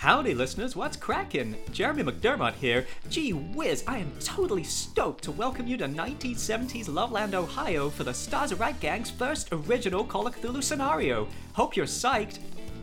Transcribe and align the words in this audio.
Howdy, 0.00 0.32
listeners, 0.32 0.74
what's 0.74 0.96
crackin'? 0.96 1.58
Jeremy 1.72 2.04
McDermott 2.04 2.54
here. 2.54 2.86
Gee 3.10 3.34
whiz, 3.34 3.84
I 3.86 3.98
am 3.98 4.10
totally 4.18 4.64
stoked 4.64 5.22
to 5.24 5.30
welcome 5.30 5.66
you 5.66 5.76
to 5.76 5.86
1970s 5.86 6.88
Loveland, 6.88 7.34
Ohio 7.34 7.90
for 7.90 8.04
the 8.04 8.14
Stars 8.14 8.50
Are 8.50 8.56
Right 8.56 8.80
Gang's 8.80 9.10
first 9.10 9.50
original 9.52 10.02
Call 10.02 10.26
of 10.26 10.34
Cthulhu 10.34 10.62
scenario. 10.62 11.28
Hope 11.52 11.76
you're 11.76 11.84
psyched. 11.84 12.38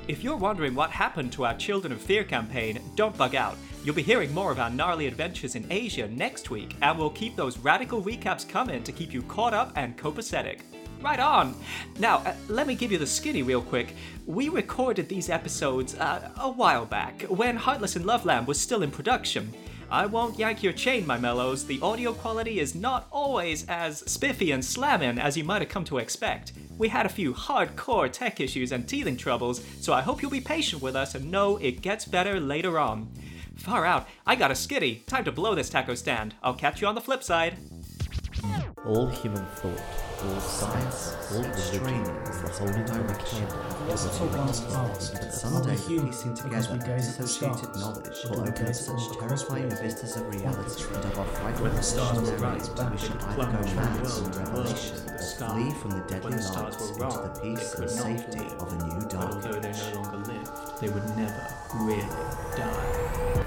If 0.07 0.23
you're 0.23 0.38
wondering 0.38 0.75
what 0.75 0.91
happened 0.91 1.31
to 1.31 1.45
our 1.45 1.55
Children 1.55 1.91
of 1.91 2.02
Fear 2.02 2.23
campaign, 2.23 2.80
don't 2.95 3.18
bug 3.18 3.34
out. 3.34 3.57
You'll 3.84 3.95
be 3.95 4.04
hearing 4.04 4.31
more 4.31 4.52
of 4.52 4.59
our 4.59 4.70
gnarly 4.70 5.07
adventures 5.07 5.55
in 5.55 5.65
Asia 5.71 6.07
next 6.07 6.52
week, 6.52 6.75
and 6.84 6.99
we'll 6.99 7.09
keep 7.09 7.36
those 7.36 7.57
radical 7.57 8.04
recaps 8.04 8.47
coming 8.47 8.84
to 8.84 8.91
keep 8.91 9.11
you 9.11 9.23
caught 9.23 9.55
up 9.55 9.71
and 9.75 9.97
copacetic. 9.97 10.59
Right 11.02 11.20
on! 11.20 11.55
Now, 12.00 12.18
uh, 12.18 12.34
let 12.48 12.68
me 12.68 12.75
give 12.75 12.91
you 12.91 12.98
the 12.98 13.07
skinny 13.07 13.43
real 13.43 13.61
quick. 13.61 13.95
We 14.26 14.49
recorded 14.49 15.08
these 15.08 15.30
episodes 15.30 15.95
uh, 15.95 16.30
a 16.38 16.49
while 16.49 16.85
back, 16.85 17.23
when 17.23 17.55
Heartless 17.55 17.95
in 17.95 18.05
Loveland 18.05 18.48
was 18.48 18.59
still 18.59 18.84
in 18.84 18.91
production. 18.91 19.54
I 19.90 20.05
won't 20.05 20.38
yank 20.38 20.63
your 20.63 20.73
chain, 20.73 21.07
my 21.07 21.18
mellows. 21.18 21.66
The 21.66 21.80
audio 21.81 22.13
quality 22.13 22.59
is 22.59 22.76
not 22.76 23.07
always 23.09 23.66
as 23.70 23.99
spiffy 23.99 24.52
and 24.52 24.63
slamming 24.63 25.18
as 25.18 25.38
you 25.38 25.45
might 25.45 25.62
have 25.62 25.70
come 25.70 25.85
to 25.85 25.99
expect. 25.99 26.52
We 26.77 26.90
had 26.90 27.05
a 27.05 27.09
few 27.09 27.34
hardcore 27.34 28.12
tech 28.12 28.41
issues 28.41 28.73
and 28.73 28.88
teething 28.88 29.16
troubles, 29.16 29.63
so 29.79 29.93
I 29.93 30.02
hope 30.02 30.21
you'll 30.21 30.29
be 30.29 30.41
patient 30.41 30.82
with 30.82 30.95
us 30.95 31.16
and 31.16 31.32
know 31.32 31.57
it 31.57 31.82
gets 31.82 32.04
better 32.05 32.40
later 32.40 32.77
on. 32.77 33.09
Far 33.55 33.85
out, 33.85 34.07
I 34.26 34.35
got 34.35 34.52
a 34.52 34.55
skitty. 34.55 35.05
Time 35.05 35.23
to 35.23 35.32
blow 35.32 35.55
this 35.55 35.70
taco 35.70 35.95
stand. 35.95 36.35
I'll 36.43 36.54
catch 36.54 36.82
you 36.82 36.88
on 36.88 36.95
the 36.95 37.02
flip 37.02 37.23
side. 37.23 37.57
All 38.85 39.07
human 39.07 39.45
thought, 39.55 39.82
all 40.26 40.39
science, 40.39 41.16
all 41.31 41.41
religion 41.44 42.03
the 42.41 42.49
holding 42.49 42.89
of 42.89 43.09
a 43.09 43.16
candle 43.23 43.67
Let's 43.88 44.03
the 44.03 44.09
on 44.35 44.48
the 44.48 44.53
past. 44.71 45.13
But 45.13 45.34
someday, 45.34 45.77
human 45.77 46.07
piecing 46.07 46.35
we 46.35 46.35
together 46.35 46.77
associated 46.98 47.76
knowledge 47.76 48.18
will 48.29 48.41
open 48.41 48.73
such 48.73 49.18
terrifying 49.20 49.70
vistas 49.70 50.15
of 50.15 50.27
reality 50.27 50.84
and 50.93 51.05
of 51.05 51.20
our 51.20 51.26
frightful 51.26 51.70
the 51.70 51.84
stars 51.84 52.18
were 52.18 52.38
visionary 52.38 52.38
right, 52.38 52.70
that 52.76 52.91
we 52.91 52.98
should 52.98 53.21
either 53.21 53.45
go 53.45 53.76
mad 53.76 53.98
in 53.98 54.32
revelation 54.32 54.98
or 55.07 55.18
flee 55.18 55.71
from 55.82 55.91
the 55.91 56.04
deadly 56.07 56.32
lights 56.32 56.90
into 56.90 56.99
the 56.99 57.40
peace 57.41 57.73
and 57.76 57.90
safety 57.90 58.45
of 58.60 58.73
a 58.73 58.85
new 58.85 59.07
dark 59.10 59.34
although 59.34 59.60
they 59.60 59.71
no 59.71 60.01
longer 60.01 60.18
lived, 60.34 60.82
they 60.82 60.90
would 60.90 61.15
never 61.15 61.48
really 61.76 62.01
die. 62.55 63.46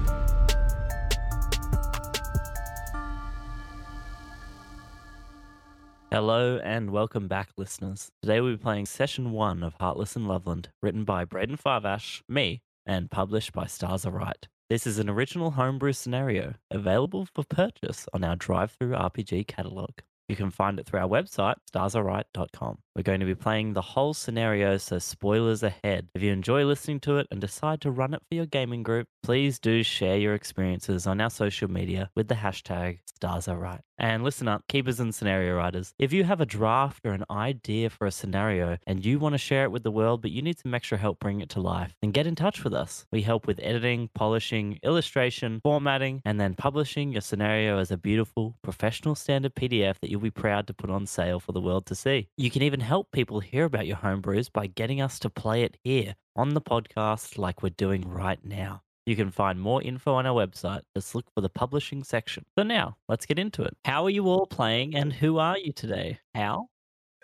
Hello 6.13 6.59
and 6.61 6.91
welcome 6.91 7.29
back, 7.29 7.51
listeners. 7.55 8.11
Today 8.21 8.41
we'll 8.41 8.57
be 8.57 8.61
playing 8.61 8.85
session 8.85 9.31
one 9.31 9.63
of 9.63 9.75
Heartless 9.79 10.17
in 10.17 10.27
Loveland, 10.27 10.67
written 10.81 11.05
by 11.05 11.23
Braden 11.23 11.55
Farvash, 11.55 12.21
me, 12.27 12.63
and 12.85 13.09
published 13.09 13.53
by 13.53 13.65
Stars 13.65 14.05
Are 14.05 14.11
Right. 14.11 14.45
This 14.69 14.85
is 14.85 14.99
an 14.99 15.09
original 15.09 15.51
homebrew 15.51 15.93
scenario 15.93 16.55
available 16.69 17.29
for 17.33 17.45
purchase 17.45 18.09
on 18.13 18.25
our 18.25 18.35
DriveThruRPG 18.35 19.47
catalog. 19.47 19.91
You 20.27 20.35
can 20.35 20.51
find 20.51 20.79
it 20.79 20.85
through 20.85 20.99
our 20.99 21.07
website, 21.07 21.55
starsareright.com. 21.73 22.77
We're 22.93 23.03
going 23.03 23.19
to 23.21 23.25
be 23.25 23.35
playing 23.35 23.71
the 23.71 23.81
whole 23.81 24.13
scenario, 24.13 24.77
so 24.77 24.99
spoilers 24.99 25.63
ahead. 25.63 26.09
If 26.13 26.21
you 26.21 26.33
enjoy 26.33 26.65
listening 26.65 26.99
to 27.01 27.17
it 27.17 27.27
and 27.31 27.39
decide 27.39 27.79
to 27.81 27.91
run 27.91 28.13
it 28.13 28.21
for 28.27 28.35
your 28.35 28.45
gaming 28.45 28.83
group, 28.83 29.07
please 29.23 29.59
do 29.59 29.81
share 29.81 30.17
your 30.17 30.33
experiences 30.33 31.07
on 31.07 31.21
our 31.21 31.29
social 31.29 31.69
media 31.69 32.09
with 32.15 32.27
the 32.27 32.35
hashtag 32.35 32.99
StarsAreRight. 33.21 33.81
And 34.01 34.23
listen 34.23 34.47
up, 34.47 34.67
keepers 34.67 34.99
and 34.99 35.13
scenario 35.13 35.55
writers. 35.55 35.93
If 35.99 36.11
you 36.11 36.23
have 36.23 36.41
a 36.41 36.45
draft 36.47 37.05
or 37.05 37.11
an 37.11 37.23
idea 37.29 37.91
for 37.91 38.07
a 38.07 38.11
scenario 38.11 38.79
and 38.87 39.05
you 39.05 39.19
want 39.19 39.33
to 39.33 39.37
share 39.37 39.63
it 39.63 39.71
with 39.71 39.83
the 39.83 39.91
world, 39.91 40.23
but 40.23 40.31
you 40.31 40.41
need 40.41 40.57
some 40.57 40.73
extra 40.73 40.97
help 40.97 41.19
bringing 41.19 41.41
it 41.41 41.49
to 41.49 41.61
life, 41.61 41.93
then 42.01 42.09
get 42.09 42.25
in 42.25 42.33
touch 42.33 42.63
with 42.63 42.73
us. 42.73 43.05
We 43.11 43.21
help 43.21 43.45
with 43.45 43.59
editing, 43.61 44.09
polishing, 44.15 44.79
illustration, 44.81 45.59
formatting, 45.61 46.23
and 46.25 46.39
then 46.39 46.55
publishing 46.55 47.11
your 47.11 47.21
scenario 47.21 47.77
as 47.77 47.91
a 47.91 47.97
beautiful, 47.97 48.55
professional 48.63 49.13
standard 49.13 49.53
PDF 49.53 49.99
that 49.99 50.09
you'll 50.09 50.19
be 50.19 50.31
proud 50.31 50.65
to 50.65 50.73
put 50.73 50.89
on 50.89 51.05
sale 51.05 51.39
for 51.39 51.51
the 51.51 51.61
world 51.61 51.85
to 51.85 51.93
see. 51.93 52.27
You 52.37 52.49
can 52.49 52.63
even 52.63 52.79
help 52.79 53.11
people 53.11 53.39
hear 53.39 53.65
about 53.65 53.85
your 53.85 53.97
homebrews 53.97 54.51
by 54.51 54.65
getting 54.65 54.99
us 54.99 55.19
to 55.19 55.29
play 55.29 55.61
it 55.61 55.77
here 55.83 56.15
on 56.35 56.55
the 56.55 56.61
podcast 56.61 57.37
like 57.37 57.61
we're 57.61 57.69
doing 57.69 58.09
right 58.09 58.43
now. 58.43 58.81
You 59.05 59.15
can 59.15 59.31
find 59.31 59.59
more 59.59 59.81
info 59.81 60.13
on 60.13 60.25
our 60.25 60.35
website. 60.35 60.81
Just 60.95 61.15
look 61.15 61.25
for 61.33 61.41
the 61.41 61.49
publishing 61.49 62.03
section. 62.03 62.45
So 62.57 62.63
now, 62.63 62.97
let's 63.09 63.25
get 63.25 63.39
into 63.39 63.63
it. 63.63 63.75
How 63.83 64.03
are 64.03 64.09
you 64.09 64.27
all 64.27 64.45
playing 64.45 64.95
and 64.95 65.11
who 65.11 65.39
are 65.39 65.57
you 65.57 65.73
today? 65.73 66.19
Hal? 66.35 66.69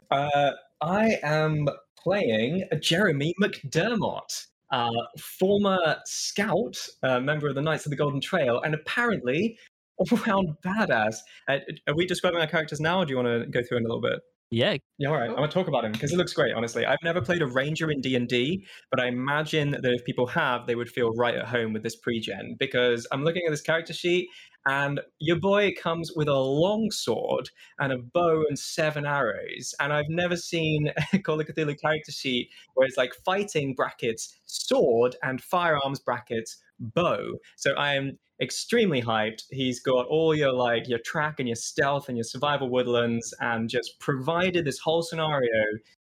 Uh, 0.09 0.51
I 0.81 1.17
am 1.21 1.67
playing 2.01 2.63
Jeremy 2.81 3.33
McDermott, 3.41 4.47
uh, 4.71 4.89
former 5.19 5.97
scout, 6.05 6.77
uh, 7.03 7.19
member 7.19 7.47
of 7.47 7.55
the 7.55 7.61
Knights 7.61 7.85
of 7.85 7.91
the 7.91 7.95
Golden 7.95 8.21
Trail, 8.21 8.61
and 8.61 8.73
apparently 8.73 9.57
all-round 9.97 10.49
badass. 10.65 11.15
Uh, 11.47 11.57
are 11.87 11.95
we 11.95 12.05
describing 12.05 12.39
our 12.39 12.47
characters 12.47 12.79
now, 12.79 12.99
or 12.99 13.05
do 13.05 13.11
you 13.11 13.17
want 13.17 13.43
to 13.43 13.47
go 13.49 13.61
through 13.67 13.77
in 13.77 13.83
a 13.83 13.87
little 13.87 14.01
bit? 14.01 14.19
Yeah, 14.49 14.77
Yeah, 14.97 15.09
all 15.09 15.15
right. 15.15 15.29
I'm 15.29 15.35
gonna 15.35 15.49
talk 15.49 15.67
about 15.67 15.83
him 15.83 15.91
because 15.91 16.13
it 16.13 16.17
looks 16.17 16.31
great. 16.31 16.53
Honestly, 16.53 16.85
I've 16.85 17.03
never 17.03 17.21
played 17.21 17.41
a 17.41 17.47
ranger 17.47 17.91
in 17.91 17.99
D 17.99 18.15
and 18.15 18.29
D, 18.29 18.65
but 18.89 19.01
I 19.01 19.07
imagine 19.07 19.71
that 19.71 19.83
if 19.83 20.05
people 20.05 20.25
have, 20.27 20.65
they 20.65 20.75
would 20.75 20.89
feel 20.89 21.11
right 21.15 21.35
at 21.35 21.45
home 21.45 21.73
with 21.73 21.83
this 21.83 21.97
pre-gen. 21.97 22.55
Because 22.57 23.05
I'm 23.11 23.23
looking 23.25 23.43
at 23.45 23.51
this 23.51 23.61
character 23.61 23.91
sheet, 23.91 24.29
and 24.65 25.01
your 25.19 25.37
boy 25.37 25.73
comes 25.81 26.11
with 26.15 26.29
a 26.29 26.33
long 26.33 26.91
sword 26.91 27.49
and 27.79 27.91
a 27.91 27.97
bow 27.97 28.45
and 28.47 28.57
seven 28.57 29.05
arrows. 29.05 29.75
And 29.81 29.91
I've 29.91 30.09
never 30.09 30.37
seen 30.37 30.91
a 31.13 31.19
Call 31.23 31.41
of 31.41 31.47
Cthulhu 31.47 31.79
character 31.79 32.11
sheet 32.11 32.49
where 32.75 32.87
it's 32.87 32.97
like 32.97 33.13
fighting 33.25 33.73
brackets 33.75 34.33
sword 34.45 35.15
and 35.23 35.41
firearms 35.41 35.99
brackets 35.99 36.57
bow. 36.79 37.33
So 37.55 37.73
I 37.73 37.95
am 37.95 38.17
extremely 38.41 39.01
hyped. 39.01 39.43
He's 39.49 39.79
got 39.79 40.07
all 40.07 40.35
your 40.35 40.53
like 40.53 40.87
your 40.87 40.99
track 40.99 41.39
and 41.39 41.47
your 41.47 41.55
stealth 41.55 42.09
and 42.09 42.17
your 42.17 42.23
survival 42.23 42.69
woodlands, 42.69 43.33
and 43.39 43.69
just 43.69 43.99
provided 43.99 44.65
this 44.65 44.79
whole 44.79 45.01
scenario 45.01 45.63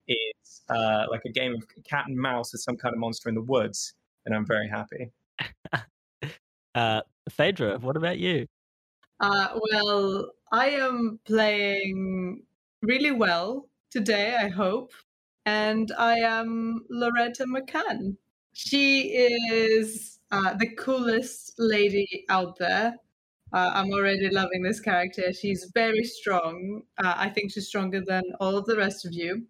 is 0.07 0.61
uh, 0.69 1.05
like 1.09 1.21
a 1.25 1.31
game 1.31 1.53
of 1.53 1.63
cat 1.83 2.05
and 2.07 2.17
mouse 2.17 2.51
with 2.51 2.61
some 2.61 2.77
kind 2.77 2.93
of 2.93 2.99
monster 2.99 3.29
in 3.29 3.35
the 3.35 3.41
woods. 3.41 3.93
And 4.25 4.35
I'm 4.35 4.45
very 4.45 4.67
happy. 4.67 5.11
Uh, 6.73 7.01
Phaedra, 7.29 7.79
what 7.79 7.97
about 7.97 8.17
you? 8.17 8.47
Uh, 9.19 9.59
well, 9.71 10.31
I 10.51 10.69
am 10.69 11.19
playing 11.25 12.43
really 12.81 13.11
well 13.11 13.67
today, 13.89 14.37
I 14.39 14.47
hope. 14.47 14.93
And 15.45 15.91
I 15.97 16.19
am 16.19 16.85
Loretta 16.89 17.45
McCann. 17.45 18.15
She 18.53 19.09
is 19.09 20.19
uh, 20.31 20.53
the 20.55 20.73
coolest 20.75 21.53
lady 21.57 22.25
out 22.29 22.57
there. 22.57 22.95
Uh, 23.53 23.71
I'm 23.73 23.91
already 23.91 24.29
loving 24.29 24.63
this 24.63 24.79
character. 24.79 25.33
She's 25.33 25.69
very 25.73 26.03
strong. 26.03 26.83
Uh, 27.03 27.13
I 27.17 27.29
think 27.29 27.51
she's 27.51 27.67
stronger 27.67 28.01
than 28.05 28.23
all 28.39 28.57
of 28.57 28.65
the 28.65 28.77
rest 28.77 29.05
of 29.05 29.11
you. 29.13 29.45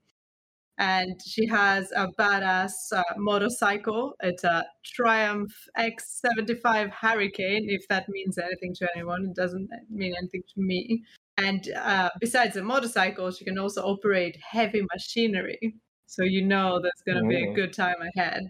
And 0.80 1.20
she 1.24 1.46
has 1.48 1.92
a 1.92 2.08
badass 2.18 2.72
uh, 2.92 3.04
motorcycle. 3.18 4.16
It's 4.24 4.44
a 4.44 4.66
Triumph 4.84 5.54
X75 5.78 6.92
Hurricane, 6.92 7.68
if 7.70 7.88
that 7.90 8.10
means 8.10 8.40
anything 8.40 8.74
to 8.76 8.90
anyone. 8.96 9.26
It 9.26 9.36
doesn't 9.36 9.70
mean 9.92 10.16
anything 10.18 10.42
to 10.56 10.62
me. 10.62 11.04
And 11.38 11.64
uh, 11.78 12.10
besides 12.20 12.56
a 12.56 12.64
motorcycle, 12.64 13.30
she 13.30 13.46
can 13.46 13.60
also 13.60 13.84
operate 13.84 14.36
heavy 14.42 14.84
machinery. 14.92 15.76
So 16.08 16.24
you 16.24 16.42
know 16.44 16.82
there's 16.82 17.04
going 17.06 17.24
to 17.24 17.30
be 17.30 17.44
a 17.44 17.54
good 17.54 17.74
time 17.74 17.98
ahead. 18.16 18.50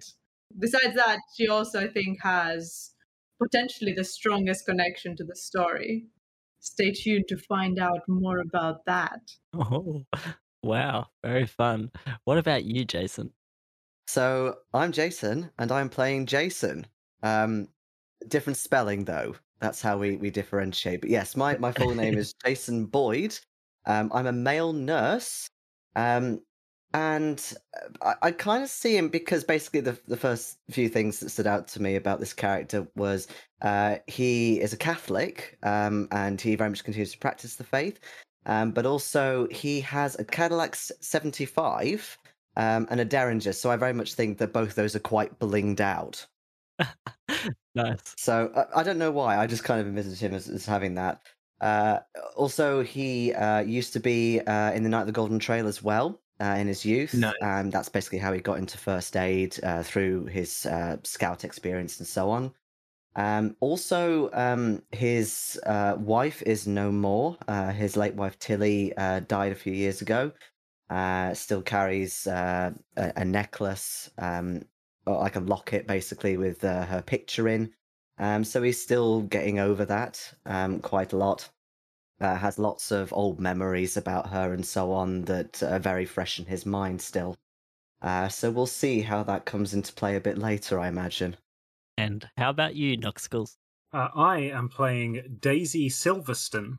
Besides 0.60 0.96
that, 0.96 1.20
she 1.36 1.48
also, 1.48 1.82
I 1.82 1.88
think, 1.88 2.20
has 2.22 2.92
potentially 3.42 3.94
the 3.94 4.04
strongest 4.04 4.66
connection 4.66 5.16
to 5.18 5.24
the 5.24 5.36
story. 5.36 6.06
Stay 6.60 6.92
tuned 6.92 7.26
to 7.28 7.38
find 7.38 7.80
out 7.80 8.02
more 8.08 8.40
about 8.40 8.86
that. 8.86 9.20
Oh, 9.54 10.04
wow, 10.64 11.08
very 11.24 11.48
fun. 11.48 11.92
What 12.26 12.38
about 12.38 12.66
you, 12.66 12.86
Jason? 12.86 13.32
So 14.08 14.58
I'm 14.74 14.92
Jason, 14.92 15.50
and 15.58 15.72
I'm 15.72 15.90
playing 15.90 16.28
Jason. 16.28 16.86
Um, 17.24 17.68
different 18.28 18.58
spelling 18.58 19.06
though. 19.06 19.36
That's 19.60 19.82
how 19.82 19.98
we, 19.98 20.18
we 20.18 20.32
differentiate. 20.32 21.02
But 21.02 21.10
yes, 21.10 21.36
my, 21.36 21.58
my 21.58 21.72
full 21.72 21.94
name 21.94 22.18
is 22.18 22.34
Jason 22.46 22.88
Boyd. 22.88 23.38
Um, 23.86 24.12
I'm 24.14 24.28
a 24.28 24.32
male 24.32 24.74
nurse. 24.74 25.48
Um, 25.96 26.42
and 26.94 27.54
uh, 28.02 28.14
I, 28.22 28.28
I 28.28 28.32
kind 28.32 28.64
of 28.64 28.70
see 28.70 28.96
him 28.96 29.10
because 29.10 29.44
basically 29.44 29.82
the 29.82 29.98
the 30.08 30.18
first 30.18 30.58
few 30.70 30.90
things 30.90 31.20
that 31.20 31.30
stood 31.30 31.48
out 31.48 31.68
to 31.70 31.82
me 31.82 31.96
about 31.96 32.20
this 32.20 32.34
character 32.34 32.88
was 32.96 33.28
uh, 33.62 33.98
he 34.08 34.60
is 34.60 34.74
a 34.74 34.78
Catholic 34.78 35.58
um, 35.64 36.08
and 36.12 36.40
he 36.40 36.56
very 36.56 36.70
much 36.70 36.84
continues 36.84 37.12
to 37.12 37.18
practice 37.18 37.56
the 37.56 37.64
faith, 37.64 38.00
um, 38.46 38.72
but 38.72 38.86
also 38.86 39.48
he 39.52 39.80
has 39.82 40.20
a 40.20 40.24
Cadillac 40.24 40.76
75 40.76 42.18
um, 42.58 42.88
and 42.90 43.00
a 43.00 43.06
Derringer. 43.06 43.54
So 43.54 43.72
I 43.72 43.76
very 43.76 43.94
much 43.94 44.16
think 44.16 44.38
that 44.40 44.54
both 44.54 44.76
those 44.76 44.96
are 44.96 45.00
quite 45.00 45.40
blinged 45.40 45.80
out. 45.80 46.26
nice. 47.76 48.02
So 48.18 48.52
uh, 48.56 48.66
I 48.76 48.84
don't 48.84 48.98
know 48.98 49.12
why. 49.12 49.38
I 49.38 49.48
just 49.48 49.64
kind 49.64 49.80
of 49.80 49.88
envisaged 49.88 50.22
him 50.22 50.34
as, 50.34 50.50
as 50.50 50.66
having 50.66 50.96
that. 50.96 51.22
Uh, 51.62 52.00
also, 52.36 52.82
he 52.82 53.34
uh, 53.34 53.60
used 53.60 53.94
to 53.94 54.00
be 54.00 54.42
uh, 54.42 54.72
in 54.72 54.82
the 54.82 54.90
Knights 54.90 55.02
of 55.02 55.08
the 55.08 55.14
Golden 55.14 55.38
Trail 55.38 55.68
as 55.68 55.84
well 55.84 56.20
uh, 56.42 56.56
in 56.58 56.68
his 56.68 56.84
youth. 56.84 57.14
Nice. 57.14 57.34
And 57.42 57.72
that's 57.72 57.90
basically 57.90 58.20
how 58.20 58.34
he 58.34 58.42
got 58.42 58.58
into 58.58 58.78
first 58.78 59.16
aid 59.16 59.58
uh, 59.64 59.84
through 59.84 60.26
his 60.26 60.66
uh, 60.66 60.98
scout 61.04 61.44
experience 61.46 62.00
and 62.00 62.08
so 62.08 62.30
on. 62.32 62.54
Um, 63.16 63.56
also, 63.60 64.32
um, 64.34 64.82
his 64.92 65.60
uh, 65.66 65.96
wife 66.00 66.42
is 66.44 66.68
no 66.68 66.92
more. 66.92 67.38
Uh, 67.48 67.72
his 67.72 67.98
late 67.98 68.16
wife 68.16 68.40
Tilly 68.40 68.96
uh, 68.98 69.20
died 69.22 69.52
a 69.52 69.56
few 69.56 69.74
years 69.74 70.02
ago. 70.02 70.32
Uh, 70.90 71.34
still 71.34 71.62
carries 71.62 72.28
uh, 72.28 72.72
a, 72.98 73.14
a 73.18 73.26
necklace, 73.26 74.10
um, 74.18 74.62
or 75.06 75.20
like 75.20 75.36
a 75.36 75.42
locket, 75.42 75.88
basically 75.88 76.38
with 76.38 76.64
uh, 76.64 76.86
her 76.86 77.02
picture 77.02 77.48
in. 77.48 77.72
Um, 78.18 78.44
so 78.44 78.62
he's 78.62 78.82
still 78.82 79.22
getting 79.22 79.60
over 79.60 79.86
that 79.86 80.34
um, 80.46 80.80
quite 80.80 81.14
a 81.14 81.18
lot 81.18 81.50
uh, 82.22 82.36
has 82.36 82.60
lots 82.60 82.92
of 82.92 83.12
old 83.12 83.40
memories 83.40 83.98
about 83.98 84.30
her 84.30 84.54
and 84.54 84.66
so 84.66 84.92
on 84.92 85.24
that 85.24 85.62
are 85.64 85.80
very 85.80 86.06
fresh 86.06 86.40
in 86.40 86.46
his 86.46 86.66
mind 86.66 87.02
still. 87.02 87.36
Uh, 88.02 88.28
so 88.28 88.50
we'll 88.50 88.66
see 88.66 89.02
how 89.02 89.24
that 89.24 89.46
comes 89.46 89.74
into 89.74 89.94
play 89.94 90.16
a 90.16 90.22
bit 90.22 90.38
later, 90.38 90.80
I 90.80 90.88
imagine. 90.88 91.36
And 91.98 92.28
how 92.38 92.50
about 92.50 92.76
you, 92.76 92.98
Nuxkulls? 92.98 93.58
Uh, 93.94 94.08
I 94.16 94.40
am 94.40 94.70
playing 94.70 95.38
Daisy 95.40 95.90
Silverstone. 95.90 96.78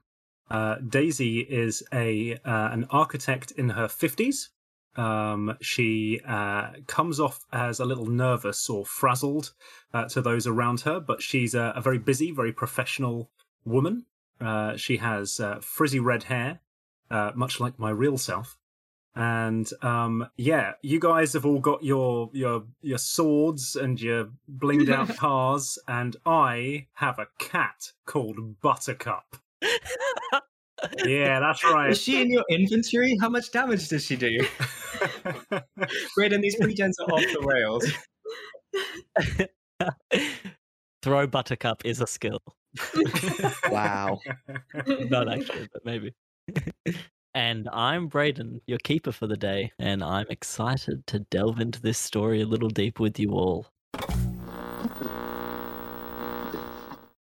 Uh, 0.50 0.76
Daisy 0.76 1.40
is 1.40 1.82
a 1.92 2.34
uh, 2.44 2.68
an 2.72 2.86
architect 2.90 3.52
in 3.52 3.70
her 3.70 3.88
fifties. 3.88 4.50
Um, 4.96 5.56
she 5.60 6.20
uh, 6.26 6.72
comes 6.86 7.18
off 7.18 7.44
as 7.52 7.80
a 7.80 7.84
little 7.84 8.06
nervous 8.06 8.68
or 8.68 8.84
frazzled 8.84 9.52
uh, 9.94 10.06
to 10.08 10.20
those 10.20 10.46
around 10.46 10.80
her, 10.82 11.00
but 11.00 11.22
she's 11.22 11.54
a, 11.54 11.72
a 11.76 11.80
very 11.80 11.98
busy, 11.98 12.30
very 12.30 12.52
professional 12.52 13.30
woman. 13.64 14.06
Uh, 14.42 14.76
she 14.76 14.96
has 14.98 15.38
uh, 15.40 15.60
frizzy 15.60 16.00
red 16.00 16.24
hair, 16.24 16.60
uh, 17.10 17.32
much 17.34 17.60
like 17.60 17.78
my 17.78 17.90
real 17.90 18.18
self. 18.18 18.56
And 19.14 19.70
um, 19.82 20.28
yeah, 20.36 20.72
you 20.82 20.98
guys 20.98 21.34
have 21.34 21.44
all 21.44 21.60
got 21.60 21.84
your 21.84 22.30
your 22.32 22.64
your 22.80 22.98
swords 22.98 23.76
and 23.76 24.00
your 24.00 24.30
blinged 24.50 24.90
out 24.90 25.14
cars, 25.18 25.78
and 25.86 26.16
I 26.24 26.86
have 26.94 27.18
a 27.18 27.26
cat 27.38 27.92
called 28.06 28.60
Buttercup. 28.62 29.36
Yeah, 31.04 31.40
that's 31.40 31.62
right. 31.64 31.90
Is 31.90 32.00
she 32.00 32.20
in 32.20 32.30
your 32.30 32.44
inventory? 32.50 33.16
How 33.20 33.28
much 33.28 33.52
damage 33.52 33.88
does 33.88 34.04
she 34.04 34.16
do? 34.16 34.40
Great, 36.14 36.32
and 36.32 36.42
these 36.42 36.56
pregens 36.56 36.94
are 37.00 37.12
off 37.12 37.22
the 37.22 37.40
rails. 37.44 37.86
Throw 41.02 41.26
Buttercup 41.26 41.84
is 41.84 42.00
a 42.00 42.06
skill. 42.06 42.40
Wow. 43.70 44.20
Not 44.86 45.32
actually, 45.32 45.68
but 45.72 45.84
maybe. 45.84 46.14
and 47.34 47.68
I'm 47.72 48.08
Braden, 48.08 48.60
your 48.66 48.78
keeper 48.78 49.12
for 49.12 49.26
the 49.26 49.36
day, 49.36 49.72
and 49.78 50.02
I'm 50.02 50.26
excited 50.30 51.06
to 51.08 51.20
delve 51.20 51.60
into 51.60 51.80
this 51.80 51.98
story 51.98 52.42
a 52.42 52.46
little 52.46 52.68
deeper 52.68 53.02
with 53.02 53.18
you 53.18 53.32
all. 53.32 53.66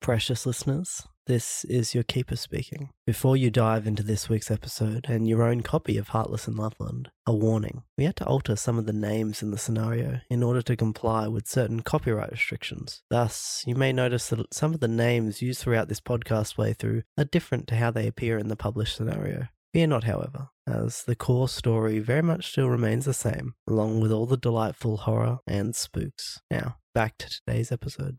Precious 0.01 0.47
listeners, 0.47 1.07
this 1.27 1.65
is 1.65 1.95
your 1.95 2.05
keeper 2.05 2.37
speaking. 2.37 2.91
Before 3.07 3.37
you 3.37 3.51
dive 3.51 3.87
into 3.87 4.03
this 4.03 4.29
week's 4.29 4.51
episode 4.51 5.07
and 5.09 5.29
your 5.29 5.43
own 5.43 5.61
copy 5.61 5.99
of 5.99 6.09
Heartless 6.09 6.49
in 6.49 6.57
Loveland, 6.57 7.11
a 7.27 7.35
warning. 7.35 7.83
We 7.99 8.05
had 8.05 8.17
to 8.17 8.27
alter 8.27 8.57
some 8.57 8.79
of 8.79 8.87
the 8.87 8.93
names 8.93 9.43
in 9.43 9.51
the 9.51 9.59
scenario 9.59 10.21
in 10.31 10.43
order 10.43 10.63
to 10.63 10.77
comply 10.77 11.27
with 11.27 11.49
certain 11.49 11.81
copyright 11.81 12.31
restrictions. 12.31 13.03
Thus, 13.11 13.65
you 13.67 13.75
may 13.75 13.93
notice 13.93 14.29
that 14.29 14.55
some 14.55 14.73
of 14.73 14.81
the 14.81 14.89
names 14.89 15.43
used 15.43 15.61
throughout 15.61 15.89
this 15.89 16.01
podcast 16.01 16.57
playthrough 16.57 17.03
are 17.19 17.25
different 17.25 17.67
to 17.69 17.77
how 17.77 17.91
they 17.91 18.07
appear 18.07 18.39
in 18.39 18.49
the 18.49 18.57
published 18.57 18.97
scenario. 18.97 19.49
Fear 19.73 19.89
not, 19.89 20.05
however, 20.05 20.49
as 20.67 21.05
the 21.05 21.17
core 21.17 21.49
story 21.49 21.99
very 21.99 22.23
much 22.23 22.51
still 22.53 22.69
remains 22.69 23.05
the 23.05 23.13
same, 23.13 23.55
along 23.69 24.01
with 24.01 24.13
all 24.13 24.27
the 24.27 24.37
delightful 24.37 24.97
horror 24.97 25.41
and 25.47 25.77
spooks. 25.77 26.41
Now, 26.51 26.79
back 26.95 27.19
to 27.19 27.29
today's 27.29 27.71
episode. 27.71 28.17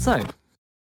So, 0.00 0.24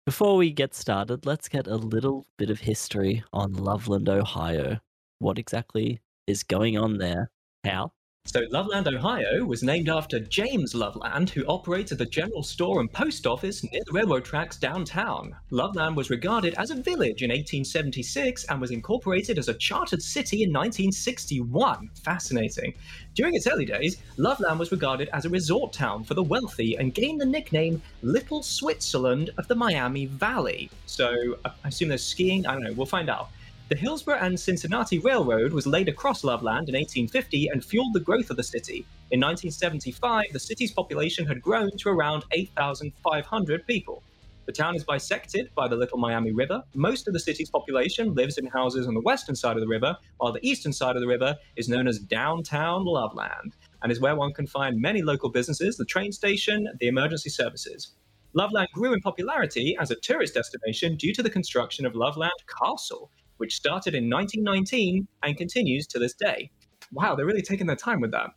before 0.06 0.36
we 0.36 0.52
get 0.52 0.76
started, 0.76 1.26
let's 1.26 1.48
get 1.48 1.66
a 1.66 1.74
little 1.74 2.24
bit 2.38 2.50
of 2.50 2.60
history 2.60 3.24
on 3.32 3.52
Loveland, 3.52 4.08
Ohio. 4.08 4.78
What 5.18 5.40
exactly 5.40 6.00
is 6.28 6.44
going 6.44 6.78
on 6.78 6.98
there? 6.98 7.32
Hal? 7.64 7.92
So, 8.24 8.44
Loveland, 8.50 8.86
Ohio 8.88 9.44
was 9.44 9.64
named 9.64 9.90
after 9.90 10.18
James 10.18 10.74
Loveland, 10.74 11.28
who 11.28 11.44
operated 11.46 11.98
the 11.98 12.06
general 12.06 12.42
store 12.42 12.80
and 12.80 12.90
post 12.90 13.26
office 13.26 13.62
near 13.64 13.82
the 13.84 13.92
railroad 13.92 14.24
tracks 14.24 14.56
downtown. 14.56 15.36
Loveland 15.50 15.96
was 15.96 16.08
regarded 16.08 16.54
as 16.54 16.70
a 16.70 16.76
village 16.76 17.22
in 17.22 17.28
1876 17.28 18.44
and 18.44 18.58
was 18.58 18.70
incorporated 18.70 19.38
as 19.38 19.48
a 19.48 19.54
chartered 19.54 20.00
city 20.00 20.44
in 20.44 20.50
1961. 20.50 21.90
Fascinating. 22.02 22.72
During 23.14 23.34
its 23.34 23.48
early 23.48 23.66
days, 23.66 24.00
Loveland 24.16 24.60
was 24.60 24.72
regarded 24.72 25.10
as 25.12 25.26
a 25.26 25.28
resort 25.28 25.74
town 25.74 26.04
for 26.04 26.14
the 26.14 26.22
wealthy 26.22 26.76
and 26.76 26.94
gained 26.94 27.20
the 27.20 27.26
nickname 27.26 27.82
Little 28.02 28.42
Switzerland 28.42 29.28
of 29.36 29.46
the 29.48 29.56
Miami 29.56 30.06
Valley. 30.06 30.70
So, 30.86 31.36
I 31.44 31.50
assume 31.68 31.88
there's 31.88 32.04
skiing? 32.04 32.46
I 32.46 32.54
don't 32.54 32.62
know, 32.62 32.72
we'll 32.72 32.86
find 32.86 33.10
out. 33.10 33.28
The 33.72 33.78
Hillsborough 33.78 34.18
and 34.20 34.38
Cincinnati 34.38 34.98
Railroad 34.98 35.54
was 35.54 35.66
laid 35.66 35.88
across 35.88 36.24
Loveland 36.24 36.68
in 36.68 36.74
1850 36.74 37.48
and 37.48 37.64
fueled 37.64 37.94
the 37.94 38.00
growth 38.00 38.28
of 38.28 38.36
the 38.36 38.42
city. 38.42 38.84
In 39.12 39.18
1975, 39.18 40.26
the 40.30 40.38
city's 40.38 40.70
population 40.70 41.24
had 41.24 41.40
grown 41.40 41.70
to 41.78 41.88
around 41.88 42.24
8,500 42.32 43.66
people. 43.66 44.02
The 44.44 44.52
town 44.52 44.76
is 44.76 44.84
bisected 44.84 45.54
by 45.54 45.68
the 45.68 45.76
Little 45.76 45.96
Miami 45.96 46.32
River. 46.32 46.62
Most 46.74 47.08
of 47.08 47.14
the 47.14 47.20
city's 47.20 47.48
population 47.48 48.14
lives 48.14 48.36
in 48.36 48.44
houses 48.44 48.86
on 48.86 48.92
the 48.92 49.00
western 49.00 49.34
side 49.34 49.56
of 49.56 49.62
the 49.62 49.68
river, 49.68 49.96
while 50.18 50.32
the 50.32 50.46
eastern 50.46 50.74
side 50.74 50.94
of 50.94 51.00
the 51.00 51.08
river 51.08 51.34
is 51.56 51.70
known 51.70 51.88
as 51.88 51.98
downtown 51.98 52.84
Loveland 52.84 53.54
and 53.82 53.90
is 53.90 54.00
where 54.00 54.16
one 54.16 54.34
can 54.34 54.46
find 54.46 54.82
many 54.82 55.00
local 55.00 55.30
businesses, 55.30 55.78
the 55.78 55.86
train 55.86 56.12
station, 56.12 56.68
the 56.78 56.88
emergency 56.88 57.30
services. 57.30 57.94
Loveland 58.34 58.68
grew 58.74 58.92
in 58.92 59.00
popularity 59.00 59.78
as 59.80 59.90
a 59.90 59.96
tourist 59.96 60.34
destination 60.34 60.94
due 60.96 61.14
to 61.14 61.22
the 61.22 61.30
construction 61.30 61.86
of 61.86 61.94
Loveland 61.94 62.32
Castle, 62.46 63.10
which 63.42 63.56
started 63.56 63.92
in 63.92 64.08
1919 64.08 65.08
and 65.24 65.36
continues 65.36 65.84
to 65.84 65.98
this 65.98 66.14
day. 66.14 66.48
Wow, 66.92 67.16
they're 67.16 67.26
really 67.26 67.42
taking 67.42 67.66
their 67.66 67.74
time 67.74 68.00
with 68.00 68.12
that. 68.12 68.30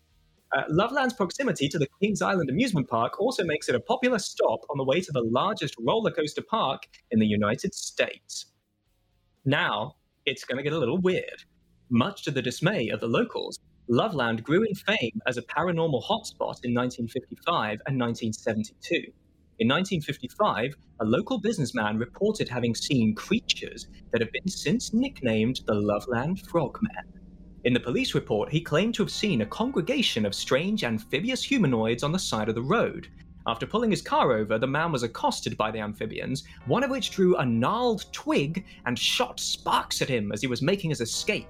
Uh, 0.51 0.63
Loveland's 0.67 1.13
proximity 1.13 1.69
to 1.69 1.77
the 1.77 1.87
Kings 2.01 2.23
Island 2.23 2.49
amusement 2.49 2.89
park 2.89 3.21
also 3.21 3.43
makes 3.43 3.69
it 3.69 3.75
a 3.75 3.79
popular 3.79 4.17
stop 4.17 4.61
on 4.67 4.79
the 4.79 4.83
way 4.83 5.01
to 5.01 5.11
the 5.11 5.21
largest 5.21 5.75
roller 5.79 6.09
coaster 6.09 6.41
park 6.41 6.87
in 7.11 7.19
the 7.19 7.27
United 7.27 7.75
States. 7.75 8.47
Now, 9.45 9.93
it's 10.25 10.43
going 10.43 10.57
to 10.57 10.63
get 10.63 10.73
a 10.73 10.79
little 10.79 10.97
weird. 10.97 11.43
Much 11.91 12.23
to 12.23 12.31
the 12.31 12.41
dismay 12.41 12.89
of 12.89 12.99
the 12.99 13.07
locals, 13.07 13.59
Loveland 13.87 14.43
grew 14.43 14.63
in 14.63 14.73
fame 14.73 15.21
as 15.27 15.37
a 15.37 15.43
paranormal 15.43 16.01
hotspot 16.01 16.65
in 16.65 16.73
1955 16.73 17.77
and 17.85 17.99
1972. 17.99 19.13
In 19.57 19.69
1955, 19.69 20.75
a 20.99 21.05
local 21.05 21.39
businessman 21.39 21.97
reported 21.97 22.49
having 22.49 22.75
seen 22.75 23.15
creatures 23.15 23.87
that 24.11 24.19
have 24.19 24.31
been 24.33 24.49
since 24.49 24.93
nicknamed 24.93 25.61
the 25.65 25.73
Loveland 25.73 26.41
Frogmen. 26.41 27.21
In 27.63 27.73
the 27.73 27.79
police 27.79 28.13
report, 28.13 28.51
he 28.51 28.59
claimed 28.59 28.95
to 28.95 29.03
have 29.03 29.11
seen 29.11 29.41
a 29.41 29.45
congregation 29.45 30.25
of 30.25 30.35
strange 30.35 30.83
amphibious 30.83 31.41
humanoids 31.41 32.03
on 32.03 32.11
the 32.11 32.19
side 32.19 32.49
of 32.49 32.55
the 32.55 32.61
road. 32.61 33.07
After 33.47 33.65
pulling 33.65 33.91
his 33.91 34.01
car 34.01 34.33
over, 34.33 34.59
the 34.59 34.67
man 34.67 34.91
was 34.91 35.03
accosted 35.03 35.55
by 35.55 35.71
the 35.71 35.79
amphibians, 35.79 36.43
one 36.65 36.83
of 36.83 36.89
which 36.89 37.11
drew 37.11 37.37
a 37.37 37.45
gnarled 37.45 38.11
twig 38.11 38.65
and 38.85 38.99
shot 38.99 39.39
sparks 39.39 40.01
at 40.01 40.09
him 40.09 40.33
as 40.33 40.41
he 40.41 40.47
was 40.47 40.61
making 40.61 40.89
his 40.89 40.99
escape. 40.99 41.47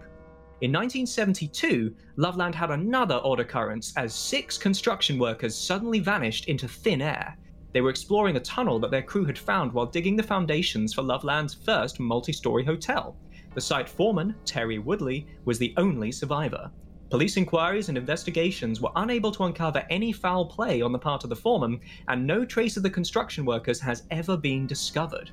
In 0.62 0.72
1972, 0.72 1.96
Loveland 2.18 2.54
had 2.54 2.70
another 2.70 3.20
odd 3.24 3.40
occurrence 3.40 3.94
as 3.98 4.14
six 4.14 4.60
construction 4.60 5.18
workers 5.18 5.58
suddenly 5.58 6.00
vanished 6.00 6.46
into 6.46 6.68
thin 6.68 7.02
air. 7.02 7.36
They 7.76 7.82
were 7.82 7.90
exploring 7.90 8.38
a 8.38 8.40
tunnel 8.40 8.80
that 8.80 8.90
their 8.90 9.02
crew 9.02 9.26
had 9.26 9.38
found 9.38 9.74
while 9.74 9.86
digging 9.86 10.16
the 10.16 10.24
foundations 10.24 10.94
for 10.94 11.02
Loveland's 11.02 11.54
first 11.54 12.00
multi 12.00 12.32
story 12.32 12.64
hotel. 12.64 13.18
The 13.54 13.60
site 13.60 13.90
foreman, 13.90 14.34
Terry 14.46 14.80
Woodley, 14.80 15.28
was 15.44 15.60
the 15.60 15.74
only 15.76 16.10
survivor. 16.10 16.72
Police 17.10 17.36
inquiries 17.36 17.90
and 17.90 17.98
investigations 17.98 18.80
were 18.80 18.94
unable 18.96 19.30
to 19.34 19.44
uncover 19.44 19.86
any 19.90 20.14
foul 20.14 20.46
play 20.46 20.82
on 20.82 20.94
the 20.94 20.98
part 20.98 21.26
of 21.26 21.30
the 21.30 21.36
foreman, 21.36 21.82
and 22.08 22.26
no 22.26 22.46
trace 22.46 22.78
of 22.78 22.84
the 22.84 22.90
construction 22.90 23.44
workers 23.44 23.82
has 23.82 24.04
ever 24.10 24.38
been 24.38 24.66
discovered. 24.66 25.32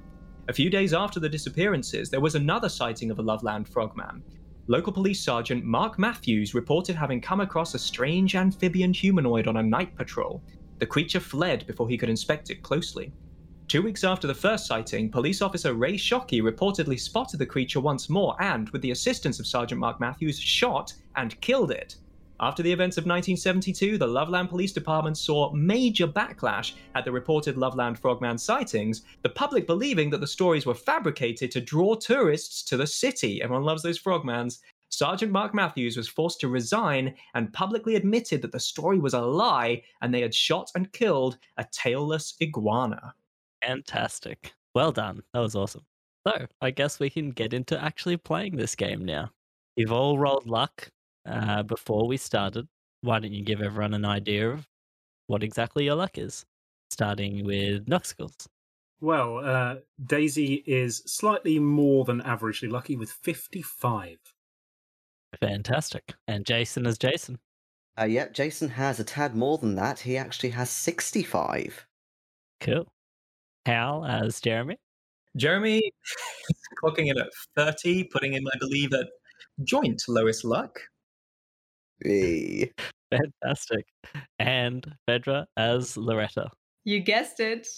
A 0.48 0.52
few 0.52 0.68
days 0.68 0.92
after 0.92 1.20
the 1.20 1.28
disappearances, 1.28 2.10
there 2.10 2.20
was 2.20 2.34
another 2.34 2.68
sighting 2.68 3.12
of 3.12 3.20
a 3.20 3.22
Loveland 3.22 3.68
frogman. 3.68 4.20
Local 4.66 4.92
police 4.92 5.20
sergeant 5.20 5.64
Mark 5.64 5.96
Matthews 5.96 6.54
reported 6.54 6.96
having 6.96 7.20
come 7.20 7.40
across 7.40 7.74
a 7.74 7.78
strange 7.78 8.34
amphibian 8.34 8.92
humanoid 8.92 9.46
on 9.46 9.58
a 9.58 9.62
night 9.62 9.94
patrol. 9.94 10.42
The 10.82 10.86
creature 10.86 11.20
fled 11.20 11.64
before 11.68 11.88
he 11.88 11.96
could 11.96 12.08
inspect 12.08 12.50
it 12.50 12.64
closely. 12.64 13.12
Two 13.68 13.82
weeks 13.82 14.02
after 14.02 14.26
the 14.26 14.34
first 14.34 14.66
sighting, 14.66 15.12
police 15.12 15.40
officer 15.40 15.74
Ray 15.74 15.94
Shockey 15.94 16.42
reportedly 16.42 16.98
spotted 16.98 17.38
the 17.38 17.46
creature 17.46 17.78
once 17.78 18.10
more 18.10 18.34
and, 18.42 18.68
with 18.70 18.82
the 18.82 18.90
assistance 18.90 19.38
of 19.38 19.46
Sergeant 19.46 19.78
Mark 19.78 20.00
Matthews, 20.00 20.40
shot 20.40 20.92
and 21.14 21.40
killed 21.40 21.70
it. 21.70 21.94
After 22.40 22.64
the 22.64 22.72
events 22.72 22.96
of 22.96 23.04
1972, 23.04 23.96
the 23.96 24.06
Loveland 24.08 24.48
Police 24.48 24.72
Department 24.72 25.16
saw 25.16 25.52
major 25.52 26.08
backlash 26.08 26.72
at 26.96 27.04
the 27.04 27.12
reported 27.12 27.56
Loveland 27.56 28.00
Frogman 28.00 28.36
sightings, 28.36 29.02
the 29.22 29.28
public 29.28 29.68
believing 29.68 30.10
that 30.10 30.20
the 30.20 30.26
stories 30.26 30.66
were 30.66 30.74
fabricated 30.74 31.52
to 31.52 31.60
draw 31.60 31.94
tourists 31.94 32.64
to 32.64 32.76
the 32.76 32.88
city. 32.88 33.40
Everyone 33.40 33.62
loves 33.62 33.84
those 33.84 34.00
frogmans. 34.00 34.58
Sergeant 34.92 35.32
Mark 35.32 35.54
Matthews 35.54 35.96
was 35.96 36.06
forced 36.06 36.38
to 36.40 36.48
resign 36.48 37.14
and 37.34 37.52
publicly 37.54 37.96
admitted 37.96 38.42
that 38.42 38.52
the 38.52 38.60
story 38.60 38.98
was 38.98 39.14
a 39.14 39.20
lie 39.20 39.82
and 40.02 40.12
they 40.12 40.20
had 40.20 40.34
shot 40.34 40.70
and 40.74 40.92
killed 40.92 41.38
a 41.56 41.64
tailless 41.64 42.34
iguana. 42.42 43.14
Fantastic. 43.64 44.52
Well 44.74 44.92
done. 44.92 45.22
That 45.32 45.40
was 45.40 45.56
awesome. 45.56 45.86
So, 46.28 46.46
I 46.60 46.70
guess 46.70 47.00
we 47.00 47.08
can 47.08 47.30
get 47.30 47.54
into 47.54 47.82
actually 47.82 48.18
playing 48.18 48.56
this 48.56 48.74
game 48.74 49.04
now. 49.04 49.30
You've 49.76 49.92
all 49.92 50.18
rolled 50.18 50.46
luck 50.46 50.90
uh, 51.26 51.62
before 51.62 52.06
we 52.06 52.18
started. 52.18 52.68
Why 53.00 53.18
don't 53.18 53.32
you 53.32 53.44
give 53.44 53.62
everyone 53.62 53.94
an 53.94 54.04
idea 54.04 54.50
of 54.50 54.68
what 55.26 55.42
exactly 55.42 55.84
your 55.86 55.94
luck 55.94 56.18
is? 56.18 56.44
Starting 56.90 57.46
with 57.46 57.86
Noxicles. 57.86 58.46
Well, 59.00 59.38
uh, 59.38 59.76
Daisy 60.04 60.62
is 60.66 60.98
slightly 61.06 61.58
more 61.58 62.04
than 62.04 62.20
averagely 62.20 62.70
lucky 62.70 62.94
with 62.94 63.10
55. 63.10 64.18
Fantastic. 65.40 66.14
And 66.28 66.44
Jason 66.46 66.86
is 66.86 66.98
Jason. 66.98 67.38
Uh, 68.00 68.04
yep, 68.04 68.32
Jason 68.32 68.70
has 68.70 69.00
a 69.00 69.04
tad 69.04 69.34
more 69.34 69.58
than 69.58 69.74
that. 69.74 70.00
He 70.00 70.16
actually 70.16 70.50
has 70.50 70.70
65. 70.70 71.86
Cool. 72.60 72.86
Hal 73.66 74.04
as 74.04 74.40
Jeremy. 74.40 74.78
Jeremy 75.36 75.92
clocking 76.82 77.08
in 77.08 77.18
at 77.18 77.28
30, 77.56 78.04
putting 78.04 78.34
in, 78.34 78.44
I 78.46 78.58
believe, 78.58 78.92
at 78.92 79.08
joint 79.64 80.02
lowest 80.08 80.44
luck. 80.44 80.80
Eh. 82.04 82.66
Fantastic. 83.10 83.84
And 84.38 84.86
Phaedra 85.06 85.46
as 85.56 85.96
Loretta. 85.96 86.50
You 86.84 87.00
guessed 87.00 87.40
it. 87.40 87.68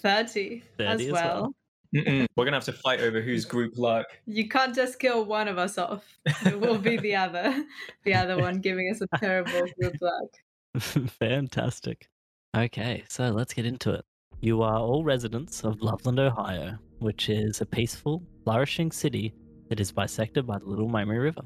30, 0.00 0.62
30 0.78 0.88
as 0.88 1.00
as 1.00 1.12
well. 1.12 1.54
Well. 1.92 2.04
Mm-mm. 2.04 2.26
We're 2.36 2.44
gonna 2.44 2.56
have 2.56 2.64
to 2.64 2.72
fight 2.72 3.00
over 3.00 3.20
who's 3.20 3.44
group 3.44 3.78
luck. 3.78 4.06
You 4.26 4.48
can't 4.48 4.74
just 4.74 4.98
kill 4.98 5.24
one 5.24 5.48
of 5.48 5.58
us 5.58 5.78
off. 5.78 6.04
It 6.44 6.60
will 6.60 6.78
be 6.78 6.96
the 6.96 7.16
other, 7.16 7.64
the 8.04 8.14
other 8.14 8.38
one 8.38 8.60
giving 8.60 8.90
us 8.90 9.00
a 9.00 9.18
terrible 9.18 9.66
group 9.80 9.94
luck. 10.00 10.30
Fantastic. 11.18 12.08
Okay, 12.56 13.04
so 13.08 13.30
let's 13.30 13.54
get 13.54 13.66
into 13.66 13.92
it. 13.92 14.04
You 14.40 14.62
are 14.62 14.78
all 14.78 15.04
residents 15.04 15.64
of 15.64 15.80
Loveland, 15.80 16.20
Ohio, 16.20 16.78
which 16.98 17.28
is 17.28 17.60
a 17.60 17.66
peaceful, 17.66 18.22
flourishing 18.44 18.92
city 18.92 19.34
that 19.68 19.80
is 19.80 19.92
bisected 19.92 20.46
by 20.46 20.58
the 20.58 20.66
Little 20.66 20.88
Miami 20.88 21.16
River. 21.16 21.42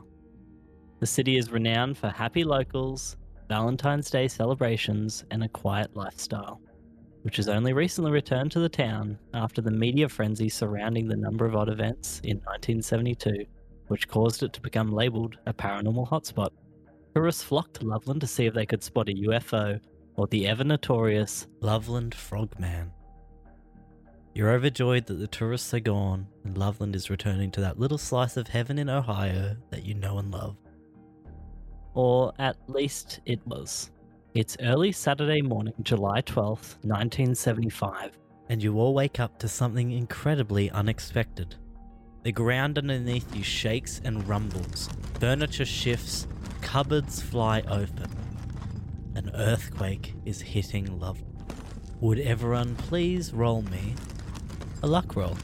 The 0.99 1.07
city 1.07 1.37
is 1.37 1.51
renowned 1.51 1.97
for 1.97 2.09
happy 2.09 2.45
locals, 2.45 3.17
Valentine's 3.49 4.11
Day 4.11 4.29
celebrations, 4.29 5.25
and 5.31 5.43
a 5.43 5.49
quiet 5.49 5.97
lifestyle, 5.97 6.61
which 7.23 7.37
has 7.37 7.49
only 7.49 7.73
recently 7.73 8.11
returned 8.11 8.51
to 8.53 8.61
the 8.61 8.69
town 8.69 9.19
after 9.35 9.61
the 9.61 9.71
media 9.71 10.09
frenzy 10.09 10.49
surrounding 10.49 11.07
the 11.07 11.17
number 11.17 11.45
of 11.45 11.55
odd 11.55 11.69
events 11.69 12.21
in 12.25 12.39
1972, 12.39 13.45
which 13.89 14.09
caused 14.09 14.43
it 14.43 14.53
to 14.53 14.61
become 14.61 14.93
labeled 14.93 15.37
a 15.47 15.53
paranormal 15.53 16.09
hotspot. 16.09 16.51
Tourists 17.15 17.43
flocked 17.43 17.75
to 17.75 17.87
Loveland 17.87 18.21
to 18.21 18.27
see 18.27 18.47
if 18.47 18.55
they 18.55 18.67
could 18.67 18.83
spot 18.83 19.09
a 19.09 19.13
UFO 19.13 19.81
or 20.17 20.27
the 20.29 20.47
ever 20.47 20.65
notorious 20.65 21.47
Loveland 21.61 22.15
Frogman. 22.15 22.93
You're 24.35 24.53
overjoyed 24.53 25.07
that 25.07 25.15
the 25.15 25.27
tourists 25.27 25.75
are 25.75 25.81
gone 25.81 26.27
and 26.45 26.57
Loveland 26.57 26.95
is 26.95 27.11
returning 27.11 27.51
to 27.53 27.61
that 27.63 27.81
little 27.81 27.99
slice 27.99 28.37
of 28.37 28.47
heaven 28.47 28.79
in 28.79 28.89
Ohio 28.89 29.57
that 29.71 29.85
you 29.85 29.95
know 29.95 30.19
and 30.19 30.31
love. 30.31 30.57
Or 31.95 32.33
at 32.39 32.57
least 32.69 33.21
it 33.27 33.45
was. 33.47 33.91
It's 34.33 34.57
early 34.61 34.93
Saturday 34.93 35.43
morning, 35.43 35.75
July 35.83 36.23
12th, 36.23 36.77
1975, 36.85 38.17
and 38.49 38.63
you 38.63 38.79
all 38.79 38.95
wake 38.95 39.19
up 39.19 39.41
to 39.41 39.49
something 39.49 39.91
incredibly 39.91 40.71
unexpected. 40.71 41.57
The 42.23 42.31
ground 42.31 42.79
underneath 42.79 43.35
you 43.35 43.43
shakes 43.43 44.01
and 44.05 44.29
rumbles, 44.29 44.89
furniture 45.19 45.65
shifts, 45.65 46.29
cupboards 46.61 47.21
fly 47.21 47.63
open. 47.63 48.09
An 49.17 49.33
earthquake 49.35 50.15
is 50.25 50.41
hitting 50.41 51.01
Love. 51.01 51.21
Would 52.01 52.21
everyone 52.21 52.77
please 52.77 53.33
roll 53.33 53.63
me 53.63 53.97
a 54.85 54.87
luck 54.87 55.17
roll? 55.17 55.37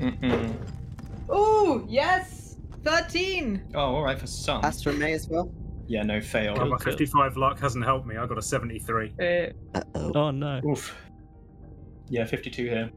Ooh, 1.32 1.86
yes! 1.88 2.56
13! 2.82 3.68
Oh, 3.76 3.78
all 3.78 4.02
right 4.02 4.18
for 4.18 4.26
some. 4.26 4.64
Astra 4.64 4.94
May 4.94 5.12
as 5.12 5.28
well. 5.28 5.52
Yeah, 5.88 6.02
no 6.02 6.20
fail. 6.20 6.54
Well, 6.54 6.66
my 6.66 6.76
cool. 6.76 6.92
55 6.92 7.36
luck 7.36 7.58
hasn't 7.58 7.84
helped 7.84 8.06
me. 8.06 8.16
I 8.16 8.26
got 8.26 8.38
a 8.38 8.42
73. 8.42 9.14
Uh, 9.18 9.24
Uh-oh. 9.74 10.12
Oh 10.14 10.30
no. 10.30 10.60
Oof. 10.66 10.94
Yeah, 12.08 12.24
52 12.24 12.64
here. 12.64 12.90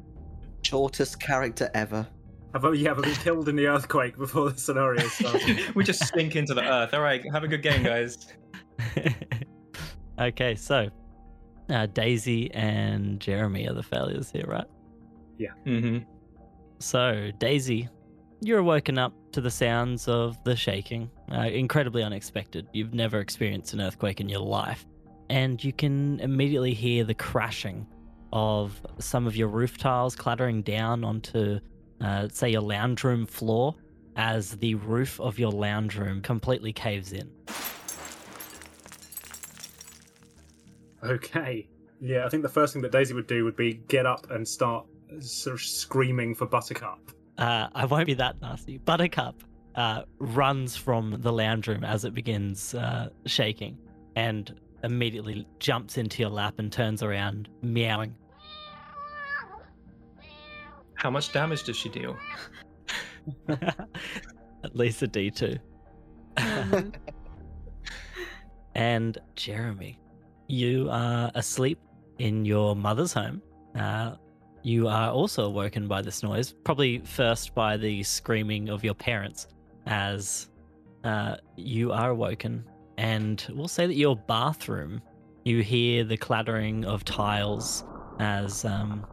Shortest 0.64 1.20
character 1.20 1.72
ever. 1.74 2.06
Have 2.54 2.66
I, 2.66 2.74
yeah, 2.74 2.90
have 2.90 3.00
I 3.00 3.04
been 3.04 3.16
killed 3.16 3.48
in 3.48 3.56
the 3.56 3.68
earthquake 3.68 4.18
before 4.18 4.52
the 4.52 4.60
scenario 4.60 5.08
started? 5.08 5.58
we 5.76 5.86
just 5.86 6.06
sink 6.14 6.36
into 6.36 6.54
the 6.54 6.64
earth. 6.64 6.94
All 6.94 7.02
right, 7.02 7.24
have 7.32 7.46
a 7.46 7.48
good 7.48 7.62
game, 7.62 7.82
guys. 7.82 8.28
okay, 10.20 10.56
so 10.56 10.90
uh, 11.70 11.86
Daisy 11.88 12.52
and 12.54 13.22
Jeremy 13.22 13.68
are 13.70 13.74
the 13.74 13.84
failures 13.84 14.30
here, 14.30 14.46
right? 14.48 14.68
Mm-hmm. 15.66 16.00
So, 16.80 17.32
Daisy, 17.40 17.90
you're 18.42 18.64
woken 18.64 18.98
up 18.98 19.14
to 19.34 19.42
the 19.42 19.52
sounds 19.52 20.08
of 20.08 20.44
the 20.44 20.56
shaking. 20.56 21.10
Uh, 21.32 21.42
incredibly 21.42 22.04
unexpected. 22.04 22.68
You've 22.74 22.94
never 22.94 23.20
experienced 23.20 23.74
an 23.74 23.82
earthquake 23.82 24.20
in 24.20 24.28
your 24.28 24.42
life. 24.42 24.86
And 25.30 25.64
you 25.64 25.72
can 25.72 26.20
immediately 26.20 26.74
hear 26.74 27.04
the 27.04 27.14
crashing 27.14 27.88
of 28.34 28.82
some 29.00 29.28
of 29.28 29.36
your 29.36 29.48
roof 29.48 29.78
tiles 29.78 30.16
clattering 30.16 30.64
down 30.64 31.04
onto, 31.04 31.60
uh, 32.02 32.28
say, 32.30 32.50
your 32.50 32.62
lounge 32.62 33.04
room 33.04 33.26
floor 33.26 33.76
as 34.16 34.52
the 34.58 34.76
roof 34.76 35.20
of 35.22 35.40
your 35.40 35.52
lounge 35.52 35.96
room 35.96 36.22
completely 36.22 36.74
caves 36.74 37.14
in. 37.14 37.32
Okay. 41.04 41.68
Yeah, 42.02 42.26
I 42.26 42.30
think 42.30 42.44
the 42.44 42.50
first 42.50 42.74
thing 42.74 42.82
that 42.82 42.92
Daisy 42.92 43.14
would 43.14 43.28
do 43.28 43.46
would 43.46 43.56
be 43.56 43.74
get 43.74 44.06
up 44.06 44.32
and 44.32 44.48
start 44.48 44.88
sort 45.20 45.54
of 45.54 45.62
screaming 45.62 46.34
for 46.34 46.48
Buttercup. 46.48 47.12
Uh, 47.42 47.68
I 47.74 47.86
won't 47.86 48.06
be 48.06 48.14
that 48.14 48.40
nasty. 48.40 48.78
Buttercup 48.78 49.44
uh, 49.74 50.04
runs 50.20 50.76
from 50.76 51.18
the 51.22 51.34
lounge 51.34 51.68
room 51.68 51.84
as 51.84 52.06
it 52.06 52.14
begins 52.14 52.76
uh, 52.76 53.10
shaking 53.26 53.80
and 54.16 54.60
immediately 54.84 55.48
jumps 55.58 55.98
into 55.98 56.22
your 56.22 56.30
lap 56.30 56.60
and 56.60 56.72
turns 56.72 57.02
around, 57.02 57.50
meowing. 57.64 58.16
How 60.94 61.10
much 61.10 61.34
damage 61.34 61.64
does 61.64 61.78
she 61.78 61.90
deal? 61.90 62.16
At 63.50 64.76
least 64.76 65.02
a 65.02 65.08
D2. 65.08 65.58
um, 66.38 66.94
and 68.76 69.18
Jeremy, 69.36 70.00
you 70.48 70.90
are 70.92 71.32
asleep 71.34 71.80
in 72.20 72.46
your 72.46 72.76
mother's 72.76 73.14
home. 73.14 73.42
Uh, 73.76 74.16
you 74.64 74.88
are 74.88 75.12
also 75.12 75.46
awoken 75.46 75.88
by 75.88 76.02
this 76.02 76.24
noise, 76.24 76.54
probably 76.64 77.00
first 77.00 77.56
by 77.56 77.78
the 77.78 78.04
screaming 78.04 78.70
of 78.70 78.84
your 78.84 78.94
parents 78.94 79.48
as 79.86 80.50
uh, 81.04 81.38
you 81.56 81.92
are 81.92 82.12
awoken. 82.12 82.64
And 82.98 83.46
we'll 83.54 83.68
say 83.68 83.88
that 83.88 83.96
your 83.96 84.16
bathroom, 84.16 85.02
you 85.44 85.62
hear 85.64 86.04
the 86.04 86.18
clattering 86.18 86.86
of 86.86 87.04
tiles 87.04 87.84
as 88.20 88.66
um, 88.66 89.06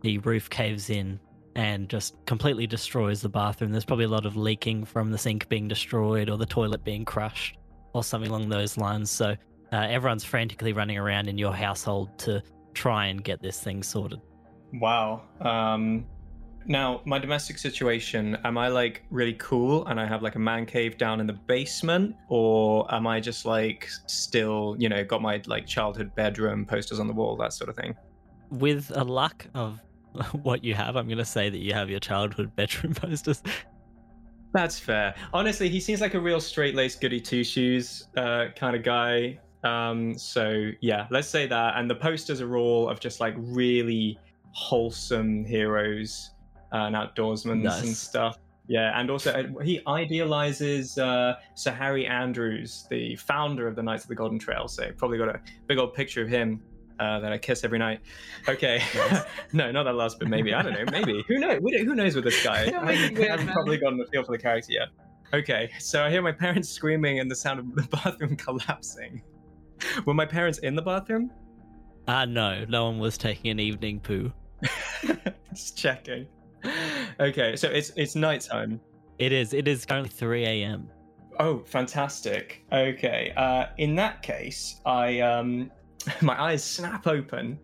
the 0.00 0.18
roof 0.18 0.48
caves 0.48 0.88
in 0.88 1.20
and 1.56 1.88
just 1.88 2.14
completely 2.26 2.66
destroys 2.66 3.20
the 3.20 3.28
bathroom. 3.28 3.72
There's 3.72 3.84
probably 3.84 4.06
a 4.06 4.08
lot 4.08 4.24
of 4.24 4.36
leaking 4.36 4.84
from 4.84 5.10
the 5.10 5.18
sink 5.18 5.48
being 5.48 5.68
destroyed 5.68 6.30
or 6.30 6.38
the 6.38 6.46
toilet 6.46 6.84
being 6.84 7.04
crushed 7.04 7.58
or 7.92 8.02
something 8.02 8.30
along 8.30 8.48
those 8.48 8.78
lines. 8.78 9.10
So 9.10 9.36
uh, 9.72 9.76
everyone's 9.76 10.24
frantically 10.24 10.72
running 10.72 10.96
around 10.96 11.28
in 11.28 11.36
your 11.36 11.52
household 11.52 12.16
to 12.20 12.42
try 12.72 13.06
and 13.06 13.22
get 13.22 13.42
this 13.42 13.60
thing 13.60 13.82
sorted. 13.82 14.20
Wow. 14.74 15.22
Um, 15.40 16.06
Now, 16.66 17.00
my 17.04 17.18
domestic 17.18 17.58
situation, 17.58 18.36
am 18.44 18.58
I 18.58 18.68
like 18.68 19.02
really 19.10 19.32
cool 19.34 19.86
and 19.86 19.98
I 19.98 20.06
have 20.06 20.22
like 20.22 20.34
a 20.34 20.38
man 20.38 20.66
cave 20.66 20.98
down 20.98 21.20
in 21.20 21.26
the 21.26 21.32
basement? 21.32 22.14
Or 22.28 22.92
am 22.94 23.06
I 23.06 23.18
just 23.18 23.46
like 23.46 23.88
still, 24.06 24.76
you 24.78 24.88
know, 24.88 25.02
got 25.04 25.22
my 25.22 25.42
like 25.46 25.66
childhood 25.66 26.14
bedroom 26.14 26.66
posters 26.66 27.00
on 27.00 27.06
the 27.06 27.14
wall, 27.14 27.36
that 27.36 27.52
sort 27.52 27.70
of 27.70 27.76
thing? 27.76 27.96
With 28.50 28.92
a 28.94 29.04
lack 29.04 29.48
of 29.54 29.80
what 30.42 30.62
you 30.62 30.74
have, 30.74 30.96
I'm 30.96 31.06
going 31.06 31.18
to 31.18 31.24
say 31.24 31.48
that 31.48 31.58
you 31.58 31.72
have 31.72 31.88
your 31.88 32.00
childhood 32.00 32.54
bedroom 32.56 32.94
posters. 32.94 33.42
That's 34.52 34.78
fair. 34.78 35.14
Honestly, 35.32 35.68
he 35.68 35.80
seems 35.80 36.00
like 36.00 36.14
a 36.14 36.20
real 36.20 36.40
straight 36.40 36.74
laced 36.74 37.00
goody 37.00 37.20
two 37.20 37.42
shoes 37.42 38.08
uh, 38.16 38.46
kind 38.54 38.76
of 38.76 38.82
guy. 38.82 39.38
Um, 39.64 40.16
so 40.18 40.70
yeah, 40.80 41.06
let's 41.10 41.28
say 41.28 41.46
that. 41.46 41.74
And 41.76 41.88
the 41.88 41.94
posters 41.94 42.40
are 42.40 42.56
all 42.56 42.88
of 42.88 43.00
just 43.00 43.20
like 43.20 43.34
really 43.38 44.18
wholesome 44.52 45.44
heroes 45.44 46.30
uh, 46.72 46.86
and 46.86 46.96
outdoorsmen 46.96 47.68
and 47.68 47.96
stuff. 47.96 48.36
Yeah, 48.70 48.98
and 48.98 49.10
also 49.10 49.32
uh, 49.32 49.62
he 49.62 49.80
idealizes 49.88 50.96
uh, 50.96 51.34
Sir 51.54 51.72
Harry 51.72 52.06
Andrews, 52.06 52.86
the 52.88 53.16
founder 53.16 53.66
of 53.66 53.74
the 53.74 53.82
Knights 53.82 54.04
of 54.04 54.08
the 54.08 54.14
Golden 54.14 54.38
Trail. 54.38 54.68
So 54.68 54.92
probably 54.96 55.18
got 55.18 55.28
a 55.28 55.40
big 55.66 55.78
old 55.78 55.92
picture 55.92 56.22
of 56.22 56.28
him 56.28 56.62
uh, 57.00 57.18
that 57.18 57.32
I 57.32 57.38
kiss 57.38 57.64
every 57.64 57.80
night. 57.80 58.00
Okay, 58.48 58.80
no, 59.52 59.72
not 59.72 59.84
that 59.84 59.94
last 59.94 60.20
but 60.20 60.28
Maybe 60.28 60.54
I 60.54 60.62
don't 60.62 60.74
know. 60.74 60.84
Maybe 60.92 61.24
who 61.28 61.38
knows? 61.38 61.58
Who 61.60 61.94
knows 61.96 62.14
with 62.14 62.22
this 62.22 62.44
guy? 62.44 62.66
I 62.80 62.92
haven't, 62.92 63.48
probably 63.48 63.78
gotten 63.78 64.00
a 64.00 64.06
feel 64.06 64.22
for 64.22 64.36
the 64.36 64.42
character 64.42 64.72
yet. 64.72 64.88
Okay, 65.32 65.70
so 65.80 66.04
I 66.04 66.10
hear 66.10 66.22
my 66.22 66.32
parents 66.32 66.68
screaming 66.68 67.18
and 67.18 67.28
the 67.28 67.36
sound 67.36 67.58
of 67.58 67.74
the 67.74 67.82
bathroom 67.96 68.36
collapsing. 68.36 69.22
Were 70.04 70.14
my 70.14 70.26
parents 70.26 70.58
in 70.58 70.76
the 70.76 70.82
bathroom? 70.82 71.32
Ah, 72.06 72.24
no, 72.24 72.64
no 72.68 72.84
one 72.84 72.98
was 72.98 73.18
taking 73.18 73.50
an 73.50 73.58
evening 73.58 73.98
poo. 73.98 74.32
Just 75.52 75.76
checking. 75.76 76.26
Okay, 77.18 77.56
so 77.56 77.68
it's 77.68 77.90
it's 77.96 78.14
nighttime. 78.14 78.80
It 79.18 79.32
is. 79.32 79.52
It 79.52 79.68
is 79.68 79.84
currently 79.84 80.10
3 80.10 80.44
a.m. 80.44 80.88
Oh, 81.38 81.62
fantastic. 81.66 82.64
Okay. 82.72 83.32
Uh, 83.36 83.66
in 83.78 83.94
that 83.96 84.22
case, 84.22 84.80
I 84.86 85.20
um, 85.20 85.70
my 86.20 86.40
eyes 86.40 86.64
snap 86.64 87.06
open. 87.06 87.58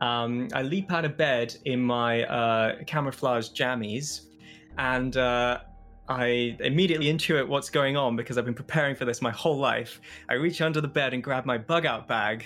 Um, 0.00 0.48
I 0.52 0.62
leap 0.62 0.90
out 0.92 1.04
of 1.04 1.16
bed 1.16 1.56
in 1.64 1.80
my 1.80 2.24
uh, 2.24 2.82
camouflage 2.86 3.50
jammies, 3.50 4.22
and 4.76 5.16
uh, 5.16 5.60
I 6.08 6.56
immediately 6.60 7.06
intuit 7.06 7.46
what's 7.46 7.70
going 7.70 7.96
on 7.96 8.16
because 8.16 8.36
I've 8.36 8.44
been 8.44 8.54
preparing 8.54 8.96
for 8.96 9.04
this 9.04 9.22
my 9.22 9.30
whole 9.30 9.58
life. 9.58 10.00
I 10.28 10.34
reach 10.34 10.60
under 10.60 10.80
the 10.80 10.88
bed 10.88 11.14
and 11.14 11.22
grab 11.22 11.46
my 11.46 11.58
bug 11.58 11.86
out 11.86 12.08
bag 12.08 12.44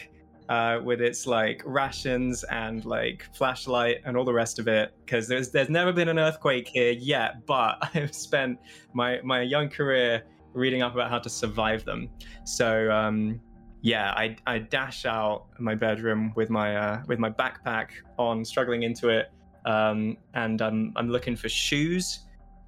uh, 0.49 0.81
with 0.83 1.01
its 1.01 1.27
like 1.27 1.63
rations 1.65 2.45
and 2.45 2.85
like 2.85 3.27
flashlight 3.35 3.99
and 4.05 4.17
all 4.17 4.25
the 4.25 4.33
rest 4.33 4.59
of 4.59 4.69
it 4.69 4.95
because 5.05 5.27
there's 5.27 5.51
there's 5.51 5.69
never 5.69 5.93
been 5.93 6.09
an 6.09 6.19
earthquake 6.19 6.69
here 6.69 6.93
yet, 6.93 7.47
but 7.47 7.79
I've 7.95 8.15
spent 8.15 8.59
my 8.93 9.21
my 9.23 9.43
young 9.43 9.69
career 9.69 10.23
reading 10.53 10.83
up 10.83 10.95
about 10.95 11.11
how 11.11 11.19
to 11.19 11.29
survive 11.29 11.85
them. 11.85 12.09
So 12.45 12.91
um, 12.91 13.41
yeah, 13.83 14.13
I 14.17 14.37
I 14.47 14.59
dash 14.59 15.05
out 15.05 15.47
my 15.59 15.75
bedroom 15.75 16.33
with 16.35 16.51
my 16.51 16.77
uh, 16.77 17.03
with 17.07 17.19
my 17.19 17.31
backpack 17.31 17.91
on, 18.19 18.45
struggling 18.45 18.83
into 18.83 19.09
it, 19.09 19.31
um, 19.65 20.17
and 20.35 20.61
I'm 20.61 20.93
I'm 20.97 21.09
looking 21.09 21.37
for 21.37 21.49
shoes 21.49 22.21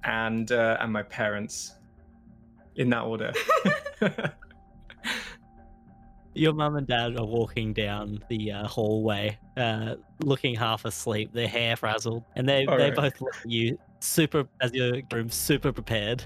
and 0.03 0.51
uh, 0.51 0.77
and 0.79 0.91
my 0.91 1.03
parents 1.03 1.75
in 2.75 2.89
that 2.89 3.01
order. 3.01 3.33
Your 6.39 6.53
mum 6.53 6.77
and 6.77 6.87
dad 6.87 7.17
are 7.19 7.25
walking 7.25 7.73
down 7.73 8.23
the 8.29 8.53
uh, 8.53 8.65
hallway, 8.65 9.37
uh, 9.57 9.95
looking 10.23 10.55
half 10.55 10.85
asleep, 10.85 11.33
their 11.33 11.49
hair 11.49 11.75
frazzled, 11.75 12.23
and 12.37 12.47
they 12.47 12.65
All 12.65 12.77
they 12.77 12.85
right. 12.85 12.95
both 12.95 13.19
look 13.19 13.35
at 13.35 13.49
you 13.49 13.77
super 13.99 14.47
as 14.61 14.73
your 14.73 15.01
room 15.11 15.29
super 15.29 15.73
prepared, 15.73 16.23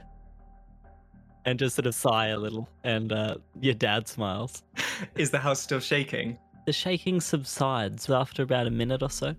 and 1.46 1.58
just 1.58 1.76
sort 1.76 1.88
of 1.88 1.96
sigh 1.96 2.28
a 2.28 2.38
little. 2.38 2.70
And 2.84 3.12
uh, 3.12 3.38
your 3.60 3.74
dad 3.74 4.08
smiles. 4.08 4.62
Is 5.16 5.32
the 5.32 5.40
house 5.40 5.60
still 5.60 5.80
shaking? 5.80 6.38
The 6.68 6.74
shaking 6.74 7.20
subsides 7.20 8.08
after 8.08 8.44
about 8.44 8.68
a 8.68 8.72
minute 8.72 9.02
or 9.02 9.10
so. 9.10 9.36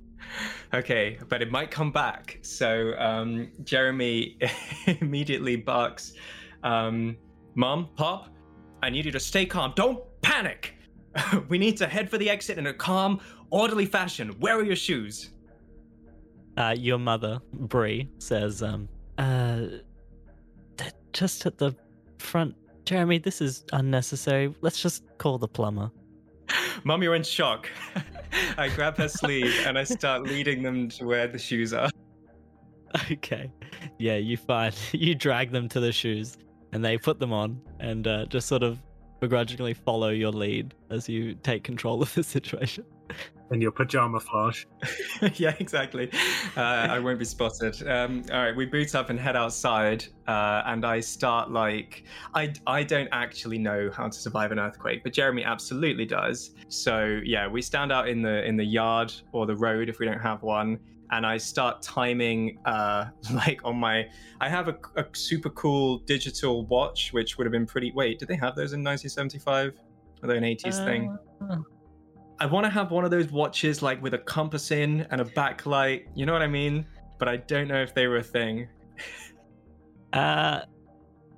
Okay, 0.75 1.19
but 1.29 1.41
it 1.41 1.53
might 1.53 1.71
come 1.71 1.93
back. 1.93 2.41
So 2.43 2.95
um, 2.99 3.53
Jeremy 3.63 4.39
immediately 5.01 5.55
barks, 5.55 6.15
um, 6.65 7.17
"Mom, 7.55 7.91
Pop, 7.95 8.34
I 8.85 8.91
need 8.91 9.07
you 9.07 9.13
to 9.13 9.21
stay 9.21 9.47
calm. 9.47 9.73
Don't 9.75 10.05
panic. 10.21 10.75
we 11.49 11.57
need 11.57 11.79
to 11.79 11.87
head 11.87 12.11
for 12.11 12.19
the 12.19 12.29
exit 12.29 12.59
in 12.59 12.67
a 12.67 12.75
calm, 12.75 13.19
orderly 13.49 13.87
fashion. 13.87 14.29
Where 14.41 14.59
are 14.59 14.63
your 14.63 14.77
shoes?" 14.77 15.31
Uh, 16.59 16.75
your 16.79 16.99
mother, 16.99 17.41
Bree, 17.53 18.09
says, 18.19 18.63
um, 18.63 18.89
uh, 19.19 19.63
they're 20.77 20.93
just 21.13 21.47
at 21.47 21.59
the 21.59 21.75
front. 22.19 22.55
Jeremy, 22.85 23.19
this 23.19 23.41
is 23.41 23.65
unnecessary. 23.73 24.55
Let's 24.61 24.81
just 24.81 25.03
call 25.19 25.39
the 25.39 25.49
plumber. 25.49 25.91
Mom, 26.85 27.03
you're 27.03 27.17
in 27.17 27.25
shock. 27.25 27.71
I 28.59 28.69
grab 28.69 28.99
her 28.99 29.09
sleeve 29.09 29.53
and 29.67 29.79
I 29.79 29.85
start 29.85 30.25
leading 30.25 30.63
them 30.63 30.89
to 30.91 31.07
where 31.07 31.27
the 31.27 31.39
shoes 31.39 31.73
are. 31.73 31.89
Okay. 33.11 33.51
Yeah, 33.99 34.17
you 34.17 34.37
find 34.37 34.73
you 34.93 35.17
drag 35.17 35.51
them 35.51 35.69
to 35.71 35.81
the 35.81 35.91
shoes 35.91 36.37
and 36.75 36.85
they 36.85 36.99
put 36.99 37.21
them 37.21 37.33
on 37.33 37.61
and 37.79 38.07
uh, 38.07 38.27
just 38.27 38.49
sort 38.49 38.65
of 38.65 38.79
begrudgingly 39.21 39.73
follow 39.73 40.11
your 40.11 40.33
lead 40.33 40.75
as 40.91 41.09
you 41.09 41.35
take 41.37 41.63
control 41.63 42.03
of 42.03 42.13
the 42.15 42.23
situation. 42.23 42.85
in 43.53 43.61
your 43.61 43.71
pajama 43.71 44.19
flash. 44.19 44.67
yeah, 45.35 45.55
exactly. 45.61 46.11
Uh, 46.57 46.61
I 46.61 46.99
won't 46.99 47.21
be 47.21 47.25
spotted. 47.25 47.77
Um, 47.87 48.25
all 48.33 48.39
right, 48.43 48.57
we 48.57 48.67
boot 48.67 48.97
up 48.97 49.09
and 49.09 49.21
head 49.21 49.37
outside, 49.37 50.05
uh, 50.27 50.63
and 50.67 50.85
I 50.85 50.99
start 50.99 51.53
like 51.53 52.05
I 52.35 52.53
I 52.67 52.83
don't 52.83 53.09
actually 53.13 53.59
know 53.59 53.91
how 53.95 54.09
to 54.09 54.19
survive 54.19 54.51
an 54.51 54.59
earthquake, 54.59 55.05
but 55.05 55.13
Jeremy 55.13 55.45
absolutely 55.45 56.07
does. 56.07 56.51
So 56.69 57.21
yeah, 57.25 57.47
we 57.47 57.63
stand 57.63 57.93
out 57.93 58.09
in 58.09 58.21
the 58.21 58.45
in 58.45 58.57
the 58.57 58.65
yard 58.65 59.13
or 59.33 59.47
the 59.47 59.57
road 59.57 59.89
if 59.89 60.01
we 60.01 60.07
don't 60.07 60.21
have 60.21 60.43
one, 60.43 60.81
and 61.11 61.27
I 61.27 61.37
start 61.37 61.83
timing 61.83 62.59
uh, 62.65 63.07
like 63.35 63.61
on 63.65 63.77
my. 63.77 64.09
I 64.41 64.49
have 64.49 64.69
a, 64.69 64.77
a 64.97 65.05
super 65.13 65.51
cool 65.51 65.99
digital 65.99 66.67
watch, 66.67 67.13
which 67.13 67.39
would 67.39 67.47
have 67.47 67.53
been 67.53 67.67
pretty. 67.67 67.93
Wait, 67.95 68.19
did 68.19 68.29
they 68.29 68.37
have 68.37 68.55
those 68.57 68.73
in 68.73 68.83
1975? 68.83 69.75
Are 70.23 70.27
they 70.27 70.39
an 70.39 70.45
80s 70.45 70.85
thing? 70.85 71.17
Uh, 71.51 71.57
I 72.41 72.47
want 72.47 72.65
to 72.65 72.71
have 72.71 72.91
one 72.91 73.05
of 73.05 73.11
those 73.11 73.31
watches 73.31 73.83
like 73.83 74.03
with 74.03 74.15
a 74.15 74.19
compass 74.19 74.71
in 74.71 75.07
and 75.11 75.21
a 75.21 75.25
backlight. 75.25 76.05
You 76.15 76.27
know 76.27 76.33
what 76.33 76.43
I 76.43 76.49
mean? 76.49 76.87
But 77.19 77.29
I 77.29 77.37
don't 77.37 77.69
know 77.69 77.81
if 77.81 77.95
they 77.95 78.07
were 78.07 78.19
a 78.19 78.23
thing. 78.23 78.69
Uh, 80.13 80.61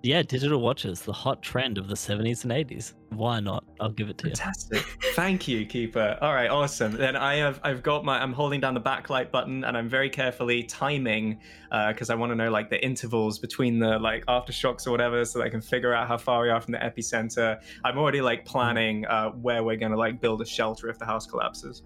yeah, 0.07 0.23
digital 0.23 0.61
watches, 0.61 1.01
the 1.01 1.13
hot 1.13 1.43
trend 1.43 1.79
of 1.79 1.89
the 1.89 1.97
70s 1.97 2.45
and 2.45 2.53
80s. 2.53 2.95
Why 3.11 3.41
not? 3.41 3.65
I'll 3.81 3.91
give 3.91 4.09
it 4.09 4.19
to 4.19 4.29
you. 4.29 4.37
Fantastic. 4.37 4.79
Thank 5.15 5.49
you, 5.49 5.67
Keeper. 5.67 6.17
All 6.21 6.33
right, 6.33 6.49
awesome. 6.49 6.93
Then 6.93 7.17
I 7.17 7.35
have 7.37 7.59
I've 7.65 7.83
got 7.83 8.05
my 8.05 8.23
I'm 8.23 8.33
holding 8.33 8.61
down 8.61 8.75
the 8.75 8.81
backlight 8.81 9.33
button 9.33 9.65
and 9.65 9.77
I'm 9.77 9.89
very 9.89 10.09
carefully 10.09 10.63
timing 10.63 11.41
because 11.89 12.09
I 12.09 12.15
want 12.15 12.31
to 12.31 12.37
know 12.37 12.51
like 12.51 12.71
the 12.71 12.83
intervals 12.85 13.41
between 13.41 13.81
the 13.81 13.99
like 13.99 14.25
aftershocks 14.27 14.87
or 14.87 14.93
whatever 14.93 15.25
so 15.25 15.41
that 15.41 15.47
I 15.47 15.49
can 15.49 15.61
figure 15.61 15.93
out 15.93 16.07
how 16.07 16.19
far 16.19 16.43
we 16.43 16.51
are 16.51 16.61
from 16.61 16.73
the 16.73 16.79
epicenter. 16.79 17.61
I'm 17.85 17.99
already 17.99 18.21
like 18.21 18.45
planning 18.45 19.07
uh, 19.07 19.31
where 19.31 19.65
we're 19.65 19.77
gonna 19.77 19.97
like 19.97 20.21
build 20.21 20.41
a 20.41 20.47
shelter 20.47 20.89
if 20.89 20.99
the 20.99 21.07
house 21.07 21.27
collapses. 21.27 21.83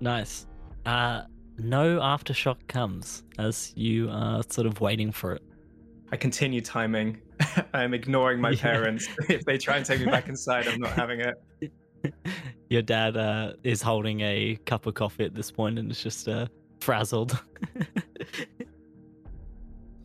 Nice. 0.00 0.46
Uh, 0.86 1.22
no 1.58 1.98
aftershock 1.98 2.56
comes 2.68 3.24
as 3.38 3.72
you 3.76 4.08
are 4.10 4.42
sort 4.48 4.66
of 4.66 4.80
waiting 4.80 5.12
for 5.12 5.34
it. 5.34 5.42
I 6.10 6.16
continue 6.16 6.60
timing. 6.60 7.20
I'm 7.74 7.94
ignoring 7.94 8.40
my 8.40 8.50
Yeah. 8.50 8.62
parents. 8.62 9.06
if 9.28 9.44
they 9.44 9.58
try 9.58 9.76
and 9.76 9.84
take 9.86 10.00
me 10.00 10.06
back 10.06 10.28
inside, 10.28 10.66
I'm 10.68 10.80
not 10.80 10.92
having 10.92 11.20
it. 11.20 11.72
Your 12.70 12.82
dad 12.82 13.16
uh, 13.16 13.52
is 13.62 13.82
holding 13.82 14.20
a 14.20 14.56
cup 14.66 14.86
of 14.86 14.94
coffee 14.94 15.24
at 15.24 15.34
this 15.34 15.50
point 15.50 15.78
and 15.78 15.90
is 15.90 16.02
just 16.02 16.28
uh, 16.28 16.46
frazzled. 16.80 17.40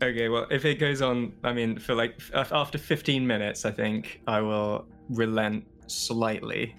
Okay, 0.02 0.28
well, 0.28 0.48
if 0.52 0.66
it 0.66 0.76
goes 0.80 1.02
on, 1.02 1.34
I 1.44 1.54
mean, 1.54 1.78
for 1.80 1.96
like 1.96 2.16
f- 2.34 2.52
after 2.52 2.78
15 2.78 3.26
minutes, 3.26 3.64
I 3.64 3.72
think 3.72 4.22
I 4.28 4.42
will 4.42 4.86
relent 5.10 5.66
slightly. 5.88 6.76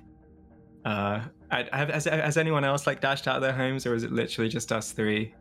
Uh, 0.85 1.23
I, 1.51 1.67
have, 1.73 1.89
has, 1.89 2.05
has 2.05 2.37
anyone 2.37 2.65
else 2.65 2.87
like 2.87 3.01
dashed 3.01 3.27
out 3.27 3.37
of 3.37 3.43
their 3.43 3.53
homes, 3.55 3.87
or 3.87 3.95
is 3.95 4.03
it 4.03 4.13
literally 4.13 4.51
just 4.51 4.73
us 4.73 4.93
three? 4.93 5.35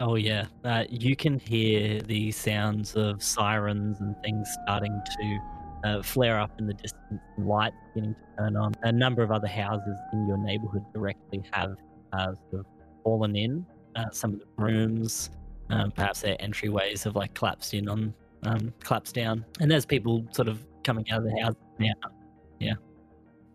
Oh 0.00 0.16
yeah, 0.16 0.46
uh, 0.64 0.84
you 0.90 1.14
can 1.14 1.38
hear 1.38 2.00
the 2.00 2.32
sounds 2.32 2.96
of 2.96 3.22
sirens 3.22 4.00
and 4.00 4.16
things 4.22 4.48
starting 4.64 5.00
to 5.20 5.38
uh, 5.84 6.02
flare 6.02 6.40
up 6.40 6.50
in 6.58 6.66
the 6.66 6.74
distance, 6.74 7.20
and 7.36 7.46
lights 7.46 7.76
beginning 7.94 8.14
to 8.14 8.42
turn 8.42 8.56
on. 8.56 8.72
A 8.82 8.92
number 8.92 9.22
of 9.22 9.30
other 9.30 9.46
houses 9.46 9.96
in 10.12 10.26
your 10.26 10.38
neighborhood 10.38 10.84
directly 10.92 11.42
have 11.52 11.76
uh, 12.12 12.32
sort 12.50 12.60
of 12.60 12.66
fallen 13.04 13.36
in. 13.36 13.64
Uh, 13.94 14.10
some 14.10 14.34
of 14.34 14.40
the 14.40 14.46
rooms, 14.56 15.30
um, 15.70 15.90
perhaps 15.90 16.22
their 16.22 16.36
entryways 16.36 17.04
have 17.04 17.14
like 17.14 17.34
collapsed 17.34 17.74
in 17.74 17.88
on, 17.88 18.14
um, 18.44 18.72
collapsed 18.80 19.14
down, 19.14 19.44
and 19.60 19.70
there's 19.70 19.86
people 19.86 20.24
sort 20.32 20.48
of 20.48 20.64
coming 20.82 21.08
out 21.10 21.18
of 21.18 21.24
the 21.24 21.40
house 21.40 21.54
now. 21.78 21.92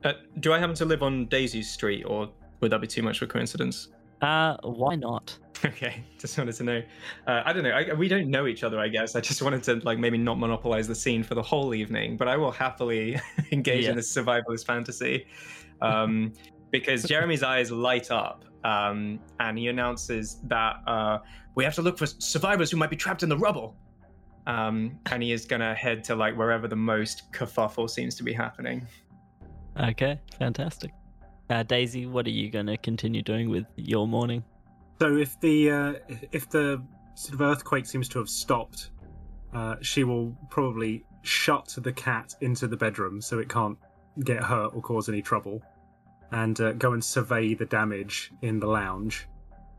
Uh, 0.04 0.14
do 0.40 0.54
I 0.54 0.60
happen 0.60 0.76
to 0.76 0.86
live 0.86 1.04
on 1.04 1.26
Daisy 1.26 1.62
Street, 1.62 2.04
or 2.04 2.30
would 2.62 2.72
that 2.72 2.80
be 2.80 2.88
too 2.88 3.02
much 3.02 3.22
of 3.22 3.30
a 3.30 3.32
coincidence? 3.32 3.90
Uh, 4.22 4.56
why 4.64 4.96
not? 4.96 5.38
Okay, 5.66 6.04
just 6.20 6.38
wanted 6.38 6.56
to 6.56 6.64
know. 6.64 6.82
Uh, 7.26 7.42
I 7.46 7.52
don't 7.54 7.64
know. 7.64 7.72
I, 7.72 7.94
we 7.94 8.08
don't 8.08 8.30
know 8.30 8.48
each 8.48 8.64
other, 8.64 8.80
I 8.80 8.88
guess. 8.88 9.16
I 9.16 9.22
just 9.22 9.42
wanted 9.42 9.64
to 9.64 9.76
like 9.84 9.98
maybe 9.98 10.18
not 10.18 10.38
monopolize 10.38 10.88
the 10.88 10.96
scene 10.96 11.24
for 11.24 11.36
the 11.36 11.42
whole 11.42 11.74
evening, 11.74 12.16
but 12.16 12.28
I 12.28 12.38
will 12.38 12.52
happily 12.52 13.20
engage 13.52 13.86
Yeah. 13.86 13.92
in 13.92 13.96
this 13.96 14.14
survivalist 14.16 14.66
fantasy 14.66 15.26
um, 15.82 16.34
because 16.72 17.04
Jeremy's 17.04 17.44
eyes 17.44 17.72
light 17.72 18.12
up 18.12 18.46
um, 18.64 19.20
and 19.40 19.58
he 19.58 19.68
announces 19.68 20.40
that 20.44 20.78
uh, 20.86 21.20
we 21.56 21.64
have 21.64 21.76
to 21.76 21.82
look 21.82 21.98
for 21.98 22.06
survivors 22.06 22.70
who 22.70 22.78
might 22.78 22.90
be 22.90 22.96
trapped 22.96 23.24
in 23.24 23.30
the 23.30 23.38
rubble. 23.38 23.76
Um, 24.46 25.00
and 25.08 25.22
he 25.22 25.32
is 25.34 25.46
gonna 25.46 25.76
head 25.76 26.04
to 26.06 26.16
like 26.16 26.38
wherever 26.38 26.68
the 26.68 26.76
most 26.76 27.32
kerfuffle 27.34 27.90
seems 27.90 28.16
to 28.16 28.24
be 28.24 28.32
happening. 28.32 28.88
Okay, 29.80 30.20
fantastic. 30.40 30.92
Uh, 31.50 31.64
Daisy, 31.64 32.06
what 32.06 32.26
are 32.28 32.32
you 32.32 32.50
going 32.50 32.66
to 32.66 32.78
continue 32.78 33.22
doing 33.22 33.50
with 33.50 33.66
your 33.76 34.08
morning? 34.08 34.44
So 35.00 35.18
if 35.18 35.40
the 35.40 35.72
uh, 35.72 35.94
if 36.32 36.50
the 36.50 36.82
sort 37.16 37.34
of 37.36 37.42
earthquake 37.42 37.86
seems 37.86 38.10
to 38.10 38.20
have 38.20 38.30
stopped, 38.30 38.92
uh, 39.54 39.76
she 39.82 40.04
will 40.04 40.36
probably 40.50 41.06
shut 41.22 41.76
the 41.78 41.92
cat 41.92 42.36
into 42.42 42.68
the 42.68 42.78
bedroom 42.78 43.22
so 43.22 43.40
it 43.40 43.50
can't 43.50 43.78
get 44.24 44.44
hurt 44.44 44.74
or 44.74 44.82
cause 44.82 45.10
any 45.10 45.22
trouble, 45.22 45.62
and 46.32 46.60
uh, 46.62 46.72
go 46.74 46.94
and 46.94 47.04
survey 47.04 47.54
the 47.54 47.66
damage 47.66 48.32
in 48.42 48.60
the 48.60 48.68
lounge. 48.68 49.28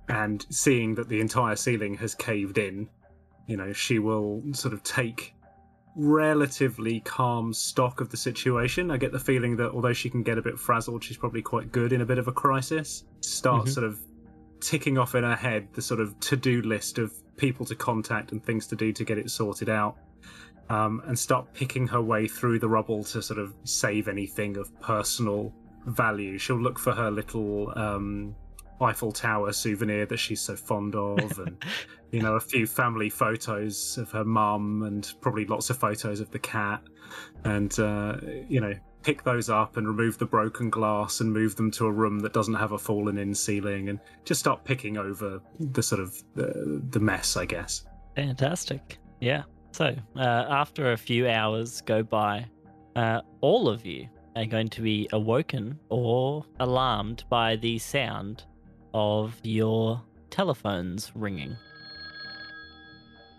And 0.08 0.46
seeing 0.48 0.94
that 0.94 1.08
the 1.08 1.20
entire 1.20 1.54
ceiling 1.56 1.94
has 1.96 2.14
caved 2.14 2.56
in, 2.56 2.88
you 3.46 3.56
know, 3.58 3.72
she 3.74 3.98
will 3.98 4.42
sort 4.52 4.72
of 4.72 4.82
take 4.82 5.34
relatively 5.96 7.00
calm 7.00 7.52
stock 7.52 8.00
of 8.00 8.08
the 8.08 8.16
situation. 8.16 8.90
I 8.90 8.96
get 8.96 9.12
the 9.12 9.18
feeling 9.18 9.56
that 9.56 9.72
although 9.72 9.92
she 9.92 10.08
can 10.08 10.22
get 10.22 10.38
a 10.38 10.42
bit 10.42 10.58
frazzled, 10.58 11.04
she's 11.04 11.16
probably 11.18 11.42
quite 11.42 11.72
good 11.72 11.92
in 11.92 12.00
a 12.00 12.06
bit 12.06 12.18
of 12.18 12.28
a 12.28 12.32
crisis. 12.32 13.04
Start 13.20 13.66
Mhm. 13.66 13.68
sort 13.68 13.84
of 13.84 14.00
ticking 14.60 14.98
off 14.98 15.14
in 15.14 15.24
her 15.24 15.36
head 15.36 15.68
the 15.72 15.82
sort 15.82 16.00
of 16.00 16.18
to-do 16.20 16.62
list 16.62 16.98
of 16.98 17.12
people 17.36 17.64
to 17.66 17.74
contact 17.74 18.32
and 18.32 18.44
things 18.44 18.66
to 18.68 18.76
do 18.76 18.92
to 18.92 19.04
get 19.04 19.18
it 19.18 19.30
sorted 19.30 19.68
out. 19.68 19.96
Um, 20.70 21.00
and 21.06 21.18
start 21.18 21.54
picking 21.54 21.86
her 21.86 22.02
way 22.02 22.28
through 22.28 22.58
the 22.58 22.68
rubble 22.68 23.02
to 23.04 23.22
sort 23.22 23.38
of 23.38 23.54
save 23.64 24.06
anything 24.06 24.58
of 24.58 24.78
personal 24.82 25.50
value. 25.86 26.36
She'll 26.36 26.60
look 26.60 26.78
for 26.78 26.92
her 26.92 27.10
little 27.10 27.72
um, 27.74 28.34
Eiffel 28.80 29.12
Tower 29.12 29.52
souvenir 29.52 30.06
that 30.06 30.18
she's 30.18 30.40
so 30.40 30.56
fond 30.56 30.94
of, 30.94 31.38
and 31.38 31.64
you 32.10 32.22
know, 32.22 32.34
a 32.34 32.40
few 32.40 32.66
family 32.66 33.10
photos 33.10 33.98
of 33.98 34.10
her 34.12 34.24
mum, 34.24 34.82
and 34.82 35.12
probably 35.20 35.46
lots 35.46 35.70
of 35.70 35.78
photos 35.78 36.20
of 36.20 36.30
the 36.30 36.38
cat, 36.38 36.82
and 37.44 37.78
uh, 37.78 38.16
you 38.48 38.60
know, 38.60 38.74
pick 39.08 39.22
those 39.22 39.48
up 39.48 39.78
and 39.78 39.88
remove 39.88 40.18
the 40.18 40.26
broken 40.26 40.68
glass 40.68 41.20
and 41.20 41.32
move 41.32 41.56
them 41.56 41.70
to 41.70 41.86
a 41.86 41.90
room 41.90 42.18
that 42.18 42.34
doesn't 42.34 42.52
have 42.52 42.72
a 42.72 42.78
fallen-in 42.78 43.34
ceiling, 43.34 43.88
and 43.88 43.98
just 44.26 44.38
start 44.38 44.62
picking 44.64 44.98
over 44.98 45.40
the 45.58 45.82
sort 45.82 46.02
of 46.02 46.22
the, 46.34 46.82
the 46.90 47.00
mess, 47.00 47.34
I 47.34 47.46
guess. 47.46 47.86
Fantastic. 48.16 48.98
Yeah. 49.22 49.44
So, 49.72 49.96
uh, 50.14 50.44
after 50.50 50.92
a 50.92 50.96
few 50.98 51.26
hours 51.26 51.80
go 51.80 52.02
by, 52.02 52.44
uh, 52.96 53.22
all 53.40 53.70
of 53.70 53.86
you 53.86 54.06
are 54.36 54.44
going 54.44 54.68
to 54.68 54.82
be 54.82 55.08
awoken 55.14 55.78
or 55.88 56.44
alarmed 56.60 57.24
by 57.30 57.56
the 57.56 57.78
sound 57.78 58.44
of 58.92 59.40
your 59.42 60.02
telephones 60.28 61.12
ringing. 61.14 61.56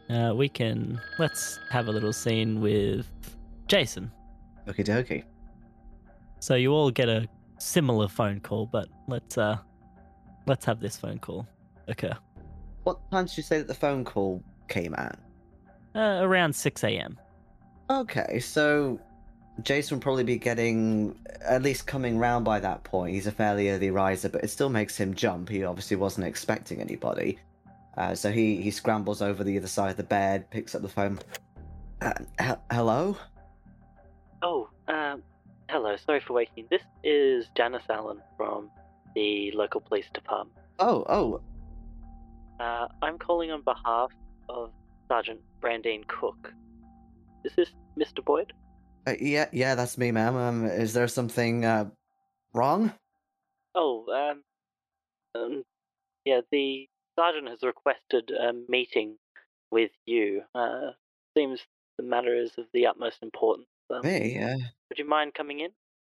Uh, 0.10 0.34
we 0.36 0.49
can 0.49 0.99
let's 1.19 1.60
have 1.69 1.89
a 1.89 1.91
little 1.91 2.12
scene 2.12 2.60
with 2.60 3.05
Jason. 3.67 4.12
Okie 4.67 4.84
dokie. 4.84 5.25
So 6.39 6.56
you 6.56 6.71
all 6.73 6.91
get 6.91 7.10
a 7.10 7.28
similar 7.58 8.08
phone 8.08 8.39
call, 8.39 8.65
but 8.65 8.88
let's 9.08 9.38
uh 9.38 9.58
let's 10.47 10.65
have 10.65 10.80
this 10.80 10.97
phone 10.97 11.19
call 11.19 11.47
occur. 11.88 12.15
What 12.84 12.99
time 13.12 13.25
did 13.25 13.38
you 13.38 13.43
say 13.43 13.58
that 13.58 13.67
the 13.67 13.73
phone 13.73 14.06
call 14.06 14.41
came 14.67 14.93
at? 14.95 15.19
Uh, 15.95 16.19
around 16.21 16.54
six 16.56 16.84
a.m. 16.84 17.19
Okay, 17.89 18.39
so 18.39 18.99
Jason 19.63 19.97
will 19.97 20.02
probably 20.02 20.23
be 20.23 20.38
getting 20.38 21.19
at 21.41 21.62
least 21.62 21.88
coming 21.88 22.17
round 22.17 22.45
by 22.45 22.60
that 22.60 22.84
point. 22.84 23.13
He's 23.13 23.28
a 23.28 23.32
fairly 23.32 23.69
early 23.69 23.89
riser, 23.89 24.30
but 24.30 24.43
it 24.43 24.49
still 24.49 24.69
makes 24.69 24.95
him 24.95 25.13
jump. 25.13 25.49
He 25.49 25.63
obviously 25.63 25.97
wasn't 25.97 26.28
expecting 26.28 26.80
anybody. 26.80 27.39
Uh, 27.97 28.15
so 28.15 28.32
he, 28.32 28.62
he 28.62 28.71
scrambles 28.71 29.21
over 29.21 29.43
the 29.43 29.58
other 29.58 29.67
side 29.67 29.89
of 29.91 29.97
the 29.97 30.04
bed, 30.04 30.49
picks 30.52 30.73
up 30.75 30.82
the 30.84 30.88
phone. 30.88 31.19
Uh, 32.02 32.13
he- 32.39 32.54
hello? 32.75 33.17
Oh, 34.41 34.69
um, 34.88 35.21
hello. 35.69 35.95
Sorry 35.97 36.19
for 36.19 36.34
waking. 36.34 36.67
This 36.69 36.82
is 37.03 37.47
Janice 37.55 37.84
Allen 37.89 38.21
from 38.38 38.69
the 39.15 39.51
local 39.53 39.82
police 39.82 40.08
department. 40.13 40.58
Oh, 40.79 41.03
oh, 41.10 41.41
Uh, 42.60 42.88
I'm 43.01 43.17
calling 43.17 43.51
on 43.51 43.62
behalf 43.62 44.12
of 44.49 44.71
Sergeant 45.08 45.39
Brandine 45.62 46.03
Cook. 46.08 46.53
Is 47.45 47.53
this 47.55 47.69
Mr. 47.97 48.23
Boyd? 48.23 48.51
uh, 49.08 49.13
yeah, 49.19 49.45
yeah, 49.53 49.75
that's 49.75 49.97
me, 49.97 50.12
ma'am. 50.12 50.36
Um, 50.36 50.65
is 50.65 50.93
there 50.93 51.08
something 51.08 51.63
uh, 51.65 51.89
wrong? 52.53 52.91
Oh, 53.75 54.05
um, 54.12 54.43
um, 55.41 55.63
yeah, 56.25 56.41
the 56.51 56.88
sergeant 57.17 57.47
has 57.47 57.63
requested 57.63 58.29
a 58.32 58.51
meeting 58.67 59.15
with 59.71 59.91
you. 60.05 60.41
Uh, 60.53 60.91
seems 61.38 61.62
the 61.97 62.03
matter 62.03 62.36
is 62.36 62.51
of 62.58 62.65
the 62.73 62.88
utmost 62.88 63.19
importance. 63.21 63.67
Um, 63.89 64.01
Me? 64.03 64.38
Uh, 64.38 64.58
would 64.89 64.97
you 64.99 65.08
mind 65.08 65.34
coming 65.34 65.60
in? 65.60 65.69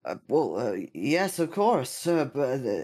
uh, 0.06 0.16
well, 0.28 0.58
uh, 0.58 0.78
yes, 0.94 1.40
of 1.40 1.52
course. 1.52 2.08
Uh, 2.08 2.26
but 2.26 2.66
uh, 2.66 2.84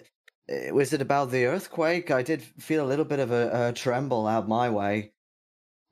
uh, 0.53 0.73
was 0.73 0.93
it 0.93 1.01
about 1.01 1.31
the 1.31 1.45
earthquake? 1.45 2.11
I 2.11 2.21
did 2.21 2.41
feel 2.41 2.85
a 2.85 2.87
little 2.87 3.05
bit 3.05 3.19
of 3.19 3.31
a, 3.31 3.69
a 3.69 3.73
tremble 3.73 4.27
out 4.27 4.47
my 4.47 4.69
way. 4.69 5.13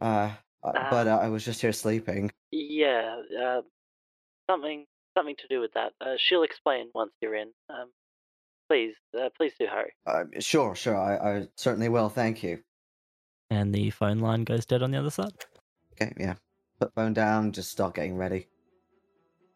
Uh, 0.01 0.31
uh, 0.63 0.71
Ah. 0.75 0.88
but 0.89 1.08
I 1.08 1.29
was 1.29 1.45
just 1.45 1.62
here 1.62 1.71
sleeping. 1.73 2.31
Yeah, 2.51 3.21
uh, 3.39 3.62
something 4.49 4.86
something 5.17 5.36
to 5.38 5.47
do 5.47 5.62
with 5.62 5.71
that. 5.73 5.93
Uh, 6.01 6.15
she'll 6.17 6.43
explain 6.43 6.89
once 6.93 7.12
you're 7.21 7.36
in. 7.36 7.51
Um, 7.69 7.91
please, 8.69 8.93
uh, 9.17 9.29
please 9.38 9.53
do 9.60 9.67
hurry. 9.67 9.93
Uh, 10.05 10.25
sure, 10.39 10.75
sure. 10.75 10.97
I, 10.97 11.38
I 11.38 11.47
certainly 11.55 11.88
will. 11.89 12.10
Thank 12.10 12.43
you. 12.43 12.60
And 13.49 13.73
the 13.73 13.91
phone 13.91 14.19
line 14.19 14.43
goes 14.43 14.65
dead 14.65 14.81
on 14.84 14.91
the 14.91 14.97
other 14.97 15.12
side. 15.12 15.34
Okay, 15.93 16.12
yeah. 16.19 16.36
Put 16.79 16.93
phone 16.95 17.13
down. 17.13 17.51
Just 17.51 17.71
start 17.71 17.93
getting 17.95 18.17
ready. 18.17 18.47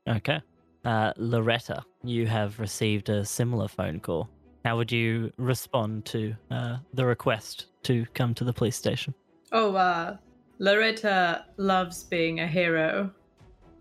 Okay. 0.10 0.42
Uh, 0.86 1.14
Loretta, 1.18 1.84
you 2.04 2.26
have 2.26 2.60
received 2.60 3.10
a 3.10 3.24
similar 3.24 3.68
phone 3.68 4.00
call. 4.00 4.30
How 4.66 4.78
would 4.78 4.92
you 4.92 5.32
respond 5.38 6.06
to 6.06 6.36
uh, 6.52 6.78
the 6.94 7.06
request 7.06 7.68
to 7.84 8.06
come 8.14 8.34
to 8.36 8.44
the 8.44 8.54
police 8.54 8.76
station? 8.76 9.14
Oh, 9.52 9.76
uh, 9.76 10.18
Loretta 10.60 11.46
loves 11.58 12.04
being 12.04 12.40
a 12.40 12.48
hero. 12.48 13.12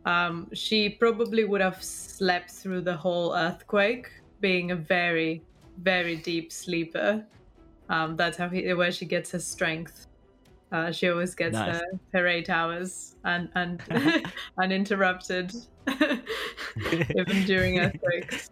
Um, 0.04 0.48
she 0.52 0.88
probably 0.88 1.44
would 1.44 1.60
have 1.60 1.82
slept 1.82 2.50
through 2.50 2.82
the 2.82 2.96
whole 2.96 3.34
earthquake, 3.34 4.08
being 4.40 4.70
a 4.70 4.76
very, 4.76 5.42
very 5.82 6.16
deep 6.16 6.52
sleeper. 6.52 7.24
Um, 7.88 8.16
that's 8.16 8.36
how 8.36 8.48
he, 8.48 8.72
where 8.74 8.92
she 8.92 9.06
gets 9.06 9.30
her 9.32 9.38
strength. 9.38 10.07
Uh, 10.70 10.92
she 10.92 11.08
always 11.08 11.34
gets 11.34 11.54
Nice. 11.54 11.76
her, 11.76 11.82
her 12.12 12.26
eight 12.26 12.50
hours 12.50 13.16
and 13.24 13.48
and 13.54 13.82
uninterrupted, 14.60 15.52
even 16.92 17.44
during 17.44 17.78
earthquakes. 17.80 18.50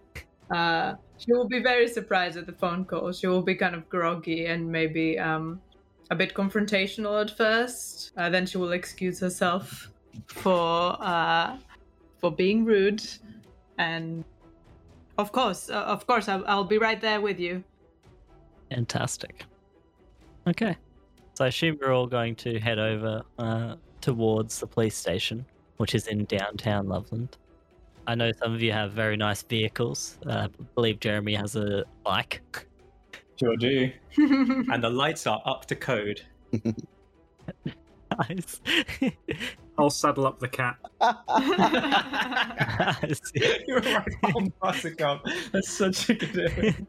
Uh, 0.55 0.95
she 1.19 1.33
will 1.33 1.49
be 1.49 1.63
very 1.63 1.89
surprised 1.89 2.37
at 2.37 2.47
the 2.47 2.53
phone 2.53 2.85
call. 2.85 3.13
She 3.13 3.27
will 3.27 3.43
be 3.43 3.55
kind 3.55 3.75
of 3.75 3.89
groggy 3.89 4.47
and 4.47 4.71
maybe 4.71 5.19
um, 5.19 5.61
a 6.11 6.17
bit 6.17 6.35
confrontational 6.35 7.21
at 7.21 7.37
first. 7.37 8.13
Uh, 8.17 8.31
then 8.31 8.47
she 8.47 8.59
will 8.59 8.73
excuse 8.73 9.21
herself 9.21 9.91
for 10.27 10.97
uh, 11.01 11.59
for 12.19 12.31
being 12.31 12.65
rude, 12.65 13.05
and 13.79 14.25
of 15.19 15.33
course, 15.33 15.69
uh, 15.69 15.83
of 15.83 16.07
course, 16.07 16.29
I'll, 16.29 16.45
I'll 16.47 16.65
be 16.65 16.79
right 16.79 17.01
there 17.01 17.21
with 17.21 17.39
you. 17.39 17.63
Fantastic. 18.71 19.45
Okay. 20.47 20.77
So 21.37 21.45
I 21.45 21.49
assume 21.49 21.77
we're 21.79 21.93
all 21.93 22.07
going 22.07 22.35
to 22.37 22.59
head 22.59 22.79
over 22.79 23.23
uh, 23.39 23.77
towards 24.01 24.59
the 24.59 24.67
police 24.67 24.97
station, 24.97 25.45
which 25.77 25.95
is 25.95 26.07
in 26.07 26.25
downtown 26.25 26.89
Loveland. 26.89 27.37
I 28.07 28.15
know 28.15 28.33
some 28.33 28.55
of 28.55 28.63
you 28.63 28.73
have 28.73 28.93
very 28.93 29.19
nice 29.19 29.43
vehicles. 29.43 30.17
Uh, 30.27 30.49
I 30.49 30.63
believe 30.75 30.99
Jeremy 30.99 31.35
has 31.35 31.55
a 31.55 31.85
bike. 32.03 32.67
Sure 33.39 33.55
do. 33.57 33.91
And 34.17 34.83
the 34.83 34.89
lights 34.89 35.27
are 35.27 35.43
up 35.45 35.67
to 35.67 35.77
code. 35.77 36.23
nice. 38.19 38.63
I'll 39.79 39.91
saddle 39.91 40.27
up 40.27 40.39
the 40.39 40.49
cat. 40.49 40.77
You're 43.67 43.81
right 43.81 44.09
on 44.35 44.55
Buttercup. 44.63 45.27
That's 45.53 45.71
such 45.71 46.09
a 46.09 46.15
good 46.15 46.87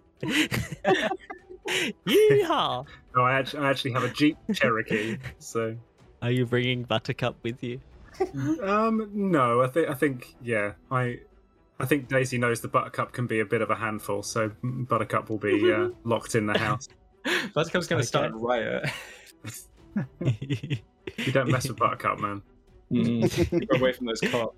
Yeehaw! 2.08 2.86
No, 3.16 3.22
I 3.24 3.34
actually, 3.34 3.60
I 3.60 3.70
actually 3.70 3.92
have 3.94 4.04
a 4.04 4.10
Jeep 4.10 4.38
Cherokee. 4.54 5.18
So, 5.40 5.76
Are 6.22 6.32
you 6.32 6.46
bringing 6.46 6.84
Buttercup 6.84 7.38
with 7.44 7.64
you? 7.64 7.82
um, 8.64 9.10
no, 9.14 9.62
I 9.62 9.68
think, 9.68 9.90
I 9.90 9.94
think, 9.94 10.36
yeah, 10.42 10.74
I, 10.90 11.20
I 11.80 11.86
think 11.86 12.08
Daisy 12.10 12.38
knows 12.38 12.62
the 12.62 12.68
Buttercup 12.68 13.12
can 13.14 13.28
be 13.28 13.40
a 13.40 13.46
bit 13.46 13.62
of 13.62 13.70
a 13.70 13.76
handful. 13.76 14.24
So 14.24 14.52
Buttercup 14.64 15.30
will 15.30 15.38
be 15.38 15.72
uh, 15.72 15.90
locked 16.04 16.36
in 16.36 16.48
the 16.48 16.58
house. 16.58 16.88
Buttercup's 17.54 17.88
going 17.88 18.02
to 18.02 18.08
start 18.08 18.32
a 18.32 18.36
riot. 18.36 18.90
You 21.18 21.32
don't 21.32 21.50
mess 21.50 21.68
with 21.68 21.78
Buttercup, 21.78 22.20
man. 22.20 22.42
Mm, 22.92 23.68
Go 23.68 23.80
away 23.80 23.94
from 23.94 24.08
those 24.08 24.22
cops. 24.22 24.56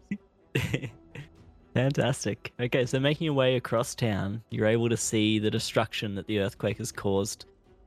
Fantastic. 1.74 2.52
Okay, 2.60 2.86
so 2.86 3.00
making 3.00 3.26
your 3.26 3.34
way 3.34 3.56
across 3.56 3.96
town, 3.96 4.42
you're 4.50 4.68
able 4.68 4.90
to 4.90 4.98
see 4.98 5.40
the 5.40 5.52
destruction 5.52 6.16
that 6.16 6.28
the 6.28 6.40
earthquake 6.40 6.80
has 6.80 6.92
caused. 6.92 7.46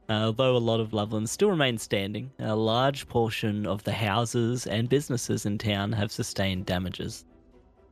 Uh, 0.08 0.24
although 0.26 0.56
a 0.56 0.58
lot 0.58 0.80
of 0.80 0.92
Loveland 0.92 1.28
still 1.28 1.50
remains 1.50 1.82
standing, 1.82 2.30
a 2.38 2.54
large 2.54 3.08
portion 3.08 3.66
of 3.66 3.82
the 3.84 3.92
houses 3.92 4.66
and 4.66 4.88
businesses 4.88 5.46
in 5.46 5.58
town 5.58 5.92
have 5.92 6.12
sustained 6.12 6.66
damages. 6.66 7.24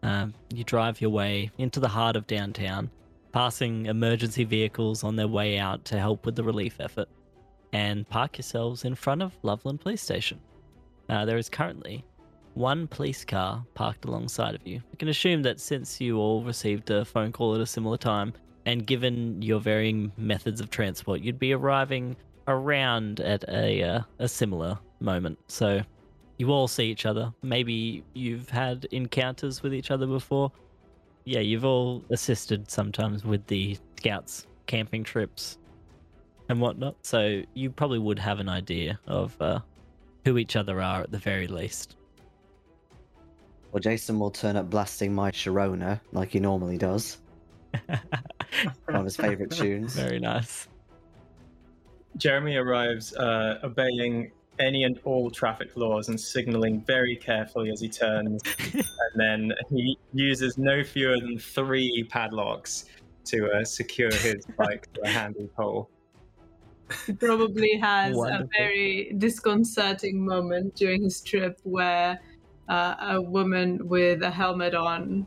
Um, 0.03 0.35
you 0.55 0.65
drive 0.65 1.01
your 1.01 1.11
way 1.11 1.51
into 1.59 1.81
the 1.81 1.89
heart 1.89 2.17
of 2.17 2.27
downtown, 2.27 2.91
passing 3.33 3.87
emergency 3.87 4.45
vehicles 4.45 5.05
on 5.05 5.17
their 5.17 5.29
way 5.29 5.59
out 5.59 5.85
to 5.87 5.99
help 5.99 6.27
with 6.27 6.37
the 6.37 6.45
relief 6.45 6.77
effort, 6.81 7.09
and 7.73 8.09
park 8.09 8.39
yourselves 8.39 8.85
in 8.85 8.95
front 8.95 9.23
of 9.23 9.37
Loveland 9.43 9.81
Police 9.81 10.03
Station. 10.03 10.41
Uh, 11.09 11.25
there 11.25 11.39
is 11.39 11.49
currently 11.49 12.05
one 12.55 12.87
police 12.87 13.25
car 13.25 13.65
parked 13.75 14.05
alongside 14.05 14.55
of 14.55 14.67
you. 14.67 14.81
I 14.93 14.97
can 14.97 15.09
assume 15.09 15.43
that 15.43 15.61
since 15.61 16.01
you 16.01 16.19
all 16.19 16.43
received 16.43 16.91
a 16.91 17.05
phone 17.05 17.33
call 17.33 17.55
at 17.55 17.61
a 17.61 17.67
similar 17.67 17.97
time, 17.97 18.33
and 18.67 18.87
given 18.87 19.41
your 19.41 19.61
varying 19.61 20.13
methods 20.17 20.61
of 20.61 20.71
transport, 20.71 21.21
you'd 21.21 21.39
be 21.39 21.53
arriving 21.53 22.17
around 22.49 23.21
at 23.21 23.45
a 23.49 23.83
uh, 23.83 24.01
a 24.19 24.29
similar 24.29 24.79
moment. 25.01 25.39
So 25.49 25.81
you 26.39 26.51
all 26.51 26.69
see 26.69 26.85
each 26.85 27.07
other. 27.07 27.33
Maybe 27.43 28.05
you've 28.15 28.49
had 28.49 28.87
encounters 28.91 29.63
with 29.63 29.75
each 29.75 29.91
other 29.91 30.07
before. 30.07 30.51
Yeah, 31.25 31.41
you've 31.41 31.65
all 31.65 32.03
assisted 32.11 32.71
sometimes 32.71 33.25
with 33.25 33.47
the 33.47 33.79
scouts 33.99 34.47
camping 34.67 35.05
trips 35.05 35.59
and 36.49 36.61
whatnot. 36.61 36.97
So 37.03 37.43
you 37.55 37.71
probably 37.71 37.99
would 37.99 38.19
have 38.19 38.41
an 38.41 38.49
idea 38.49 38.99
of 39.07 39.37
uh, 39.41 39.61
who 40.25 40.39
each 40.39 40.57
other 40.57 40.81
are 40.81 41.03
at 41.03 41.13
the 41.13 41.19
very 41.19 41.47
least. 41.47 41.97
Well, 43.73 43.81
Jason 43.81 44.19
will 44.19 44.31
turn 44.31 44.57
up 44.57 44.69
blasting 44.69 45.15
my 45.15 45.31
Sharona 45.31 46.01
like 46.13 46.31
he 46.31 46.41
normally 46.41 46.77
does. 46.77 47.19
One 47.87 48.97
of 48.97 49.05
his 49.05 49.17
favourite 49.17 49.51
tunes. 49.53 49.95
Very 49.95 50.19
nice. 50.19 50.67
Jeremy 52.17 52.57
arrives 52.57 53.15
uh, 53.15 53.61
obeying 53.63 54.33
any 54.59 54.85
and 54.85 54.99
all 55.05 55.31
traffic 55.31 55.77
laws 55.77 56.09
and 56.09 56.21
signaling 56.21 56.83
very 56.83 57.17
carefully 57.17 57.71
as 57.71 57.81
he 57.81 57.89
turns. 57.89 58.43
and 58.75 58.85
then 59.15 59.53
he 59.71 59.97
uses 60.13 60.59
no 60.59 60.83
fewer 60.83 61.19
than 61.21 61.39
three 61.39 62.05
padlocks 62.11 62.87
to 63.27 63.51
uh, 63.53 63.65
secure 63.65 64.13
his 64.13 64.45
bike 64.59 64.93
to 64.95 65.03
a 65.03 65.09
handy 65.09 65.49
pole. 65.57 65.89
He 67.07 67.13
probably 67.13 67.79
has 67.79 68.17
Wonderful. 68.17 68.47
a 68.47 68.49
very 68.59 69.15
disconcerting 69.17 70.25
moment 70.25 70.75
during 70.75 71.05
his 71.05 71.21
trip 71.21 71.61
where 71.63 72.19
uh, 72.71 72.95
a 73.01 73.21
woman 73.21 73.89
with 73.89 74.23
a 74.23 74.31
helmet 74.31 74.75
on 74.75 75.27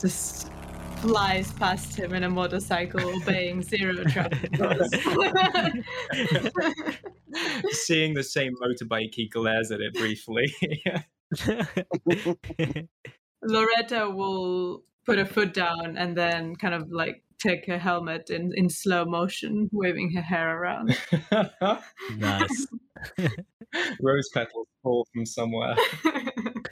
just 0.00 0.50
flies 0.98 1.52
past 1.54 1.96
him 1.96 2.14
in 2.14 2.22
a 2.22 2.30
motorcycle, 2.30 3.16
obeying 3.16 3.62
zero 3.62 4.04
traffic 4.04 4.56
laws. 4.58 4.88
Seeing 7.70 8.14
the 8.14 8.22
same 8.22 8.52
motorbike, 8.62 9.14
he 9.14 9.28
glares 9.28 9.72
at 9.72 9.80
it 9.80 9.92
briefly. 9.94 10.54
Loretta 13.42 14.08
will 14.08 14.84
put 15.04 15.18
her 15.18 15.26
foot 15.26 15.52
down 15.52 15.96
and 15.98 16.16
then 16.16 16.54
kind 16.54 16.74
of 16.74 16.90
like 16.90 17.24
take 17.38 17.66
her 17.66 17.78
helmet 17.78 18.30
in, 18.30 18.52
in 18.54 18.70
slow 18.70 19.04
motion, 19.04 19.68
waving 19.72 20.12
her 20.12 20.22
hair 20.22 20.56
around. 20.56 20.96
nice. 22.16 22.68
Rose 24.00 24.28
petals 24.32 24.68
fall 24.82 25.06
from 25.12 25.26
somewhere. 25.26 25.74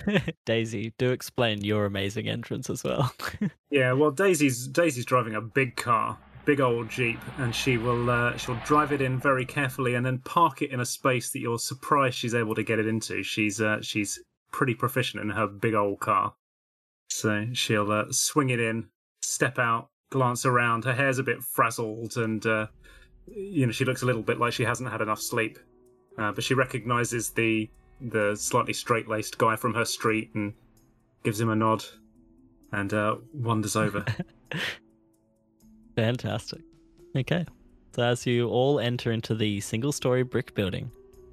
Daisy, 0.46 0.92
do 0.98 1.10
explain 1.10 1.62
your 1.62 1.84
amazing 1.86 2.28
entrance 2.28 2.70
as 2.70 2.84
well. 2.84 3.12
Yeah, 3.70 3.92
well, 3.92 4.10
Daisy's 4.10 4.68
Daisy's 4.68 5.06
driving 5.06 5.34
a 5.34 5.40
big 5.40 5.76
car, 5.76 6.18
big 6.44 6.60
old 6.60 6.90
jeep, 6.90 7.18
and 7.38 7.54
she 7.54 7.78
will 7.78 8.10
uh, 8.10 8.36
she'll 8.36 8.60
drive 8.66 8.92
it 8.92 9.00
in 9.00 9.18
very 9.18 9.46
carefully 9.46 9.94
and 9.94 10.04
then 10.04 10.18
park 10.18 10.60
it 10.60 10.70
in 10.70 10.80
a 10.80 10.84
space 10.84 11.30
that 11.30 11.38
you're 11.38 11.58
surprised 11.58 12.16
she's 12.16 12.34
able 12.34 12.54
to 12.54 12.62
get 12.62 12.78
it 12.78 12.86
into. 12.86 13.22
She's 13.22 13.62
uh, 13.62 13.80
she's 13.80 14.20
pretty 14.50 14.74
proficient 14.74 15.22
in 15.22 15.30
her 15.30 15.46
big 15.46 15.72
old 15.72 16.00
car, 16.00 16.34
so 17.08 17.46
she'll 17.54 17.90
uh, 17.90 18.04
swing 18.10 18.50
it 18.50 18.60
in, 18.60 18.88
step 19.22 19.58
out, 19.58 19.88
glance 20.10 20.44
around. 20.44 20.84
Her 20.84 20.92
hair's 20.92 21.18
a 21.18 21.22
bit 21.22 21.42
frazzled, 21.42 22.18
and 22.18 22.44
uh, 22.44 22.66
you 23.26 23.64
know 23.64 23.72
she 23.72 23.86
looks 23.86 24.02
a 24.02 24.06
little 24.06 24.22
bit 24.22 24.38
like 24.38 24.52
she 24.52 24.64
hasn't 24.64 24.90
had 24.90 25.00
enough 25.00 25.22
sleep. 25.22 25.58
Uh, 26.18 26.30
but 26.30 26.44
she 26.44 26.52
recognizes 26.52 27.30
the 27.30 27.70
the 28.10 28.36
slightly 28.36 28.72
straight 28.72 29.08
laced 29.08 29.38
guy 29.38 29.56
from 29.56 29.74
her 29.74 29.84
street 29.84 30.30
and 30.34 30.54
gives 31.22 31.40
him 31.40 31.50
a 31.50 31.56
nod 31.56 31.84
and 32.72 32.92
uh, 32.92 33.16
wanders 33.32 33.76
over. 33.76 34.04
Fantastic. 35.96 36.62
Okay. 37.16 37.44
So 37.94 38.02
as 38.02 38.26
you 38.26 38.48
all 38.48 38.80
enter 38.80 39.12
into 39.12 39.34
the 39.34 39.60
single 39.60 39.92
story 39.92 40.22
brick 40.22 40.54
building, 40.54 40.90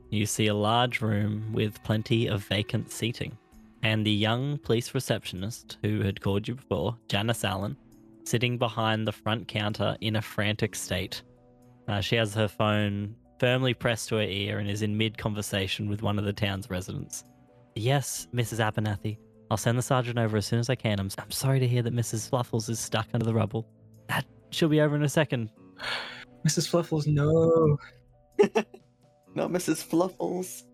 you 0.09 0.25
see 0.25 0.47
a 0.47 0.53
large 0.53 1.01
room 1.01 1.51
with 1.53 1.81
plenty 1.83 2.27
of 2.27 2.43
vacant 2.43 2.91
seating. 2.91 3.37
And 3.81 4.05
the 4.05 4.11
young 4.11 4.57
police 4.57 4.93
receptionist 4.93 5.77
who 5.81 6.01
had 6.01 6.19
called 6.19 6.47
you 6.47 6.55
before, 6.55 6.97
Janice 7.07 7.45
Allen, 7.45 7.77
sitting 8.25 8.57
behind 8.57 9.07
the 9.07 9.13
front 9.13 9.47
counter 9.47 9.95
in 10.01 10.17
a 10.17 10.21
frantic 10.21 10.75
state. 10.75 11.23
Uh, 11.87 12.01
she 12.01 12.17
has 12.17 12.33
her 12.33 12.49
phone 12.49 13.15
firmly 13.39 13.73
pressed 13.73 14.09
to 14.09 14.15
her 14.15 14.21
ear 14.21 14.59
and 14.59 14.69
is 14.69 14.81
in 14.81 14.97
mid 14.97 15.17
conversation 15.17 15.89
with 15.89 16.01
one 16.01 16.19
of 16.19 16.25
the 16.25 16.33
town's 16.33 16.69
residents. 16.69 17.23
Yes, 17.75 18.27
Mrs. 18.33 18.59
Abernathy. 18.59 19.17
I'll 19.49 19.57
send 19.57 19.77
the 19.77 19.83
sergeant 19.83 20.19
over 20.19 20.37
as 20.37 20.45
soon 20.45 20.59
as 20.59 20.69
I 20.69 20.75
can. 20.75 20.99
I'm, 20.99 21.09
I'm 21.17 21.31
sorry 21.31 21.59
to 21.59 21.67
hear 21.67 21.81
that 21.81 21.95
Mrs. 21.95 22.29
Fluffles 22.29 22.69
is 22.69 22.79
stuck 22.79 23.07
under 23.13 23.25
the 23.25 23.33
rubble. 23.33 23.67
That 24.07 24.25
she'll 24.51 24.69
be 24.69 24.81
over 24.81 24.95
in 24.95 25.03
a 25.03 25.09
second. 25.09 25.49
Mrs. 26.47 26.69
Fluffles, 26.69 27.07
no. 27.07 27.77
Not 29.35 29.51
Mrs. 29.51 29.83
Fluffles. 29.83 30.65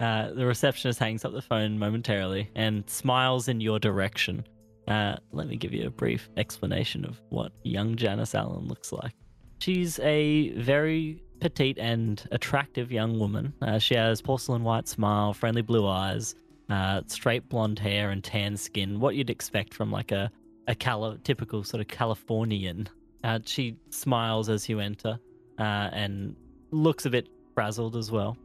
Uh, 0.00 0.32
the 0.32 0.44
receptionist 0.44 0.98
hangs 0.98 1.24
up 1.24 1.32
the 1.32 1.42
phone 1.42 1.78
momentarily 1.78 2.50
and 2.56 2.88
smiles 2.90 3.48
in 3.48 3.60
your 3.60 3.78
direction. 3.78 4.44
Uh, 4.88 5.16
let 5.32 5.46
me 5.46 5.56
give 5.56 5.72
you 5.72 5.86
a 5.86 5.90
brief 5.90 6.28
explanation 6.36 7.04
of 7.04 7.20
what 7.30 7.52
young 7.62 7.96
Janice 7.96 8.34
Allen 8.34 8.66
looks 8.66 8.92
like. 8.92 9.14
She's 9.60 9.98
a 10.00 10.50
very 10.58 11.22
petite 11.44 11.78
and 11.78 12.26
attractive 12.30 12.90
young 12.90 13.18
woman. 13.18 13.52
Uh, 13.60 13.78
she 13.78 13.94
has 13.94 14.22
porcelain 14.22 14.64
white 14.64 14.88
smile, 14.88 15.34
friendly 15.34 15.60
blue 15.60 15.86
eyes, 15.86 16.34
uh, 16.70 17.02
straight 17.06 17.46
blonde 17.50 17.78
hair, 17.78 18.12
and 18.12 18.24
tan 18.24 18.56
skin. 18.56 18.98
What 18.98 19.14
you'd 19.14 19.28
expect 19.28 19.74
from 19.74 19.92
like 19.92 20.10
a 20.10 20.30
a 20.68 20.74
Cali- 20.74 21.18
typical 21.22 21.62
sort 21.62 21.82
of 21.82 21.88
Californian. 21.88 22.88
Uh, 23.22 23.40
she 23.44 23.76
smiles 23.90 24.48
as 24.48 24.70
you 24.70 24.80
enter 24.80 25.18
uh, 25.58 25.90
and 25.92 26.34
looks 26.70 27.04
a 27.04 27.10
bit 27.10 27.28
frazzled 27.54 27.94
as 27.94 28.10
well. 28.10 28.38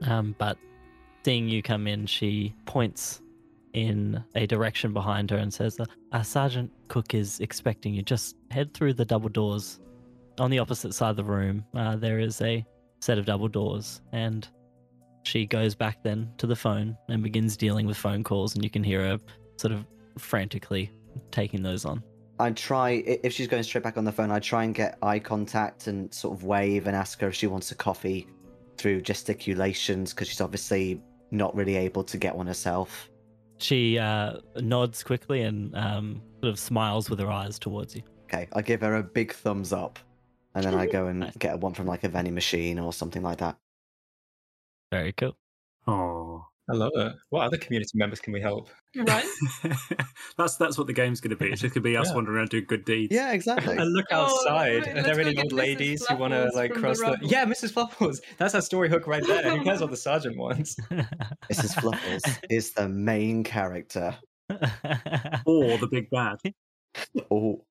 Um, 0.00 0.34
but 0.38 0.56
seeing 1.22 1.50
you 1.50 1.62
come 1.62 1.86
in, 1.86 2.06
she 2.06 2.54
points 2.64 3.20
in 3.74 4.24
a 4.34 4.46
direction 4.46 4.94
behind 4.94 5.30
her 5.30 5.36
and 5.36 5.52
says, 5.52 5.78
uh, 6.12 6.22
Sergeant 6.22 6.70
Cook 6.88 7.12
is 7.12 7.40
expecting 7.40 7.92
you. 7.92 8.00
Just 8.00 8.36
head 8.50 8.72
through 8.72 8.94
the 8.94 9.04
double 9.04 9.28
doors. 9.28 9.80
On 10.38 10.50
the 10.50 10.58
opposite 10.58 10.94
side 10.94 11.10
of 11.10 11.16
the 11.16 11.24
room, 11.24 11.64
uh, 11.74 11.96
there 11.96 12.18
is 12.18 12.40
a 12.42 12.64
set 13.00 13.18
of 13.18 13.24
double 13.24 13.48
doors. 13.48 14.02
And 14.12 14.46
she 15.22 15.46
goes 15.46 15.74
back 15.74 16.02
then 16.02 16.30
to 16.38 16.46
the 16.46 16.56
phone 16.56 16.96
and 17.08 17.22
begins 17.22 17.56
dealing 17.56 17.86
with 17.86 17.96
phone 17.96 18.22
calls. 18.22 18.54
And 18.54 18.62
you 18.62 18.70
can 18.70 18.84
hear 18.84 19.02
her 19.02 19.18
sort 19.56 19.72
of 19.72 19.84
frantically 20.18 20.90
taking 21.30 21.62
those 21.62 21.84
on. 21.84 22.02
I 22.38 22.50
try 22.50 23.02
if 23.06 23.32
she's 23.32 23.48
going 23.48 23.62
straight 23.62 23.82
back 23.82 23.96
on 23.96 24.04
the 24.04 24.12
phone. 24.12 24.30
I 24.30 24.40
try 24.40 24.64
and 24.64 24.74
get 24.74 24.98
eye 25.02 25.18
contact 25.18 25.86
and 25.86 26.12
sort 26.12 26.36
of 26.36 26.44
wave 26.44 26.86
and 26.86 26.94
ask 26.94 27.20
her 27.20 27.28
if 27.28 27.34
she 27.34 27.46
wants 27.46 27.70
a 27.70 27.74
coffee 27.74 28.26
through 28.76 29.00
gesticulations 29.00 30.12
because 30.12 30.28
she's 30.28 30.42
obviously 30.42 31.00
not 31.30 31.54
really 31.56 31.76
able 31.76 32.04
to 32.04 32.18
get 32.18 32.36
one 32.36 32.46
herself. 32.46 33.08
She 33.58 33.98
uh, 33.98 34.34
nods 34.60 35.02
quickly 35.02 35.42
and 35.42 35.74
um, 35.74 36.22
sort 36.42 36.52
of 36.52 36.58
smiles 36.58 37.08
with 37.08 37.18
her 37.20 37.30
eyes 37.30 37.58
towards 37.58 37.96
you. 37.96 38.02
Okay, 38.24 38.48
I 38.52 38.60
give 38.60 38.82
her 38.82 38.96
a 38.96 39.02
big 39.02 39.32
thumbs 39.32 39.72
up, 39.72 39.98
and 40.56 40.64
then 40.64 40.74
I 40.82 40.86
go 40.86 41.06
and 41.06 41.20
Nice. 41.20 41.36
get 41.36 41.60
one 41.60 41.74
from 41.74 41.86
like 41.86 42.02
a 42.02 42.08
vending 42.08 42.34
machine 42.34 42.78
or 42.80 42.92
something 42.92 43.22
like 43.22 43.38
that. 43.38 43.56
Very 44.90 45.12
cool. 45.12 45.36
Oh, 45.86 46.44
I 46.68 46.74
love 46.74 46.90
it. 46.96 47.12
What 47.30 47.42
other 47.46 47.58
community 47.58 47.92
members 47.94 48.18
can 48.18 48.32
we 48.32 48.40
help? 48.40 48.70
Right? 48.96 49.24
that's 50.36 50.56
that's 50.56 50.76
what 50.76 50.88
the 50.88 50.92
game's 50.92 51.20
going 51.20 51.30
to 51.30 51.36
be. 51.36 51.46
It's 51.52 51.60
just 51.60 51.74
going 51.74 51.82
to 51.84 51.88
be 51.88 51.96
us 51.96 52.08
Yeah. 52.08 52.14
wandering 52.16 52.38
around 52.38 52.48
doing 52.48 52.64
good 52.66 52.84
deeds. 52.84 53.14
Yeah, 53.14 53.32
exactly. 53.32 53.76
And 53.78 53.92
look 53.92 54.06
Oh, 54.10 54.24
outside. 54.24 54.88
Are 54.88 54.94
let's 54.94 55.06
there 55.06 55.20
any 55.20 55.34
get 55.34 55.44
old 55.44 55.52
ladies 55.52 56.04
who 56.06 56.16
want 56.16 56.32
to 56.32 56.50
like 56.56 56.72
from 56.72 56.82
the 56.82 56.94
cross 56.94 56.98
the? 56.98 57.18
Yeah, 57.22 57.44
Mrs. 57.44 57.70
Fluffles. 57.72 58.20
That's 58.38 58.54
our 58.56 58.60
story 58.62 58.88
hook 58.88 59.06
right 59.06 59.24
there. 59.24 59.56
Who 59.56 59.62
cares 59.62 59.80
what 59.80 59.90
the 59.90 59.96
sergeant 59.96 60.36
wants? 60.38 60.74
Mrs. 61.52 61.80
Fluffles 61.80 62.22
is 62.50 62.72
the 62.72 62.88
main 62.88 63.44
character. 63.44 64.16
Or 64.50 65.78
the 65.78 65.88
big 65.90 66.08
bad. 66.10 66.38
Oh, 67.30 67.64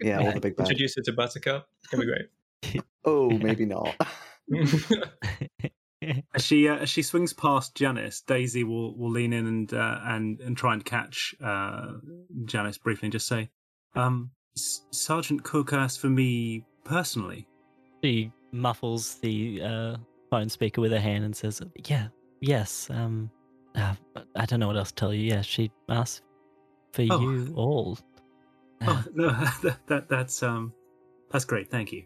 yeah, 0.00 0.18
all 0.20 0.32
the 0.32 0.40
big 0.40 0.56
bad. 0.56 0.64
Introduce 0.64 0.96
her 0.96 1.02
to 1.02 1.12
Buttercup. 1.12 1.66
It's 1.82 1.90
gonna 1.90 2.04
be 2.04 2.12
great. 2.12 2.82
Oh, 3.08 3.30
maybe 3.30 3.64
not. 3.66 3.94
As 6.34 6.44
she 6.44 6.68
uh, 6.68 6.76
as 6.76 6.90
she 6.90 7.02
swings 7.02 7.32
past 7.32 7.74
Janice, 7.74 8.20
Daisy 8.20 8.64
will, 8.64 8.96
will 8.96 9.10
lean 9.10 9.32
in 9.32 9.46
and 9.46 9.72
uh, 9.72 9.98
and 10.04 10.38
and 10.40 10.56
try 10.56 10.74
and 10.74 10.84
catch 10.84 11.34
uh, 11.42 11.92
Janice 12.44 12.78
briefly 12.78 13.06
and 13.06 13.12
just 13.12 13.26
say, 13.26 13.48
um, 13.94 14.30
S- 14.56 14.82
"Sergeant 14.92 15.42
Cook 15.42 15.72
asked 15.72 16.00
for 16.00 16.08
me 16.10 16.64
personally." 16.84 17.46
She 18.04 18.30
muffles 18.52 19.14
the 19.20 19.62
uh, 19.62 19.96
phone 20.30 20.48
speaker 20.50 20.80
with 20.82 20.92
her 20.92 21.00
hand 21.00 21.24
and 21.24 21.34
says, 21.34 21.62
"Yeah, 21.86 22.08
yes. 22.40 22.88
Um, 22.90 23.30
uh, 23.74 23.94
I 24.36 24.44
don't 24.44 24.60
know 24.60 24.66
what 24.66 24.76
else 24.76 24.90
to 24.90 24.94
tell 24.96 25.14
you. 25.14 25.22
Yeah, 25.32 25.40
she 25.40 25.70
asked 25.88 26.22
for 26.92 27.06
Oh. 27.10 27.20
you 27.20 27.52
all." 27.56 27.98
Oh 28.82 29.04
no, 29.14 29.28
that, 29.62 29.78
that 29.86 30.08
that's 30.08 30.42
um 30.42 30.72
that's 31.30 31.44
great. 31.44 31.70
Thank 31.70 31.92
you. 31.92 32.04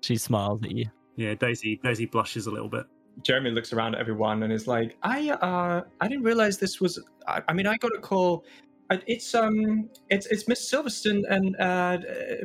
she 0.00 0.16
smiles 0.16 0.62
at 0.64 0.70
you. 0.72 0.86
Yeah, 1.16 1.34
Daisy 1.34 1.80
Daisy 1.82 2.06
blushes 2.06 2.46
a 2.46 2.50
little 2.50 2.68
bit. 2.68 2.84
Jeremy 3.22 3.50
looks 3.50 3.72
around 3.72 3.94
at 3.94 4.00
everyone 4.00 4.42
and 4.42 4.52
is 4.52 4.66
like, 4.66 4.96
"I 5.02 5.30
uh, 5.30 5.82
I 6.00 6.08
didn't 6.08 6.24
realize 6.24 6.58
this 6.58 6.80
was. 6.80 7.02
I, 7.26 7.42
I 7.48 7.52
mean, 7.54 7.66
I 7.66 7.76
got 7.78 7.94
a 7.96 8.00
call. 8.00 8.44
It's 8.90 9.34
um, 9.34 9.88
it's 10.10 10.26
it's 10.26 10.46
Miss 10.46 10.70
Silverstone 10.70 11.22
and 11.28 11.56
uh, 11.58 11.62
uh, 11.62 11.98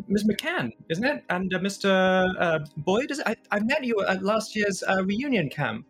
Miss 0.07 0.23
McCann, 0.23 0.71
isn't 0.89 1.03
it? 1.03 1.23
And 1.29 1.53
uh, 1.53 1.59
Mr. 1.59 2.33
Uh, 2.39 2.59
Boyd. 2.77 3.11
Is 3.11 3.19
it? 3.19 3.27
I, 3.27 3.35
I 3.51 3.59
met 3.59 3.83
you 3.83 4.01
at 4.05 4.23
last 4.23 4.55
year's 4.55 4.81
uh, 4.83 5.03
reunion 5.03 5.49
camp. 5.49 5.85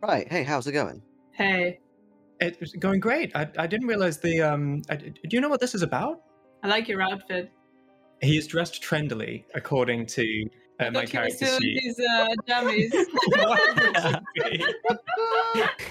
Right. 0.00 0.26
Hey, 0.30 0.44
how's 0.44 0.66
it 0.66 0.72
going? 0.72 1.02
Hey, 1.32 1.78
It's 2.40 2.72
going 2.76 3.00
great. 3.00 3.34
I, 3.36 3.48
I 3.58 3.66
didn't 3.66 3.86
realize 3.88 4.18
the 4.18 4.40
um. 4.42 4.82
I, 4.88 4.96
do 4.96 5.12
you 5.30 5.40
know 5.40 5.48
what 5.48 5.60
this 5.60 5.74
is 5.74 5.82
about? 5.82 6.22
I 6.62 6.68
like 6.68 6.88
your 6.88 7.02
outfit. 7.02 7.50
He 8.20 8.36
is 8.38 8.46
dressed 8.46 8.82
trendily, 8.82 9.44
according 9.54 10.06
to 10.06 10.44
uh, 10.78 10.90
my 10.90 10.92
Thought 10.92 10.94
you 10.94 11.00
were 11.00 11.06
character 11.06 11.46
still 11.46 11.56
in 11.56 11.62
sheet. 11.62 11.80
these 11.82 12.00
uh, 12.08 12.26
dummies. 12.46 12.92
Why 13.26 13.74
would 13.76 13.96
it 14.36 14.56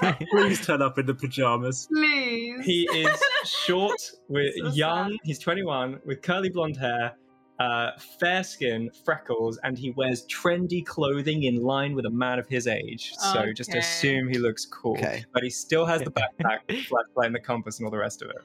be? 0.03 0.25
Please 0.31 0.65
turn 0.65 0.81
up 0.81 0.97
in 0.97 1.05
the 1.05 1.13
pajamas. 1.13 1.88
Please. 1.91 2.63
He 2.65 2.84
is 2.93 3.21
short, 3.43 3.99
with 4.29 4.53
So 4.55 4.67
young. 4.69 5.12
sad. 5.12 5.19
He's 5.23 5.39
21, 5.39 5.99
with 6.05 6.21
curly 6.21 6.49
blonde 6.49 6.77
hair, 6.77 7.13
uh, 7.60 7.91
fair 8.19 8.43
skin, 8.43 8.89
freckles, 9.05 9.60
and 9.63 9.77
he 9.77 9.91
wears 9.91 10.25
trendy 10.27 10.86
clothing 10.86 11.43
in 11.43 11.57
line 11.62 11.93
with 11.93 12.05
a 12.05 12.10
man 12.10 12.39
of 12.39 12.47
his 12.47 12.65
age. 12.65 13.12
So 13.34 13.51
just 13.53 13.75
assume 13.75 14.29
he 14.29 14.39
looks 14.39 14.65
cool. 14.65 14.93
Okay. 14.97 15.23
But 15.34 15.43
he 15.43 15.49
still 15.49 15.86
has 15.86 16.01
the 16.01 16.12
backpack, 16.39 16.60
flashlight, 16.67 17.25
and 17.27 17.36
the 17.36 17.39
compass, 17.41 17.77
and 17.79 17.86
all 17.86 17.91
the 17.91 17.97
rest 17.97 18.21
of 18.21 18.29
it. 18.29 18.38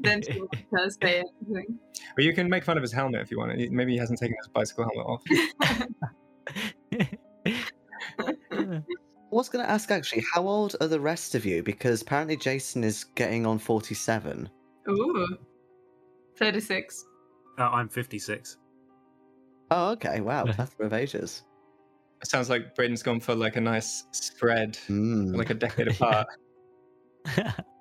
Then 0.00 0.22
she 0.28 0.40
will 0.70 0.90
say 1.02 1.22
anything. 1.44 1.78
But 2.14 2.24
you 2.24 2.32
can 2.32 2.48
make 2.48 2.64
fun 2.64 2.76
of 2.76 2.82
his 2.82 2.92
helmet 2.92 3.20
if 3.20 3.30
you 3.30 3.38
want. 3.38 3.56
Maybe 3.70 3.92
he 3.92 3.98
hasn't 3.98 4.18
taken 4.18 4.36
his 4.38 4.48
bicycle 4.48 4.84
helmet 4.84 5.06
off. 5.06 5.22
I 8.20 8.82
was 9.30 9.48
going 9.48 9.64
to 9.64 9.70
ask 9.70 9.90
actually, 9.90 10.24
how 10.34 10.46
old 10.46 10.76
are 10.80 10.88
the 10.88 11.00
rest 11.00 11.34
of 11.34 11.44
you? 11.44 11.62
Because 11.62 12.02
apparently 12.02 12.36
Jason 12.36 12.82
is 12.84 13.04
getting 13.04 13.44
on 13.46 13.58
47. 13.58 14.48
Ooh. 14.88 15.36
36. 16.38 17.04
Uh, 17.58 17.68
I'm 17.70 17.88
56. 17.88 18.56
Oh, 19.70 19.90
okay. 19.90 20.20
Wow. 20.20 20.44
Plethora 20.44 20.86
of 20.86 20.92
ages. 20.94 21.42
It 22.22 22.28
Sounds 22.28 22.48
like 22.48 22.74
Braden's 22.74 23.02
gone 23.02 23.20
for 23.20 23.34
like 23.34 23.56
a 23.56 23.60
nice 23.60 24.04
spread, 24.12 24.74
Mm. 24.88 25.36
like 25.36 25.50
a 25.50 25.54
decade 25.54 25.88
apart. 25.92 26.26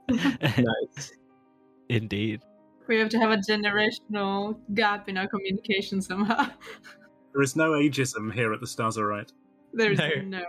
nice. 0.09 1.11
Indeed. 1.89 2.41
We 2.87 2.97
have 2.99 3.09
to 3.09 3.19
have 3.19 3.31
a 3.31 3.37
generational 3.37 4.57
gap 4.73 5.09
in 5.09 5.17
our 5.17 5.27
communication 5.27 6.01
somehow. 6.01 6.49
There 7.33 7.43
is 7.43 7.55
no 7.55 7.71
ageism 7.73 8.33
here 8.33 8.51
at 8.51 8.61
the 8.61 8.65
Stars 8.67 8.97
Are 8.97 9.05
Right. 9.05 9.31
There's 9.71 9.99
No. 9.99 10.09
no. 10.23 10.43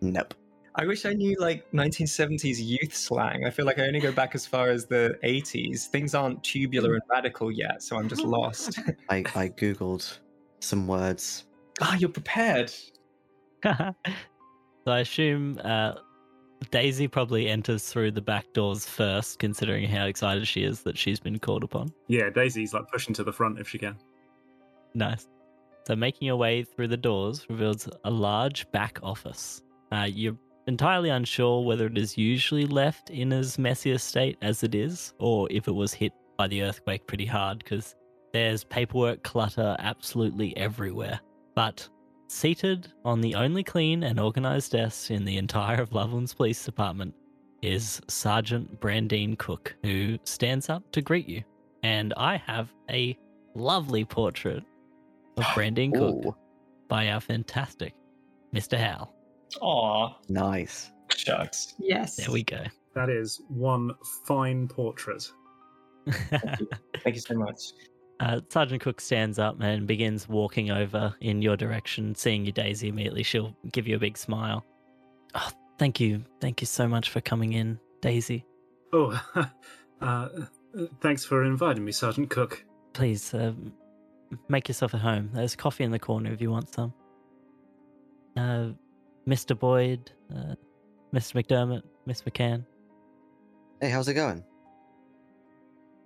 Nope. 0.00 0.34
I 0.76 0.86
wish 0.86 1.04
I 1.04 1.12
knew 1.12 1.34
like 1.40 1.68
1970s 1.72 2.58
youth 2.64 2.94
slang. 2.94 3.44
I 3.44 3.50
feel 3.50 3.66
like 3.66 3.80
I 3.80 3.86
only 3.88 3.98
go 3.98 4.12
back 4.12 4.36
as 4.36 4.46
far 4.46 4.68
as 4.68 4.86
the 4.86 5.18
80s. 5.24 5.86
Things 5.86 6.14
aren't 6.14 6.44
tubular 6.44 6.92
and 6.94 7.02
radical 7.10 7.50
yet, 7.50 7.82
so 7.82 7.96
I'm 7.98 8.08
just 8.08 8.22
lost. 8.36 8.78
I, 9.08 9.24
I 9.34 9.48
googled 9.48 10.18
some 10.60 10.86
words. 10.86 11.46
Ah, 11.80 11.96
you're 11.96 12.08
prepared. 12.08 12.70
so 13.64 13.94
I 14.86 15.00
assume 15.00 15.60
uh, 15.64 15.94
Daisy 16.70 17.08
probably 17.08 17.48
enters 17.48 17.84
through 17.84 18.10
the 18.10 18.20
back 18.20 18.52
doors 18.52 18.84
first, 18.84 19.38
considering 19.38 19.88
how 19.88 20.06
excited 20.06 20.46
she 20.46 20.62
is 20.62 20.82
that 20.82 20.98
she's 20.98 21.20
been 21.20 21.38
called 21.38 21.64
upon. 21.64 21.92
Yeah, 22.08 22.30
Daisy's 22.30 22.74
like 22.74 22.88
pushing 22.90 23.14
to 23.14 23.24
the 23.24 23.32
front 23.32 23.58
if 23.58 23.68
she 23.68 23.78
can. 23.78 23.96
Nice. 24.94 25.28
So 25.86 25.96
making 25.96 26.26
your 26.26 26.36
way 26.36 26.64
through 26.64 26.88
the 26.88 26.96
doors 26.96 27.46
reveals 27.48 27.88
a 28.04 28.10
large 28.10 28.70
back 28.72 28.98
office. 29.02 29.62
Uh, 29.90 30.08
you're 30.10 30.36
entirely 30.66 31.08
unsure 31.08 31.64
whether 31.64 31.86
it 31.86 31.96
is 31.96 32.18
usually 32.18 32.66
left 32.66 33.08
in 33.08 33.32
as 33.32 33.58
messy 33.58 33.92
a 33.92 33.98
state 33.98 34.36
as 34.42 34.62
it 34.62 34.74
is, 34.74 35.14
or 35.18 35.48
if 35.50 35.66
it 35.66 35.72
was 35.72 35.94
hit 35.94 36.12
by 36.36 36.46
the 36.46 36.62
earthquake 36.62 37.06
pretty 37.06 37.24
hard, 37.24 37.58
because 37.58 37.94
there's 38.34 38.64
paperwork 38.64 39.22
clutter 39.22 39.74
absolutely 39.78 40.54
everywhere. 40.56 41.20
But 41.54 41.88
seated 42.28 42.92
on 43.04 43.20
the 43.20 43.34
only 43.34 43.64
clean 43.64 44.04
and 44.04 44.20
organized 44.20 44.72
desk 44.72 45.10
in 45.10 45.24
the 45.24 45.38
entire 45.38 45.80
of 45.80 45.92
Loveland's 45.92 46.34
Police 46.34 46.64
Department 46.64 47.14
is 47.62 48.00
Sergeant 48.06 48.80
Brandine 48.80 49.36
Cook, 49.36 49.74
who 49.82 50.18
stands 50.24 50.68
up 50.68 50.84
to 50.92 51.02
greet 51.02 51.28
you. 51.28 51.42
And 51.82 52.14
I 52.16 52.36
have 52.36 52.72
a 52.90 53.18
lovely 53.54 54.04
portrait 54.04 54.62
of 55.36 55.44
Brandine 55.54 55.92
Cook 55.92 56.36
by 56.86 57.08
our 57.08 57.20
fantastic 57.20 57.94
Mr. 58.54 58.78
Hal. 58.78 59.14
Aw, 59.60 60.14
nice. 60.28 60.90
shucks. 61.14 61.74
Yes. 61.78 62.16
There 62.16 62.30
we 62.30 62.44
go. 62.44 62.62
That 62.94 63.08
is 63.10 63.40
one 63.48 63.92
fine 64.26 64.68
portrait. 64.68 65.30
Thank 66.08 67.14
you 67.14 67.20
so 67.20 67.34
much. 67.34 67.72
Uh, 68.20 68.40
Sergeant 68.48 68.82
Cook 68.82 69.00
stands 69.00 69.38
up 69.38 69.60
and 69.60 69.86
begins 69.86 70.28
walking 70.28 70.70
over 70.70 71.14
in 71.20 71.40
your 71.42 71.56
direction. 71.56 72.14
Seeing 72.14 72.44
you, 72.44 72.52
Daisy, 72.52 72.88
immediately 72.88 73.22
she'll 73.22 73.54
give 73.72 73.86
you 73.86 73.96
a 73.96 73.98
big 73.98 74.18
smile. 74.18 74.64
Oh, 75.34 75.50
thank 75.78 76.00
you. 76.00 76.24
Thank 76.40 76.60
you 76.60 76.66
so 76.66 76.88
much 76.88 77.10
for 77.10 77.20
coming 77.20 77.52
in, 77.52 77.78
Daisy. 78.00 78.44
Oh, 78.92 79.20
uh, 80.00 80.28
thanks 81.00 81.24
for 81.24 81.44
inviting 81.44 81.84
me, 81.84 81.92
Sergeant 81.92 82.30
Cook. 82.30 82.64
Please 82.94 83.32
um, 83.34 83.72
make 84.48 84.66
yourself 84.68 84.94
at 84.94 85.00
home. 85.00 85.30
There's 85.32 85.54
coffee 85.54 85.84
in 85.84 85.90
the 85.90 85.98
corner 85.98 86.32
if 86.32 86.40
you 86.40 86.50
want 86.50 86.72
some. 86.74 86.92
Uh, 88.36 88.68
Mr. 89.28 89.58
Boyd, 89.58 90.10
uh, 90.34 90.54
Mr. 91.14 91.34
McDermott, 91.42 91.82
Miss 92.06 92.22
McCann. 92.22 92.64
Hey, 93.80 93.90
how's 93.90 94.08
it 94.08 94.14
going? 94.14 94.42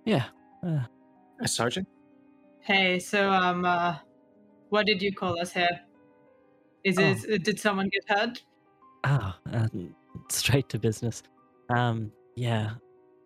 Yeah. 0.05 0.25
Uh, 0.65 0.81
Uh, 1.41 1.47
Sergeant? 1.47 1.87
Hey, 2.63 2.99
so 2.99 3.29
um, 3.29 3.65
uh, 3.65 3.97
what 4.69 4.85
did 4.85 5.01
you 5.01 5.13
call 5.13 5.39
us 5.39 5.51
here? 5.51 5.81
Is 6.83 6.97
Oh. 6.97 7.15
it? 7.27 7.43
Did 7.43 7.59
someone 7.59 7.89
get 7.89 8.03
hurt? 8.17 8.43
Ah, 9.03 9.37
uh, 9.51 9.67
straight 10.29 10.69
to 10.69 10.79
business. 10.79 11.23
Um, 11.69 12.11
yeah, 12.35 12.75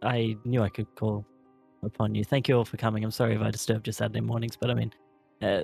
I 0.01 0.35
knew 0.43 0.63
I 0.63 0.69
could 0.69 0.93
call 0.95 1.25
upon 1.83 2.15
you. 2.15 2.23
Thank 2.23 2.47
you 2.47 2.57
all 2.57 2.65
for 2.65 2.77
coming. 2.77 3.03
I'm 3.03 3.11
sorry 3.11 3.35
if 3.35 3.41
I 3.41 3.51
disturbed 3.51 3.85
your 3.87 3.93
Saturday 3.93 4.21
mornings, 4.21 4.57
but 4.59 4.71
I 4.71 4.73
mean, 4.73 4.91
uh, 5.41 5.63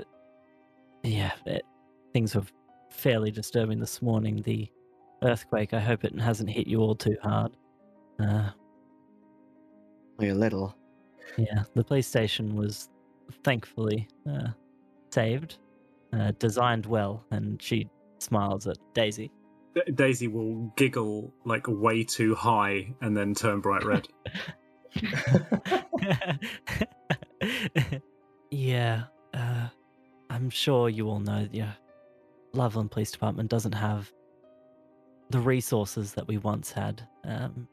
yeah, 1.03 1.31
it, 1.47 1.63
things 2.13 2.35
were 2.35 2.45
fairly 2.91 3.31
disturbing 3.31 3.79
this 3.79 4.01
morning. 4.01 4.41
The 4.43 4.69
earthquake. 5.23 5.73
I 5.73 5.79
hope 5.79 6.03
it 6.03 6.19
hasn't 6.19 6.49
hit 6.49 6.67
you 6.67 6.79
all 6.79 6.95
too 6.95 7.17
hard. 7.23 7.55
Uh, 8.19 8.49
Only 10.19 10.29
a 10.29 10.35
little. 10.35 10.75
yeah, 11.37 11.63
the 11.73 11.83
police 11.83 12.07
station 12.07 12.55
was 12.55 12.89
thankfully 13.43 14.07
uh, 14.29 14.49
saved, 15.11 15.57
uh, 16.13 16.31
designed 16.39 16.85
well, 16.85 17.25
and 17.31 17.61
she 17.61 17.89
smiles 18.19 18.67
at 18.67 18.77
Daisy. 18.93 19.31
Da- 19.75 19.91
Daisy 19.93 20.27
will 20.27 20.71
giggle 20.75 21.33
like 21.45 21.65
way 21.67 22.03
too 22.03 22.35
high 22.35 22.93
and 23.01 23.15
then 23.15 23.33
turn 23.33 23.59
bright 23.61 23.83
red. 23.83 24.07
yeah, 28.51 29.03
uh, 29.33 29.67
I'm 30.29 30.49
sure 30.49 30.89
you 30.89 31.09
all 31.09 31.19
know 31.19 31.41
that 31.41 31.51
the 31.51 31.67
Loveland 32.53 32.91
Police 32.91 33.11
Department 33.11 33.49
doesn't 33.49 33.73
have 33.73 34.11
the 35.29 35.39
resources 35.39 36.13
that 36.13 36.27
we 36.27 36.37
once 36.37 36.71
had, 36.71 37.07
um, 37.25 37.67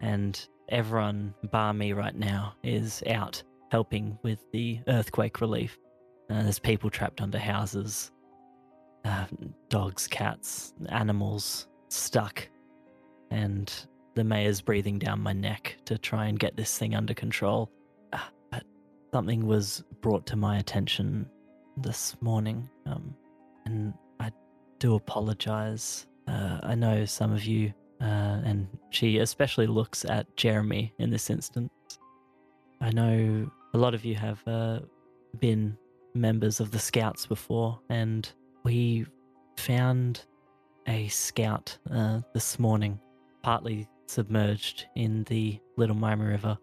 and 0.00 0.46
everyone, 0.68 1.34
bar 1.50 1.72
me 1.72 1.92
right 1.92 2.14
now, 2.14 2.54
is 2.62 3.02
out 3.08 3.42
helping 3.70 4.18
with 4.22 4.38
the 4.52 4.80
earthquake 4.88 5.40
relief. 5.40 5.78
Uh, 6.30 6.42
there's 6.42 6.58
people 6.58 6.90
trapped 6.90 7.20
under 7.20 7.38
houses, 7.38 8.10
uh, 9.04 9.26
dogs, 9.68 10.06
cats, 10.06 10.74
animals 10.88 11.68
stuck, 11.88 12.48
and 13.30 13.72
the 14.14 14.24
mayor's 14.24 14.60
breathing 14.60 14.98
down 14.98 15.20
my 15.20 15.32
neck 15.32 15.76
to 15.84 15.98
try 15.98 16.26
and 16.26 16.38
get 16.38 16.56
this 16.56 16.76
thing 16.78 16.94
under 16.94 17.14
control. 17.14 17.70
Uh, 18.12 18.18
But 18.50 18.64
something 19.12 19.46
was 19.46 19.84
brought 20.00 20.26
to 20.26 20.36
my 20.36 20.58
attention 20.58 21.28
this 21.76 22.16
morning, 22.20 22.68
um, 22.86 23.14
and 23.66 23.92
I 24.18 24.30
do 24.78 24.94
apologize. 24.94 26.06
Uh, 26.26 26.58
I 26.62 26.74
know 26.74 27.04
some 27.04 27.32
of 27.32 27.44
you, 27.44 27.72
uh, 28.00 28.40
and 28.44 28.66
she 28.90 29.18
especially 29.18 29.66
looks 29.66 30.04
at 30.04 30.36
Jeremy 30.36 30.92
in 30.98 31.10
this 31.10 31.30
instance. 31.30 31.70
I 32.80 32.90
know 32.90 33.50
a 33.74 33.78
lot 33.78 33.94
of 33.94 34.04
you 34.04 34.14
have 34.14 34.42
uh, 34.46 34.80
been 35.38 35.76
members 36.14 36.60
of 36.60 36.70
the 36.70 36.78
Scouts 36.78 37.26
before, 37.26 37.78
and 37.88 38.28
we 38.64 39.06
found 39.56 40.24
a 40.86 41.08
scout 41.08 41.76
uh, 41.90 42.20
this 42.32 42.58
morning, 42.58 43.00
partly 43.42 43.88
submerged 44.06 44.86
in 44.94 45.24
the 45.24 45.60
Little 45.76 45.96
Miami 45.96 46.26
River. 46.26 46.58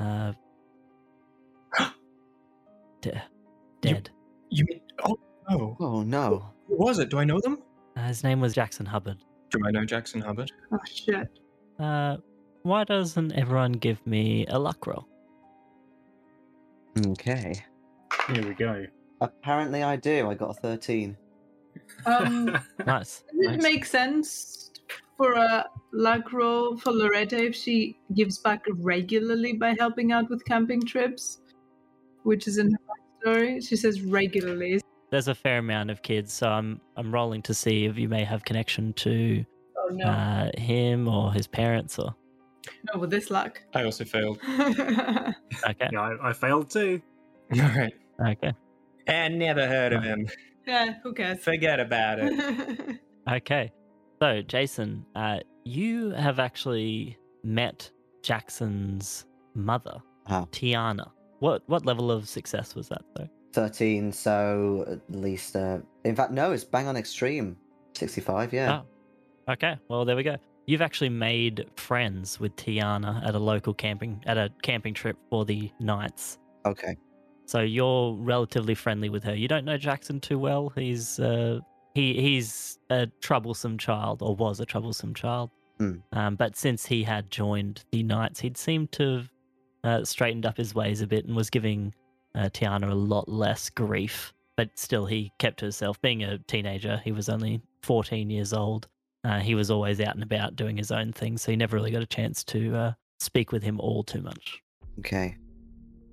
Uh, 0.00 0.32
de- 3.00 3.22
dead. 3.80 4.10
You 4.50 4.64
mean? 4.68 4.80
Oh 5.04 5.18
no. 5.48 5.76
Oh 5.80 6.02
no. 6.02 6.50
Who 6.68 6.76
was 6.76 6.98
it? 6.98 7.10
Do 7.10 7.18
I 7.18 7.24
know 7.24 7.40
them? 7.40 7.58
Uh, 7.96 8.08
his 8.08 8.24
name 8.24 8.40
was 8.40 8.54
Jackson 8.54 8.86
Hubbard. 8.86 9.18
Do 9.50 9.60
I 9.66 9.70
know 9.70 9.84
Jackson 9.84 10.20
Hubbard? 10.20 10.50
Oh 10.72 10.78
shit. 10.84 11.28
Uh, 11.78 12.16
why 12.62 12.84
doesn't 12.84 13.32
everyone 13.32 13.72
give 13.72 14.04
me 14.06 14.46
a 14.48 14.58
luck 14.58 14.86
roll? 14.86 15.06
Okay. 17.06 17.54
Here 18.32 18.46
we 18.46 18.54
go. 18.54 18.86
Apparently 19.20 19.82
I 19.82 19.96
do. 19.96 20.28
I 20.30 20.34
got 20.34 20.50
a 20.50 20.54
13. 20.54 21.16
Um, 22.06 22.56
Nice. 22.86 23.24
Does 23.32 23.46
it 23.46 23.50
nice. 23.56 23.62
make 23.62 23.84
sense 23.84 24.70
for 25.16 25.32
a 25.32 25.66
luck 25.92 26.32
roll 26.32 26.76
for 26.76 26.92
Loretta 26.92 27.36
if 27.44 27.54
she 27.54 27.96
gives 28.14 28.38
back 28.38 28.64
regularly 28.68 29.52
by 29.54 29.74
helping 29.78 30.12
out 30.12 30.28
with 30.30 30.44
camping 30.44 30.82
trips? 30.82 31.38
Which 32.22 32.46
is 32.48 32.58
in 32.58 32.70
her 32.72 32.78
backstory. 33.32 33.66
She 33.66 33.76
says 33.76 34.02
regularly. 34.02 34.80
There's 35.10 35.28
a 35.28 35.34
fair 35.34 35.58
amount 35.58 35.90
of 35.90 36.02
kids, 36.02 36.32
so 36.32 36.48
I'm 36.48 36.80
I'm 36.96 37.12
rolling 37.12 37.42
to 37.42 37.54
see 37.54 37.84
if 37.84 37.98
you 37.98 38.08
may 38.08 38.24
have 38.24 38.44
connection 38.44 38.92
to 38.94 39.44
Oh 39.78 39.88
no. 39.92 40.06
uh, 40.06 40.50
him 40.58 41.06
or 41.08 41.32
his 41.32 41.46
parents 41.46 41.98
or 41.98 42.14
no, 42.92 43.00
with 43.00 43.10
this 43.10 43.30
luck. 43.30 43.60
I 43.74 43.84
also 43.84 44.04
failed. 44.04 44.38
okay, 44.48 45.34
Yeah, 45.92 46.00
I, 46.00 46.30
I 46.30 46.32
failed 46.32 46.70
too. 46.70 47.00
All 47.52 47.60
right. 47.60 47.92
okay, 48.26 48.52
And 49.06 49.38
never 49.38 49.66
heard 49.66 49.92
of 49.92 50.02
him. 50.02 50.28
yeah, 50.66 50.94
who 51.02 51.12
cares? 51.12 51.40
Forget 51.40 51.80
about 51.80 52.18
it. 52.20 52.98
okay. 53.30 53.72
So 54.22 54.42
Jason, 54.42 55.04
uh, 55.14 55.40
you 55.64 56.10
have 56.10 56.38
actually 56.38 57.18
met 57.42 57.90
Jackson's 58.22 59.26
mother, 59.54 59.98
Ah. 60.26 60.46
Tiana. 60.52 61.10
What 61.40 61.62
what 61.66 61.84
level 61.84 62.10
of 62.10 62.26
success 62.28 62.74
was 62.74 62.88
that 62.88 63.02
though? 63.16 63.28
13, 63.52 64.10
so 64.10 64.84
at 64.88 65.00
least. 65.14 65.54
Uh, 65.56 65.78
in 66.04 66.16
fact, 66.16 66.32
no, 66.32 66.52
it's 66.52 66.64
bang 66.64 66.88
on 66.88 66.96
extreme. 66.96 67.56
65, 67.94 68.52
yeah. 68.52 68.80
Oh. 69.48 69.52
Okay, 69.52 69.76
well 69.88 70.04
there 70.04 70.16
we 70.16 70.22
go. 70.22 70.36
You've 70.66 70.82
actually 70.82 71.10
made 71.10 71.66
friends 71.76 72.40
with 72.40 72.56
Tiana 72.56 73.26
at 73.26 73.34
a 73.34 73.38
local 73.38 73.74
camping 73.74 74.22
at 74.26 74.38
a 74.38 74.50
camping 74.62 74.94
trip 74.94 75.16
for 75.30 75.44
the 75.44 75.70
Knights. 75.80 76.38
Okay. 76.64 76.96
So 77.46 77.60
you're 77.60 78.14
relatively 78.14 78.74
friendly 78.74 79.10
with 79.10 79.22
her. 79.24 79.34
You 79.34 79.48
don't 79.48 79.64
know 79.64 79.76
Jackson 79.76 80.20
too 80.20 80.38
well. 80.38 80.70
He's 80.74 81.20
uh, 81.20 81.60
he 81.94 82.20
he's 82.20 82.78
a 82.90 83.06
troublesome 83.20 83.78
child, 83.78 84.22
or 84.22 84.34
was 84.34 84.60
a 84.60 84.66
troublesome 84.66 85.14
child. 85.14 85.50
Hmm. 85.78 85.96
Um, 86.12 86.36
but 86.36 86.56
since 86.56 86.86
he 86.86 87.02
had 87.02 87.30
joined 87.30 87.84
the 87.92 88.02
Knights, 88.02 88.40
he'd 88.40 88.56
seemed 88.56 88.92
to 88.92 89.16
have 89.16 89.30
uh, 89.84 90.04
straightened 90.04 90.46
up 90.46 90.56
his 90.56 90.74
ways 90.74 91.02
a 91.02 91.06
bit 91.06 91.26
and 91.26 91.36
was 91.36 91.50
giving 91.50 91.94
uh, 92.34 92.48
Tiana 92.52 92.90
a 92.90 92.94
lot 92.94 93.28
less 93.28 93.68
grief. 93.68 94.32
But 94.56 94.78
still, 94.78 95.04
he 95.04 95.32
kept 95.38 95.58
to 95.58 95.66
himself. 95.66 96.00
Being 96.00 96.22
a 96.22 96.38
teenager, 96.38 97.00
he 97.04 97.12
was 97.12 97.28
only 97.28 97.60
14 97.82 98.30
years 98.30 98.52
old. 98.52 98.88
Uh, 99.24 99.40
he 99.40 99.54
was 99.54 99.70
always 99.70 100.00
out 100.00 100.14
and 100.14 100.22
about 100.22 100.54
doing 100.54 100.76
his 100.76 100.90
own 100.90 101.12
thing, 101.12 101.38
so 101.38 101.50
he 101.50 101.56
never 101.56 101.76
really 101.76 101.90
got 101.90 102.02
a 102.02 102.06
chance 102.06 102.44
to 102.44 102.76
uh, 102.76 102.92
speak 103.18 103.52
with 103.52 103.62
him 103.62 103.80
all 103.80 104.04
too 104.04 104.20
much. 104.20 104.62
Okay. 104.98 105.36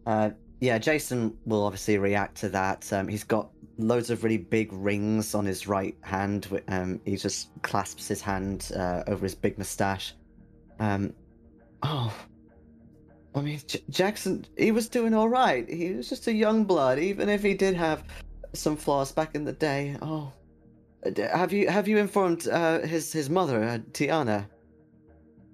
Uh, 0.05 0.32
yeah, 0.62 0.78
Jason 0.78 1.36
will 1.45 1.64
obviously 1.66 1.97
react 1.97 2.38
to 2.38 2.49
that. 2.49 2.91
Um, 2.93 3.07
he's 3.07 3.24
got 3.24 3.49
loads 3.78 4.09
of 4.09 4.24
really 4.24 4.38
big 4.38 4.72
rings 4.72 5.36
on 5.36 5.45
his 5.45 5.68
right 5.68 5.95
hand. 6.01 6.47
Um, 6.68 7.01
he 7.03 7.18
just 7.18 7.49
clasps 7.64 8.07
his 8.07 8.22
hand 8.22 8.72
uh, 8.76 9.03
over 9.07 9.24
his 9.24 9.36
big 9.36 9.57
mustache. 9.57 10.14
Um, 10.80 11.14
oh, 11.84 12.14
I 13.36 13.41
mean, 13.41 13.59
J- 13.68 13.84
Jackson, 13.89 14.45
he 14.57 14.72
was 14.72 14.88
doing 14.88 15.14
all 15.14 15.30
right. 15.30 15.70
He 15.70 15.93
was 15.93 16.09
just 16.09 16.28
a 16.28 16.34
young 16.34 16.64
blood, 16.64 16.99
even 16.99 17.30
if 17.30 17.43
he 17.43 17.53
did 17.53 17.76
have 17.76 18.03
some 18.53 18.76
flaws 18.76 19.12
back 19.12 19.36
in 19.36 19.45
the 19.45 19.53
day. 19.53 19.97
Oh, 20.01 20.32
have 21.17 21.51
you 21.53 21.67
have 21.69 21.87
you 21.87 21.97
informed 21.97 22.47
uh, 22.47 22.79
his 22.79 23.11
his 23.11 23.29
mother, 23.29 23.63
uh, 23.63 23.77
Tiana? 23.91 24.47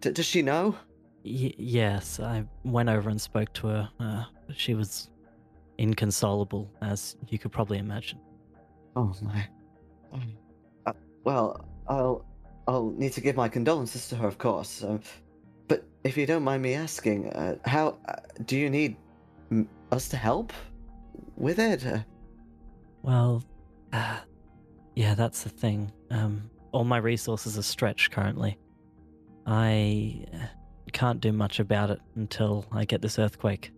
D- 0.02 0.12
does 0.12 0.26
she 0.26 0.42
know? 0.42 0.76
Y- 1.24 1.54
yes, 1.58 2.20
I 2.20 2.46
went 2.64 2.90
over 2.90 3.10
and 3.10 3.20
spoke 3.20 3.52
to 3.54 3.68
her. 3.68 3.90
Uh, 4.00 4.24
she 4.56 4.76
was 4.76 5.10
inconsolable, 5.78 6.70
as 6.82 7.16
you 7.30 7.38
could 7.40 7.52
probably 7.52 7.78
imagine. 7.78 8.20
Oh 8.96 9.14
my. 9.22 9.48
Uh, 10.86 10.94
well, 11.24 11.66
I'll 11.88 12.26
I'll 12.68 12.92
need 12.98 13.14
to 13.14 13.22
give 13.22 13.36
my 13.36 13.48
condolences 13.50 14.10
to 14.10 14.16
her, 14.16 14.28
of 14.28 14.38
course. 14.38 14.84
But 15.68 15.84
if 16.04 16.18
you 16.18 16.26
don't 16.26 16.44
mind 16.44 16.62
me 16.64 16.74
asking, 16.74 17.30
uh, 17.34 17.56
how 17.66 17.98
uh, 18.08 18.16
do 18.46 18.58
you 18.58 18.70
need 18.70 18.96
m- 19.52 19.68
us 19.92 20.08
to 20.10 20.18
help 20.18 20.54
with 21.36 21.60
it? 21.60 21.86
Uh, 21.86 22.00
Well, 23.04 23.44
uh, 23.94 24.20
yeah, 24.98 25.14
that's 25.14 25.44
the 25.44 25.50
thing. 25.50 25.92
Um, 26.10 26.50
all 26.72 26.84
my 26.84 26.98
resources 26.98 27.56
are 27.56 27.62
stretched 27.62 28.10
currently. 28.12 28.58
I 29.46 30.26
uh, 30.34 30.48
can't 30.92 31.22
do 31.22 31.32
much 31.32 31.60
about 31.60 31.92
it 31.92 32.00
until 32.16 32.66
I 32.72 32.84
get 32.84 33.04
this 33.04 33.20
earthquake 33.20 33.72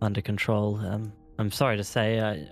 under 0.00 0.22
control. 0.22 0.76
Um, 0.78 1.12
I'm 1.38 1.50
sorry 1.50 1.76
to 1.76 1.84
say, 1.84 2.18
I, 2.18 2.48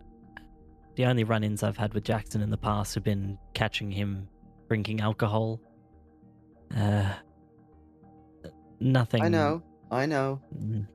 the 0.97 1.07
only 1.07 1.25
run 1.25 1.43
ins 1.43 1.63
I've 1.63 1.79
had 1.79 1.95
with 1.95 2.05
Jackson 2.05 2.43
in 2.43 2.51
the 2.51 2.59
past 2.59 2.95
have 2.97 3.03
been 3.03 3.39
catching 3.55 3.91
him 3.91 4.29
drinking 4.69 5.01
alcohol. 5.01 5.59
Uh, 6.77 7.15
nothing. 8.79 9.23
I 9.23 9.29
know, 9.29 9.63
I 9.91 10.05
know. 10.05 10.39
Mm, 10.55 10.87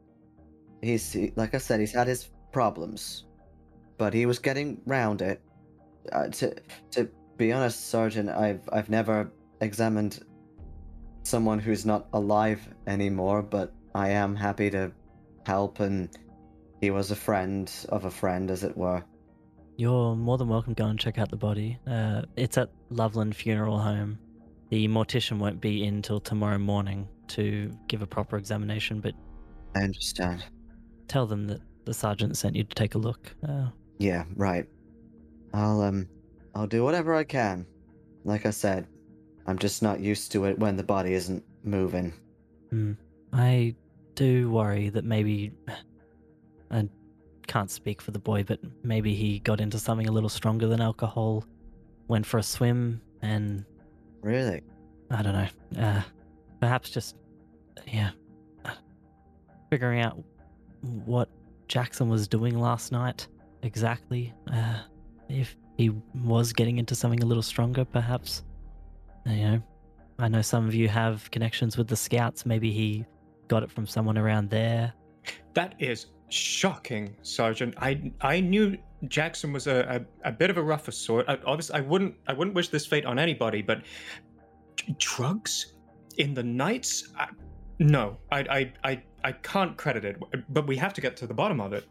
He's 0.83 1.17
like 1.35 1.55
I 1.55 1.57
said, 1.57 1.79
he's 1.79 1.93
had 1.93 2.05
his 2.05 2.29
problems, 2.51 3.25
but 3.97 4.13
he 4.13 4.27
was 4.27 4.37
getting 4.37 4.79
round 4.85 5.23
it. 5.23 5.41
Uh, 6.11 6.27
to 6.29 6.55
to 6.91 7.09
be 7.37 7.51
honest, 7.51 7.89
Sergeant, 7.89 8.29
I've 8.29 8.67
I've 8.71 8.89
never 8.89 9.31
examined 9.61 10.19
someone 11.23 11.59
who's 11.59 11.85
not 11.85 12.07
alive 12.13 12.67
anymore, 12.87 13.41
but 13.41 13.73
I 13.93 14.09
am 14.09 14.35
happy 14.35 14.69
to 14.71 14.91
help, 15.45 15.79
and 15.79 16.09
he 16.81 16.91
was 16.91 17.11
a 17.11 17.15
friend 17.15 17.71
of 17.89 18.05
a 18.05 18.11
friend, 18.11 18.49
as 18.51 18.63
it 18.63 18.75
were. 18.77 19.03
You're 19.75 20.15
more 20.15 20.37
than 20.37 20.47
welcome 20.47 20.73
to 20.73 20.81
go 20.83 20.87
and 20.89 20.97
check 20.99 21.17
out 21.19 21.29
the 21.29 21.37
body. 21.37 21.77
Uh, 21.85 22.23
it's 22.35 22.57
at 22.57 22.69
Loveland 22.89 23.35
Funeral 23.35 23.77
Home. 23.79 24.17
The 24.69 24.87
mortician 24.87 25.37
won't 25.37 25.61
be 25.61 25.83
in 25.85 26.01
till 26.01 26.19
tomorrow 26.19 26.57
morning 26.57 27.07
to 27.29 27.71
give 27.87 28.01
a 28.01 28.07
proper 28.07 28.37
examination, 28.37 28.99
but 29.01 29.13
I 29.75 29.81
understand. 29.83 30.43
tell 31.07 31.27
them 31.27 31.45
that 31.47 31.61
the 31.85 31.93
sergeant 31.93 32.35
sent 32.37 32.55
you 32.55 32.63
to 32.63 32.75
take 32.75 32.95
a 32.95 32.97
look. 32.97 33.33
Uh, 33.47 33.67
Yeah, 33.99 34.23
right. 34.35 34.65
I'll 35.53 35.81
um, 35.81 36.07
I'll 36.55 36.67
do 36.67 36.83
whatever 36.83 37.15
I 37.15 37.23
can. 37.23 37.65
Like 38.23 38.45
I 38.45 38.51
said, 38.51 38.87
I'm 39.45 39.57
just 39.57 39.81
not 39.81 39.99
used 39.99 40.31
to 40.33 40.45
it 40.45 40.59
when 40.59 40.75
the 40.75 40.83
body 40.83 41.13
isn't 41.13 41.43
moving. 41.63 42.13
hmm. 42.69 42.93
I 43.33 43.75
do 44.15 44.49
worry 44.49 44.89
that 44.89 45.05
maybe. 45.05 45.51
I 46.71 46.89
can't 47.47 47.71
speak 47.71 48.01
for 48.01 48.11
the 48.11 48.19
boy, 48.19 48.43
but 48.43 48.59
maybe 48.83 49.15
he 49.15 49.39
got 49.39 49.61
into 49.61 49.79
something 49.79 50.07
a 50.07 50.11
little 50.11 50.27
stronger 50.27 50.67
than 50.67 50.81
alcohol, 50.81 51.45
went 52.09 52.25
for 52.25 52.39
a 52.39 52.43
swim, 52.43 53.01
and 53.21 53.63
Really? 54.21 54.61
I 55.09 55.21
don't 55.21 55.33
know. 55.33 55.81
Uh, 55.81 56.01
perhaps 56.59 56.89
just, 56.89 57.15
yeah, 57.87 58.09
figuring 59.69 60.01
out 60.01 60.21
what 60.81 61.29
Jackson 61.69 62.09
was 62.09 62.27
doing 62.27 62.59
last 62.59 62.91
night 62.91 63.27
exactly. 63.63 64.33
Uh, 64.51 64.79
if 65.29 65.55
he 65.77 65.91
was 66.23 66.53
getting 66.53 66.77
into 66.77 66.95
something 66.95 67.21
a 67.21 67.25
little 67.25 67.43
stronger, 67.43 67.85
perhaps. 67.85 68.43
You 69.25 69.35
know, 69.35 69.63
I 70.19 70.27
know 70.27 70.41
some 70.41 70.67
of 70.67 70.73
you 70.73 70.87
have 70.87 71.29
connections 71.31 71.77
with 71.77 71.87
the 71.87 71.95
scouts. 71.95 72.45
Maybe 72.45 72.71
he 72.71 73.05
got 73.47 73.63
it 73.63 73.71
from 73.71 73.85
someone 73.85 74.17
around 74.17 74.49
there. 74.49 74.93
That 75.53 75.75
is 75.79 76.07
shocking, 76.29 77.15
Sergeant. 77.21 77.75
I 77.77 78.11
I 78.21 78.39
knew 78.39 78.77
Jackson 79.07 79.53
was 79.53 79.67
a, 79.67 80.05
a, 80.23 80.29
a 80.29 80.31
bit 80.31 80.49
of 80.49 80.57
a 80.57 80.63
rougher 80.63 80.91
sort. 80.91 81.25
I, 81.27 81.37
obviously, 81.45 81.75
I 81.75 81.81
wouldn't 81.81 82.15
I 82.27 82.33
wouldn't 82.33 82.55
wish 82.55 82.69
this 82.69 82.85
fate 82.85 83.05
on 83.05 83.19
anybody, 83.19 83.61
but 83.61 83.83
d- 84.77 84.95
drugs 84.97 85.73
in 86.17 86.33
the 86.33 86.43
knights? 86.43 87.09
I, 87.17 87.27
no, 87.79 88.17
I, 88.31 88.39
I 88.39 88.73
I 88.83 89.03
I 89.23 89.31
can't 89.33 89.77
credit 89.77 90.05
it. 90.05 90.17
But 90.49 90.67
we 90.67 90.77
have 90.77 90.93
to 90.93 91.01
get 91.01 91.15
to 91.17 91.27
the 91.27 91.33
bottom 91.33 91.61
of 91.61 91.73
it. 91.73 91.85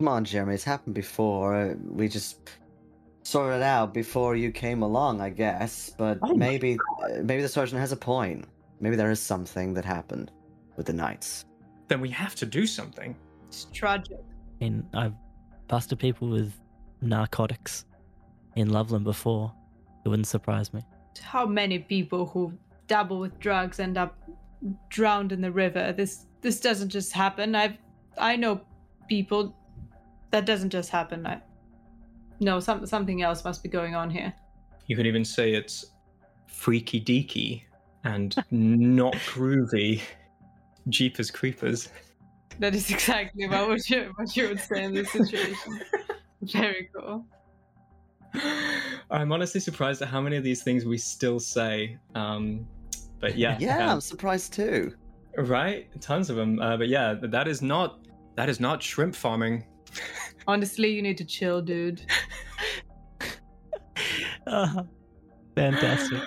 Come 0.00 0.08
on, 0.08 0.24
Jeremy. 0.24 0.54
It's 0.54 0.64
happened 0.64 0.94
before. 0.94 1.54
uh, 1.54 1.74
We 1.90 2.08
just 2.08 2.38
sorted 3.22 3.60
out 3.60 3.92
before 3.92 4.34
you 4.34 4.50
came 4.50 4.80
along, 4.80 5.20
I 5.20 5.28
guess. 5.28 5.90
But 5.98 6.18
Oh 6.22 6.34
maybe, 6.34 6.78
uh, 7.02 7.20
maybe 7.22 7.42
the 7.42 7.48
sergeant 7.50 7.78
has 7.82 7.92
a 7.92 7.98
point. 7.98 8.46
Maybe 8.80 8.96
there 8.96 9.10
is 9.10 9.20
something 9.20 9.74
that 9.74 9.84
happened 9.84 10.30
with 10.78 10.86
the 10.86 10.94
knights. 10.94 11.44
Then 11.88 12.00
we 12.00 12.08
have 12.08 12.34
to 12.36 12.46
do 12.46 12.66
something. 12.66 13.14
It's 13.48 13.66
tragic. 13.74 14.16
I 14.60 14.64
mean, 14.64 14.88
I've 14.94 15.12
busted 15.68 15.98
people 15.98 16.30
with 16.30 16.54
narcotics 17.02 17.84
in 18.56 18.70
Loveland 18.70 19.04
before. 19.04 19.52
It 20.06 20.08
wouldn't 20.08 20.28
surprise 20.28 20.72
me. 20.72 20.80
How 21.20 21.44
many 21.44 21.78
people 21.78 22.24
who 22.24 22.54
dabble 22.86 23.18
with 23.18 23.38
drugs 23.38 23.78
end 23.78 23.98
up 23.98 24.16
drowned 24.88 25.30
in 25.32 25.42
the 25.42 25.52
river? 25.52 25.92
This 25.92 26.24
this 26.40 26.58
doesn't 26.58 26.88
just 26.88 27.12
happen. 27.12 27.54
I've 27.54 27.76
I 28.16 28.36
know 28.36 28.62
people 29.06 29.54
that 30.30 30.46
doesn't 30.46 30.70
just 30.70 30.90
happen. 30.90 31.26
I, 31.26 31.40
no, 32.40 32.60
some 32.60 32.86
something 32.86 33.22
else 33.22 33.44
must 33.44 33.62
be 33.62 33.68
going 33.68 33.94
on 33.94 34.10
here. 34.10 34.32
You 34.86 34.96
could 34.96 35.06
even 35.06 35.24
say 35.24 35.52
it's 35.52 35.92
freaky 36.46 37.00
deaky 37.00 37.62
and 38.04 38.34
not 38.50 39.14
groovy. 39.14 40.00
Jeepers 40.88 41.30
creepers. 41.30 41.88
That 42.58 42.74
is 42.74 42.90
exactly 42.90 43.46
what 43.46 43.68
would 43.68 43.88
you 43.88 44.12
what 44.16 44.34
you 44.36 44.48
would 44.48 44.60
say 44.60 44.84
in 44.84 44.94
this 44.94 45.10
situation. 45.10 45.80
Very 46.42 46.88
cool. 46.94 47.24
I'm 49.10 49.32
honestly 49.32 49.60
surprised 49.60 50.00
at 50.02 50.08
how 50.08 50.20
many 50.20 50.36
of 50.36 50.44
these 50.44 50.62
things 50.62 50.84
we 50.84 50.96
still 50.98 51.40
say. 51.40 51.98
Um, 52.14 52.66
but 53.18 53.36
yeah, 53.36 53.56
Yeah, 53.58 53.88
uh, 53.88 53.92
I'm 53.94 54.00
surprised 54.00 54.52
too. 54.52 54.94
right, 55.36 55.88
tons 56.00 56.30
of 56.30 56.36
them. 56.36 56.60
Uh, 56.60 56.76
but 56.76 56.88
yeah, 56.88 57.14
that 57.20 57.48
is 57.48 57.60
not 57.60 57.98
that 58.36 58.48
is 58.48 58.60
not 58.60 58.82
shrimp 58.82 59.14
farming. 59.14 59.64
Honestly, 60.46 60.90
you 60.90 61.02
need 61.02 61.18
to 61.18 61.24
chill, 61.24 61.60
dude. 61.62 62.02
Ah, 64.46 64.84
fantastic. 65.54 66.20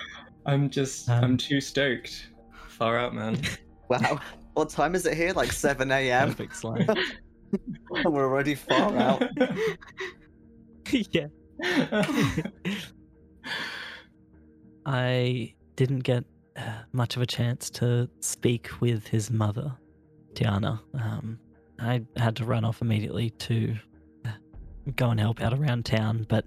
I'm 0.46 0.70
just 0.70 1.08
Um, 1.08 1.24
I'm 1.24 1.36
too 1.36 1.60
stoked. 1.60 2.28
Far 2.68 2.98
out, 2.98 3.14
man. 3.14 3.38
Wow. 3.88 4.18
what 4.54 4.70
time 4.70 4.94
is 4.94 5.04
it 5.04 5.14
here? 5.14 5.32
Like 5.34 5.52
7 5.52 5.90
a.m. 5.92 6.28
Perfect 6.30 6.56
slang. 6.56 6.88
We're 7.90 8.24
already 8.24 8.54
far 8.54 8.96
out. 8.96 9.22
yeah. 10.90 11.26
I 14.86 15.54
didn't 15.76 16.00
get 16.00 16.24
uh, 16.56 16.82
much 16.92 17.16
of 17.16 17.22
a 17.22 17.26
chance 17.26 17.68
to 17.70 18.08
speak 18.20 18.70
with 18.80 19.06
his 19.06 19.30
mother, 19.30 19.70
Tiana. 20.32 20.80
Um, 20.94 21.38
I 21.78 22.02
had 22.16 22.36
to 22.36 22.44
run 22.44 22.64
off 22.64 22.80
immediately 22.82 23.30
to 23.30 23.76
go 24.96 25.10
and 25.10 25.18
help 25.18 25.40
out 25.40 25.52
around 25.52 25.84
town, 25.84 26.26
but 26.28 26.44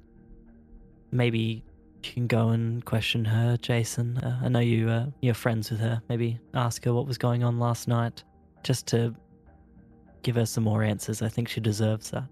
maybe 1.11 1.63
you 2.03 2.13
can 2.13 2.27
go 2.27 2.49
and 2.49 2.83
question 2.85 3.25
her, 3.25 3.57
Jason. 3.57 4.17
Uh, 4.19 4.39
I 4.43 4.49
know 4.49 4.59
you 4.59 4.89
uh, 4.89 5.07
you're 5.21 5.33
friends 5.33 5.71
with 5.71 5.79
her. 5.79 6.01
Maybe 6.09 6.39
ask 6.53 6.83
her 6.85 6.93
what 6.93 7.07
was 7.07 7.17
going 7.17 7.43
on 7.43 7.59
last 7.59 7.87
night, 7.87 8.23
just 8.63 8.87
to 8.87 9.15
give 10.21 10.35
her 10.35 10.45
some 10.45 10.63
more 10.63 10.83
answers. 10.83 11.21
I 11.21 11.29
think 11.29 11.49
she 11.49 11.59
deserves 11.59 12.11
that. 12.11 12.25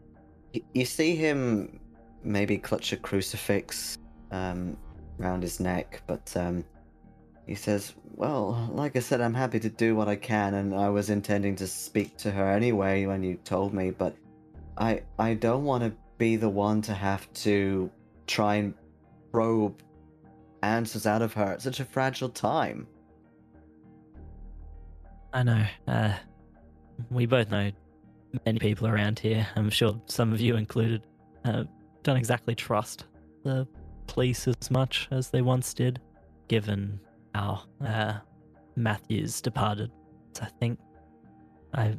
You 0.74 0.86
see 0.86 1.16
him 1.16 1.80
maybe 2.24 2.58
clutch 2.58 2.94
a 2.94 2.98
crucifix 2.98 3.98
um, 4.32 4.78
around 5.20 5.44
his 5.44 5.60
neck, 5.60 6.02
but 6.08 6.32
um, 6.36 6.64
he 7.46 7.56
says, 7.56 7.94
Well, 8.16 8.70
like 8.74 8.96
I 8.96 9.00
said, 9.00 9.22
I'm 9.22 9.34
happy 9.34 9.60
to 9.60 9.70
do 9.70 9.96
what 9.96 10.08
I 10.08 10.16
can, 10.16 10.56
and 10.56 10.74
I 10.74 10.90
was 10.90 11.10
intending 11.10 11.56
to 11.58 11.68
speak 11.68 12.18
to 12.18 12.32
her 12.32 12.52
anyway 12.52 13.06
when 13.06 13.24
you 13.24 13.36
told 13.44 13.74
me, 13.74 13.92
but 13.92 14.16
I, 14.78 15.04
I 15.20 15.36
don't 15.36 15.64
want 15.64 15.84
to 15.84 15.94
be 16.18 16.36
the 16.36 16.50
one 16.50 16.82
to 16.84 16.94
have 16.94 17.32
to 17.34 17.90
try 18.28 18.56
and 18.56 18.74
probe 19.32 19.82
answers 20.64 21.06
out 21.06 21.22
of 21.22 21.34
her 21.34 21.54
at 21.54 21.62
such 21.62 21.80
a 21.80 21.86
fragile 21.86 22.30
time. 22.30 22.88
I 25.34 25.44
know. 25.44 25.66
Uh, 25.88 26.14
we 27.12 27.26
both 27.26 27.52
know 27.52 27.72
many 28.46 28.60
people 28.60 28.88
around 28.88 29.20
here. 29.20 29.46
I'm 29.56 29.70
sure 29.70 30.00
some 30.08 30.34
of 30.34 30.42
you 30.42 30.56
included. 30.56 31.04
Uh, 31.44 31.66
don't 32.04 32.18
exactly 32.18 32.56
trust 32.56 33.06
the 33.44 33.68
police 34.08 34.48
as 34.48 34.72
much 34.72 35.08
as 35.12 35.30
they 35.30 35.42
once 35.42 35.74
did, 35.74 36.00
given 36.48 37.00
how 37.36 37.64
uh, 37.86 38.14
Matthews 38.76 39.42
departed. 39.42 39.92
So 40.34 40.44
I 40.44 40.50
think, 40.60 40.80
I 41.74 41.96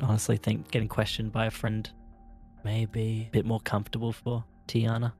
honestly 0.00 0.36
think 0.36 0.70
getting 0.70 0.88
questioned 0.88 1.32
by 1.32 1.46
a 1.46 1.50
friend 1.50 1.90
may 2.64 2.86
be 2.86 3.26
a 3.28 3.32
bit 3.32 3.44
more 3.44 3.60
comfortable 3.60 4.12
for 4.12 4.44
Tiana. 4.68 5.12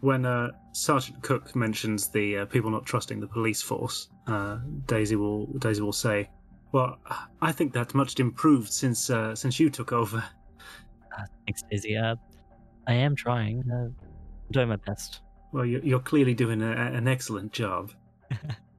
When 0.00 0.26
uh, 0.26 0.50
Sergeant 0.72 1.22
Cook 1.22 1.54
mentions 1.54 2.08
the 2.08 2.38
uh, 2.38 2.46
people 2.46 2.70
not 2.70 2.84
trusting 2.84 3.20
the 3.20 3.28
police 3.28 3.62
force, 3.62 4.08
uh, 4.26 4.58
Daisy 4.86 5.14
will 5.14 5.46
Daisy 5.58 5.80
will 5.80 5.92
say, 5.92 6.28
"Well, 6.72 6.98
I 7.40 7.52
think 7.52 7.72
that's 7.72 7.94
much 7.94 8.18
improved 8.18 8.72
since 8.72 9.10
uh, 9.10 9.36
since 9.36 9.60
you 9.60 9.70
took 9.70 9.92
over." 9.92 10.18
Uh, 10.18 11.24
thanks, 11.46 11.62
Daisy. 11.70 11.96
Uh, 11.96 12.16
I 12.88 12.94
am 12.94 13.14
trying. 13.14 13.62
Uh, 13.70 13.76
I'm 13.76 13.94
doing 14.50 14.70
my 14.70 14.76
best. 14.76 15.20
Well, 15.52 15.64
you're, 15.64 15.84
you're 15.84 16.00
clearly 16.00 16.34
doing 16.34 16.62
a, 16.62 16.72
an 16.72 17.06
excellent 17.06 17.52
job. 17.52 17.92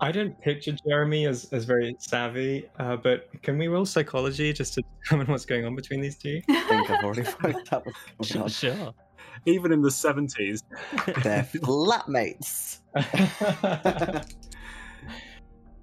I 0.00 0.12
don't 0.12 0.40
picture 0.40 0.76
Jeremy 0.86 1.26
as, 1.26 1.52
as 1.52 1.64
very 1.64 1.96
savvy, 1.98 2.68
uh, 2.78 2.96
but 2.96 3.28
can 3.42 3.58
we 3.58 3.66
roll 3.66 3.84
psychology 3.84 4.52
just 4.52 4.74
to 4.74 4.82
determine 5.02 5.26
what's 5.26 5.44
going 5.44 5.64
on 5.64 5.74
between 5.74 6.00
these 6.00 6.16
two? 6.16 6.40
I 6.48 6.60
think 6.68 6.90
I've 6.90 7.04
already 7.04 7.24
worked 7.42 7.72
out 7.72 7.84
what's 8.16 8.32
going 8.32 8.44
on. 8.44 8.48
sure. 8.48 8.94
Even 9.46 9.72
in 9.72 9.82
the 9.82 9.90
seventies, 9.90 10.62
They're 11.22 11.42
flatmates. 11.54 12.78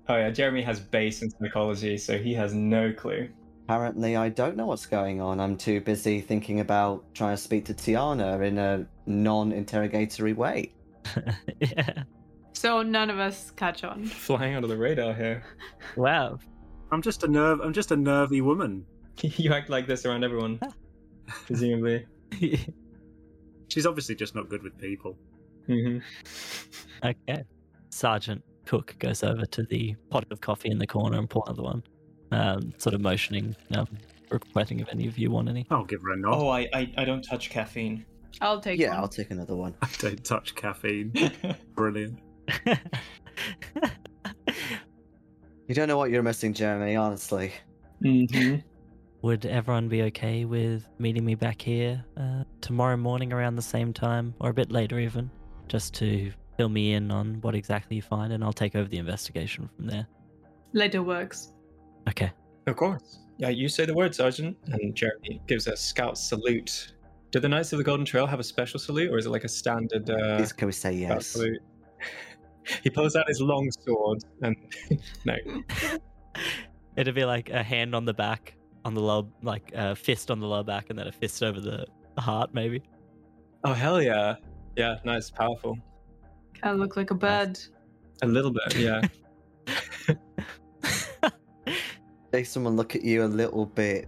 oh 0.07 0.16
yeah, 0.16 0.30
Jeremy 0.30 0.61
has 0.61 0.80
base 0.80 1.22
in 1.22 1.30
psychology, 1.30 1.97
so 1.97 2.18
he 2.18 2.34
has 2.34 2.53
no 2.53 2.93
clue. 2.93 3.30
Apparently, 3.68 4.16
I 4.16 4.30
don't 4.30 4.55
know 4.55 4.68
what's 4.68 4.86
going 4.86 5.22
on. 5.22 5.39
I'm 5.39 5.57
too 5.57 5.82
busy 5.82 6.22
thinking 6.22 6.59
about 6.59 7.03
trying 7.13 7.36
to 7.36 7.41
speak 7.41 7.66
to 7.66 7.74
Tiana 7.74 8.45
in 8.45 8.57
a 8.59 8.86
non 9.05 9.51
interrogatory 9.51 10.34
way. 10.34 10.72
yeah. 11.59 12.03
So 12.66 12.82
none 12.82 13.11
of 13.11 13.20
us 13.20 13.51
catch 13.51 13.84
on. 13.84 14.05
Flying 14.05 14.55
under 14.55 14.68
the 14.68 14.76
radar 14.76 15.13
here. 15.13 15.43
Wow. 15.95 16.39
I'm 16.91 17.03
just 17.03 17.24
a 17.24 17.28
nerve. 17.28 17.59
I'm 17.61 17.74
just 17.74 17.91
a 17.91 17.95
nervy 17.95 18.41
woman. 18.41 18.88
you 19.22 19.53
act 19.53 19.70
like 19.70 19.86
this 19.86 20.03
around 20.03 20.24
everyone, 20.24 20.59
presumably. 21.45 22.07
She's 23.68 23.86
obviously 23.86 24.16
just 24.16 24.34
not 24.34 24.49
good 24.49 24.63
with 24.63 24.76
people. 24.80 25.16
hmm 25.68 25.99
Okay. 27.03 27.43
Sergeant 27.91 28.43
Cook 28.66 28.95
goes 28.97 29.22
over 29.22 29.45
to 29.45 29.61
the 29.61 29.95
pot 30.09 30.26
of 30.32 30.41
coffee 30.41 30.72
in 30.72 30.80
the 30.80 30.88
corner 30.88 31.20
and 31.20 31.30
pour 31.30 31.43
another 31.45 31.61
one, 31.61 31.84
um, 32.32 32.74
sort 32.80 32.95
of 32.95 33.01
motioning, 33.01 33.55
um, 33.76 33.88
requesting 34.32 34.80
if 34.80 34.89
any 34.89 35.07
of 35.07 35.20
you 35.20 35.30
want 35.30 35.49
any. 35.49 35.68
I'll 35.70 35.86
give 35.86 36.01
her 36.01 36.13
a 36.13 36.18
nod. 36.18 36.34
Oh, 36.34 36.49
I, 36.49 36.68
I 36.74 36.91
I 36.97 37.05
don't 37.05 37.22
touch 37.22 37.51
caffeine. 37.51 38.05
I'll 38.41 38.59
take 38.59 38.80
Yeah, 38.80 38.89
one. 38.89 38.97
I'll 39.01 39.07
take 39.07 39.30
another 39.30 39.55
one. 39.55 39.76
I 39.84 39.89
don't 39.99 40.24
touch 40.26 40.55
caffeine. 40.55 41.13
Brilliant. 41.76 42.20
You 45.67 45.73
don't 45.73 45.87
know 45.87 45.97
what 45.97 46.11
you're 46.11 46.23
missing, 46.23 46.53
Jeremy, 46.53 46.95
honestly. 46.95 47.51
hmm 48.03 48.55
Would 49.23 49.47
everyone 49.47 49.89
be 49.89 50.03
okay 50.03 50.45
with 50.45 50.87
meeting 50.99 51.25
me 51.25 51.33
back 51.33 51.59
here 51.59 52.05
uh, 52.17 52.43
tomorrow 52.61 52.97
morning 52.97 53.33
around 53.33 53.55
the 53.55 53.63
same 53.63 53.91
time, 53.91 54.35
or 54.39 54.51
a 54.51 54.53
bit 54.53 54.71
later 54.71 54.99
even, 54.99 55.31
just 55.67 55.95
to 55.95 56.31
fill 56.57 56.69
me 56.69 56.93
in 56.93 57.11
on 57.11 57.41
what 57.41 57.55
exactly 57.55 57.95
you 57.95 58.03
find, 58.03 58.31
and 58.31 58.43
I'll 58.43 58.53
take 58.53 58.75
over 58.75 58.87
the 58.87 58.99
investigation 58.99 59.67
from 59.75 59.87
there. 59.87 60.07
Later 60.73 61.01
works. 61.01 61.51
Okay. 62.07 62.31
Of 62.67 62.75
course. 62.75 63.19
Yeah, 63.37 63.49
you 63.49 63.67
say 63.67 63.85
the 63.85 63.93
word, 63.95 64.13
Sergeant. 64.13 64.55
And 64.67 64.93
Jeremy 64.93 65.41
gives 65.47 65.65
a 65.67 65.75
scout 65.75 66.17
salute. 66.17 66.93
Do 67.31 67.39
the 67.39 67.49
Knights 67.49 67.73
of 67.73 67.79
the 67.79 67.83
Golden 67.83 68.05
Trail 68.05 68.27
have 68.27 68.39
a 68.39 68.43
special 68.43 68.79
salute, 68.79 69.11
or 69.11 69.17
is 69.17 69.25
it 69.25 69.29
like 69.31 69.43
a 69.43 69.49
standard 69.49 70.07
uh, 70.09 70.37
Please, 70.37 70.53
can 70.53 70.67
we 70.67 70.71
say 70.71 70.93
scout 71.03 71.15
yes? 71.15 71.35
Salute? 72.66 72.84
he 72.84 72.89
pulls 72.89 73.16
out 73.16 73.28
his 73.28 73.41
long 73.41 73.70
sword 73.72 74.24
and 74.41 74.55
no. 75.26 75.36
It'd 76.95 77.16
be 77.16 77.26
like 77.26 77.49
a 77.49 77.61
hand 77.61 77.93
on 77.93 78.05
the 78.05 78.13
back, 78.13 78.55
on 78.86 78.93
the 78.93 79.01
lower, 79.01 79.26
like 79.41 79.72
a 79.74 79.95
fist 79.95 80.32
on 80.32 80.39
the 80.39 80.47
lower 80.47 80.63
back, 80.63 80.89
and 80.89 80.97
then 80.97 81.07
a 81.07 81.11
fist 81.11 81.43
over 81.43 81.59
the 81.59 81.86
heart, 82.18 82.53
maybe. 82.53 82.82
Oh 83.63 83.74
hell 83.74 84.01
yeah, 84.01 84.36
yeah, 84.78 84.99
nice, 85.03 85.30
powerful. 85.30 85.78
Kind 86.53 86.76
of 86.76 86.80
look 86.80 86.95
like 86.95 87.11
a 87.11 87.16
bird. 87.16 87.59
A 88.22 88.28
little 88.28 88.51
bit, 88.51 88.76
yeah. 88.78 89.01
Make 92.32 92.45
someone 92.45 92.76
look 92.76 92.95
at 92.95 93.03
you 93.03 93.24
a 93.24 93.26
little 93.26 93.66
bit 93.66 94.07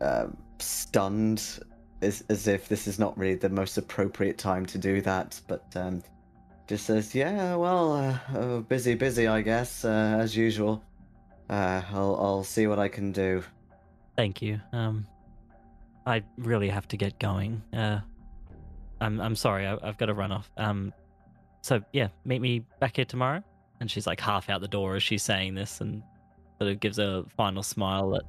um, 0.00 0.36
stunned, 0.58 1.60
as, 2.02 2.24
as 2.28 2.46
if 2.46 2.68
this 2.68 2.86
is 2.86 2.98
not 2.98 3.16
really 3.18 3.34
the 3.34 3.48
most 3.48 3.78
appropriate 3.78 4.38
time 4.38 4.64
to 4.66 4.78
do 4.78 5.00
that, 5.00 5.40
but 5.48 5.64
um, 5.74 6.02
just 6.72 6.86
says, 6.86 7.14
Yeah, 7.14 7.54
well, 7.56 7.92
uh, 7.92 8.18
uh, 8.34 8.60
busy, 8.60 8.94
busy, 8.94 9.26
I 9.26 9.42
guess, 9.42 9.84
uh, 9.84 10.16
as 10.18 10.34
usual. 10.34 10.82
Uh, 11.50 11.82
I'll, 11.92 12.16
I'll 12.16 12.44
see 12.44 12.66
what 12.66 12.78
I 12.78 12.88
can 12.88 13.12
do. 13.12 13.44
Thank 14.16 14.40
you. 14.40 14.58
Um, 14.72 15.06
I 16.06 16.22
really 16.38 16.70
have 16.70 16.88
to 16.88 16.96
get 16.96 17.18
going. 17.18 17.62
Uh, 17.74 18.00
I'm 19.02 19.20
I'm 19.20 19.36
sorry, 19.36 19.66
I, 19.66 19.76
I've 19.82 19.98
got 19.98 20.06
to 20.06 20.14
run 20.14 20.32
off. 20.32 20.50
Um, 20.56 20.94
so 21.60 21.82
yeah, 21.92 22.08
meet 22.24 22.40
me 22.40 22.64
back 22.80 22.96
here 22.96 23.04
tomorrow. 23.04 23.44
And 23.80 23.90
she's 23.90 24.06
like 24.06 24.20
half 24.20 24.48
out 24.48 24.62
the 24.62 24.68
door 24.68 24.96
as 24.96 25.02
she's 25.02 25.22
saying 25.22 25.54
this, 25.54 25.82
and 25.82 26.02
sort 26.58 26.70
of 26.70 26.80
gives 26.80 26.98
a 26.98 27.24
final 27.36 27.62
smile 27.62 28.16
at 28.16 28.22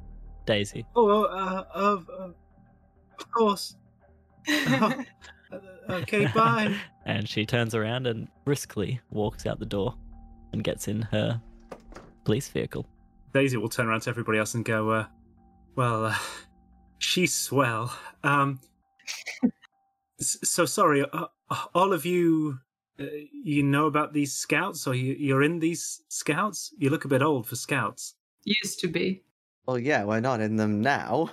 Daisy. 0.46 0.86
Oh, 0.98 1.24
uh, 1.24 1.64
of, 1.74 2.10
uh, 2.10 2.30
of 3.18 3.32
course. 3.32 3.78
Oh, 5.54 5.94
uh, 5.94 5.98
okay, 5.98 6.28
bye. 6.28 6.76
and 7.06 7.28
she 7.28 7.46
turns 7.46 7.76
around 7.76 8.08
and 8.08 8.28
briskly 8.46 9.00
walks 9.12 9.46
out 9.46 9.60
the 9.60 9.66
door 9.66 9.96
and 10.52 10.64
gets 10.64 10.88
in 10.88 11.02
her 11.04 11.42
police 12.24 12.48
vehicle. 12.48 12.86
Daisy 13.34 13.58
will 13.58 13.70
turn 13.70 13.88
around 13.88 14.02
to 14.02 14.10
everybody 14.10 14.38
else 14.38 14.54
and 14.54 14.64
go, 14.64 14.92
uh, 14.92 15.06
"Well, 15.76 16.06
uh, 16.08 16.16
she's 17.00 17.34
swell." 17.34 17.96
Um, 18.24 18.60
so 20.20 20.66
sorry, 20.66 21.04
uh, 21.04 21.26
uh, 21.50 21.66
all 21.74 21.94
of 21.94 22.06
you, 22.06 22.60
uh, 23.00 23.06
you 23.44 23.64
know 23.64 23.88
about 23.88 24.14
these 24.14 24.34
scouts, 24.34 24.88
or 24.88 24.96
you, 24.96 25.16
you're 25.18 25.44
in 25.44 25.60
these 25.60 26.02
scouts? 26.10 26.74
You 26.78 26.90
look 26.90 27.06
a 27.06 27.10
bit 27.10 27.22
old 27.22 27.48
for 27.48 27.56
scouts. 27.56 28.16
Used 28.44 28.80
to 28.80 28.88
be. 28.88 29.24
Well, 29.66 29.80
yeah, 29.80 30.04
we're 30.04 30.20
not 30.20 30.42
in 30.42 30.58
them 30.58 30.82
now, 30.82 31.32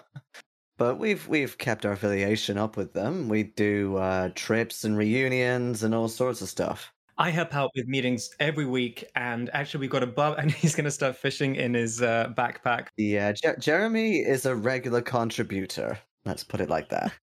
but 0.81 0.99
we've 0.99 1.29
we've 1.29 1.59
kept 1.59 1.85
our 1.85 1.93
affiliation 1.93 2.57
up 2.57 2.79
with 2.79 2.95
them. 2.95 3.29
We 3.29 3.43
do 3.43 3.99
uh, 3.99 4.31
trips 4.35 4.83
and 4.83 4.97
reunions 4.97 5.83
and 5.83 5.95
all 5.95 6.09
sorts 6.09 6.41
of 6.41 6.49
stuff. 6.49 6.91
I 7.19 7.29
help 7.29 7.55
out 7.55 7.71
with 7.77 7.87
meetings 7.87 8.31
every 8.41 8.65
week, 8.65 9.05
and 9.15 9.51
actually, 9.53 9.81
we've 9.81 9.91
got 9.91 10.03
a 10.03 10.07
bub, 10.07 10.37
and 10.39 10.51
he's 10.51 10.75
going 10.75 10.87
to 10.87 10.91
start 10.91 11.17
fishing 11.17 11.57
in 11.57 11.75
his 11.75 12.01
uh, 12.01 12.33
backpack. 12.35 12.87
Yeah, 12.97 13.33
Jer- 13.33 13.59
Jeremy 13.59 14.21
is 14.21 14.47
a 14.47 14.57
regular 14.57 15.03
contributor. 15.03 15.99
Let's 16.25 16.45
put 16.45 16.63
it 16.63 16.71
like 16.71 16.89
that. 16.89 17.13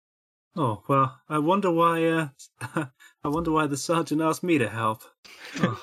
Oh 0.59 0.83
well, 0.89 1.21
I 1.29 1.39
wonder 1.39 1.71
why. 1.71 2.03
Uh, 2.07 2.29
I 3.23 3.29
wonder 3.29 3.51
why 3.51 3.67
the 3.67 3.77
sergeant 3.77 4.23
asked 4.23 4.43
me 4.43 4.57
to 4.57 4.71
help. 4.71 5.03
Oh. 5.61 5.79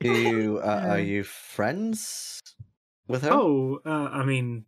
Do 0.00 0.12
you 0.12 0.58
uh, 0.58 0.86
are 0.88 0.98
you 0.98 1.22
friends 1.22 2.39
with 3.10 3.22
her? 3.22 3.30
Oh, 3.32 3.80
uh, 3.84 4.08
I 4.12 4.24
mean, 4.24 4.64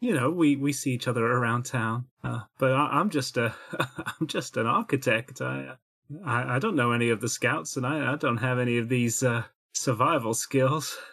you 0.00 0.14
know, 0.14 0.30
we, 0.30 0.56
we 0.56 0.72
see 0.72 0.92
each 0.92 1.08
other 1.08 1.24
around 1.24 1.64
town, 1.64 2.06
uh, 2.22 2.40
but 2.58 2.72
I, 2.72 2.88
I'm 2.98 3.10
just 3.10 3.36
a 3.36 3.54
I'm 4.20 4.26
just 4.26 4.56
an 4.56 4.66
architect. 4.66 5.40
I, 5.40 5.76
I 6.24 6.56
I 6.56 6.58
don't 6.58 6.76
know 6.76 6.92
any 6.92 7.10
of 7.10 7.20
the 7.20 7.28
scouts, 7.28 7.76
and 7.76 7.86
I, 7.86 8.12
I 8.12 8.16
don't 8.16 8.38
have 8.38 8.58
any 8.58 8.78
of 8.78 8.88
these 8.88 9.22
uh, 9.22 9.44
survival 9.72 10.34
skills. 10.34 10.96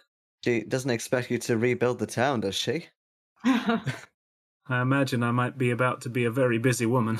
She 0.44 0.64
doesn't 0.64 0.90
expect 0.90 1.30
you 1.30 1.38
to 1.38 1.56
rebuild 1.56 2.00
the 2.00 2.08
town, 2.08 2.40
does 2.40 2.56
she? 2.56 2.88
I 3.46 4.82
imagine 4.82 5.22
I 5.22 5.30
might 5.30 5.56
be 5.56 5.70
about 5.70 6.02
to 6.02 6.10
be 6.10 6.26
a 6.26 6.32
very 6.32 6.58
busy 6.58 6.88
woman. 6.88 7.20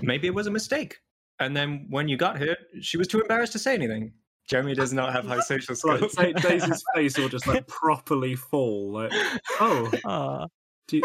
Maybe 0.00 0.28
it 0.28 0.34
was 0.36 0.46
a 0.46 0.52
mistake. 0.52 1.00
And 1.40 1.56
then 1.56 1.86
when 1.90 2.08
you 2.08 2.16
got 2.16 2.38
here, 2.38 2.56
she 2.80 2.96
was 2.96 3.08
too 3.08 3.20
embarrassed 3.20 3.54
to 3.54 3.58
say 3.58 3.74
anything. 3.74 4.12
Jeremy 4.50 4.74
does 4.74 4.92
not 4.92 5.12
have 5.12 5.24
high 5.24 5.40
social 5.40 5.74
Like 5.84 5.98
skills. 6.10 6.14
Da- 6.14 6.32
Daisy's 6.32 6.82
face 6.94 7.16
will 7.16 7.28
just 7.28 7.46
like 7.46 7.66
properly 7.68 8.34
fall. 8.34 8.90
Like, 8.92 9.12
oh, 9.60 9.90
Aw. 10.04 10.46
do 10.88 10.96
you, 10.96 11.02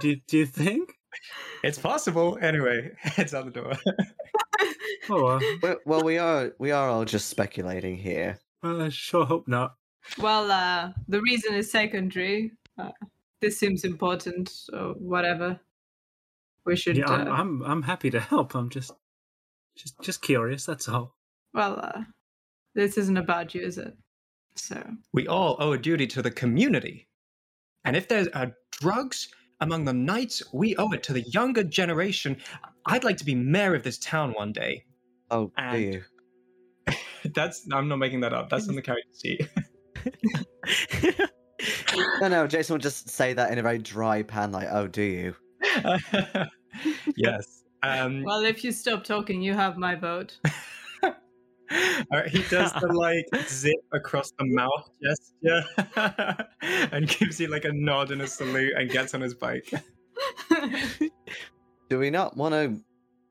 do 0.00 0.08
you, 0.10 0.16
do 0.28 0.38
you 0.38 0.46
think? 0.46 0.92
It's 1.64 1.78
possible. 1.78 2.38
Anyway, 2.40 2.92
heads 2.98 3.34
out 3.34 3.46
the 3.46 3.50
door. 3.50 3.72
Oh, 5.10 5.26
uh, 5.26 5.40
Well, 5.62 5.76
well, 5.86 6.02
we 6.04 6.18
are 6.18 6.52
we 6.58 6.70
are 6.70 6.88
all 6.88 7.04
just 7.04 7.28
speculating 7.28 7.96
here. 7.96 8.38
well, 8.62 8.80
I 8.82 8.88
sure 8.90 9.24
hope 9.24 9.48
not. 9.48 9.74
well, 10.18 10.50
uh, 10.50 10.92
the 11.08 11.20
reason 11.20 11.54
is 11.54 11.70
secondary. 11.70 12.52
Uh, 12.78 12.90
this 13.40 13.58
seems 13.58 13.84
important, 13.84 14.52
or 14.72 14.94
whatever. 14.94 15.60
We 16.66 16.76
should. 16.76 16.96
Yeah, 16.96 17.06
I'm, 17.08 17.28
uh, 17.28 17.30
I'm 17.34 17.62
I'm 17.62 17.82
happy 17.82 18.10
to 18.10 18.20
help. 18.20 18.54
I'm 18.54 18.70
just 18.70 18.92
just 19.76 20.00
just 20.00 20.22
curious. 20.22 20.64
That's 20.66 20.88
all. 20.88 21.14
Well, 21.52 21.78
uh, 21.82 22.02
this 22.74 22.98
isn't 22.98 23.16
about 23.16 23.54
you, 23.54 23.62
is 23.62 23.78
it? 23.78 23.96
So. 24.56 24.80
we 25.12 25.26
all 25.26 25.56
owe 25.58 25.72
a 25.72 25.78
duty 25.78 26.06
to 26.08 26.22
the 26.22 26.30
community. 26.30 27.08
And 27.84 27.96
if 27.96 28.06
there 28.08 28.26
are 28.34 28.52
drugs 28.70 29.28
among 29.60 29.84
the 29.84 29.92
knights, 29.92 30.42
we 30.52 30.76
owe 30.76 30.92
it 30.92 31.02
to 31.04 31.12
the 31.12 31.22
younger 31.22 31.64
generation. 31.64 32.36
I'd 32.86 33.04
like 33.04 33.16
to 33.18 33.24
be 33.24 33.34
mayor 33.34 33.74
of 33.74 33.82
this 33.82 33.98
town 33.98 34.32
one 34.32 34.52
day. 34.52 34.84
Oh, 35.30 35.50
do 35.72 35.78
you? 35.78 36.02
That's 37.34 37.66
I'm 37.72 37.88
not 37.88 37.96
making 37.96 38.20
that 38.20 38.32
up. 38.32 38.48
That's 38.48 38.68
in 38.68 38.76
the 38.76 38.82
character 38.82 39.10
sheet. 39.22 39.48
No, 42.20 42.28
no. 42.28 42.46
Jason 42.46 42.74
will 42.74 42.80
just 42.80 43.08
say 43.08 43.32
that 43.32 43.50
in 43.52 43.58
a 43.58 43.62
very 43.62 43.78
dry 43.78 44.22
pan, 44.22 44.52
like, 44.52 44.68
"Oh, 44.70 44.86
do 44.86 45.02
you?" 45.02 45.34
yes. 47.16 47.62
Um, 47.82 48.22
Well, 48.22 48.44
if 48.44 48.64
you 48.64 48.72
stop 48.72 49.04
talking, 49.04 49.40
you 49.42 49.54
have 49.54 49.76
my 49.76 49.94
vote. 49.94 50.38
He 52.28 52.42
does 52.50 52.72
the 52.74 52.88
like 52.92 53.26
zip 53.48 53.74
across 53.92 54.30
the 54.38 54.44
mouth 54.44 54.88
gesture 55.02 56.46
and 56.92 57.08
gives 57.08 57.40
you 57.40 57.48
like 57.48 57.64
a 57.64 57.72
nod 57.72 58.10
and 58.10 58.22
a 58.22 58.26
salute 58.26 58.72
and 58.76 58.90
gets 58.90 59.14
on 59.14 59.20
his 59.20 59.34
bike. 59.34 59.70
Do 61.88 61.98
we 61.98 62.10
not 62.10 62.36
want 62.36 62.54
to 62.54 62.80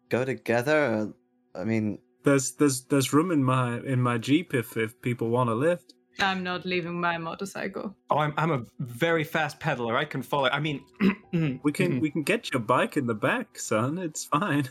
go 0.10 0.26
together? 0.26 1.14
I 1.56 1.64
mean, 1.64 2.00
There's 2.24 2.54
there's 2.54 2.86
there's 2.86 3.14
room 3.14 3.32
in 3.32 3.44
my 3.44 3.80
in 3.80 4.02
my 4.02 4.18
jeep 4.18 4.54
if 4.54 4.78
if 4.78 5.02
people 5.02 5.30
want 5.30 5.50
to 5.50 5.56
lift. 5.56 5.94
I'm 6.20 6.44
not 6.44 6.64
leaving 6.66 7.00
my 7.02 7.18
motorcycle. 7.18 7.96
Oh, 8.12 8.20
I'm, 8.20 8.34
I'm 8.38 8.52
a 8.52 8.64
very 8.80 9.24
fast 9.24 9.60
pedaler. 9.60 9.96
I 9.98 10.06
can 10.06 10.22
follow. 10.22 10.48
I 10.50 10.60
mean, 10.60 10.82
We 11.64 11.72
can 11.72 11.94
mhm. 11.94 12.02
we 12.02 12.12
can 12.12 12.24
get 12.24 12.54
your 12.54 12.62
bike 12.62 12.96
in 12.98 13.08
the 13.08 13.16
back, 13.16 13.58
son. 13.58 13.98
It's 13.98 14.24
fine. 14.26 14.70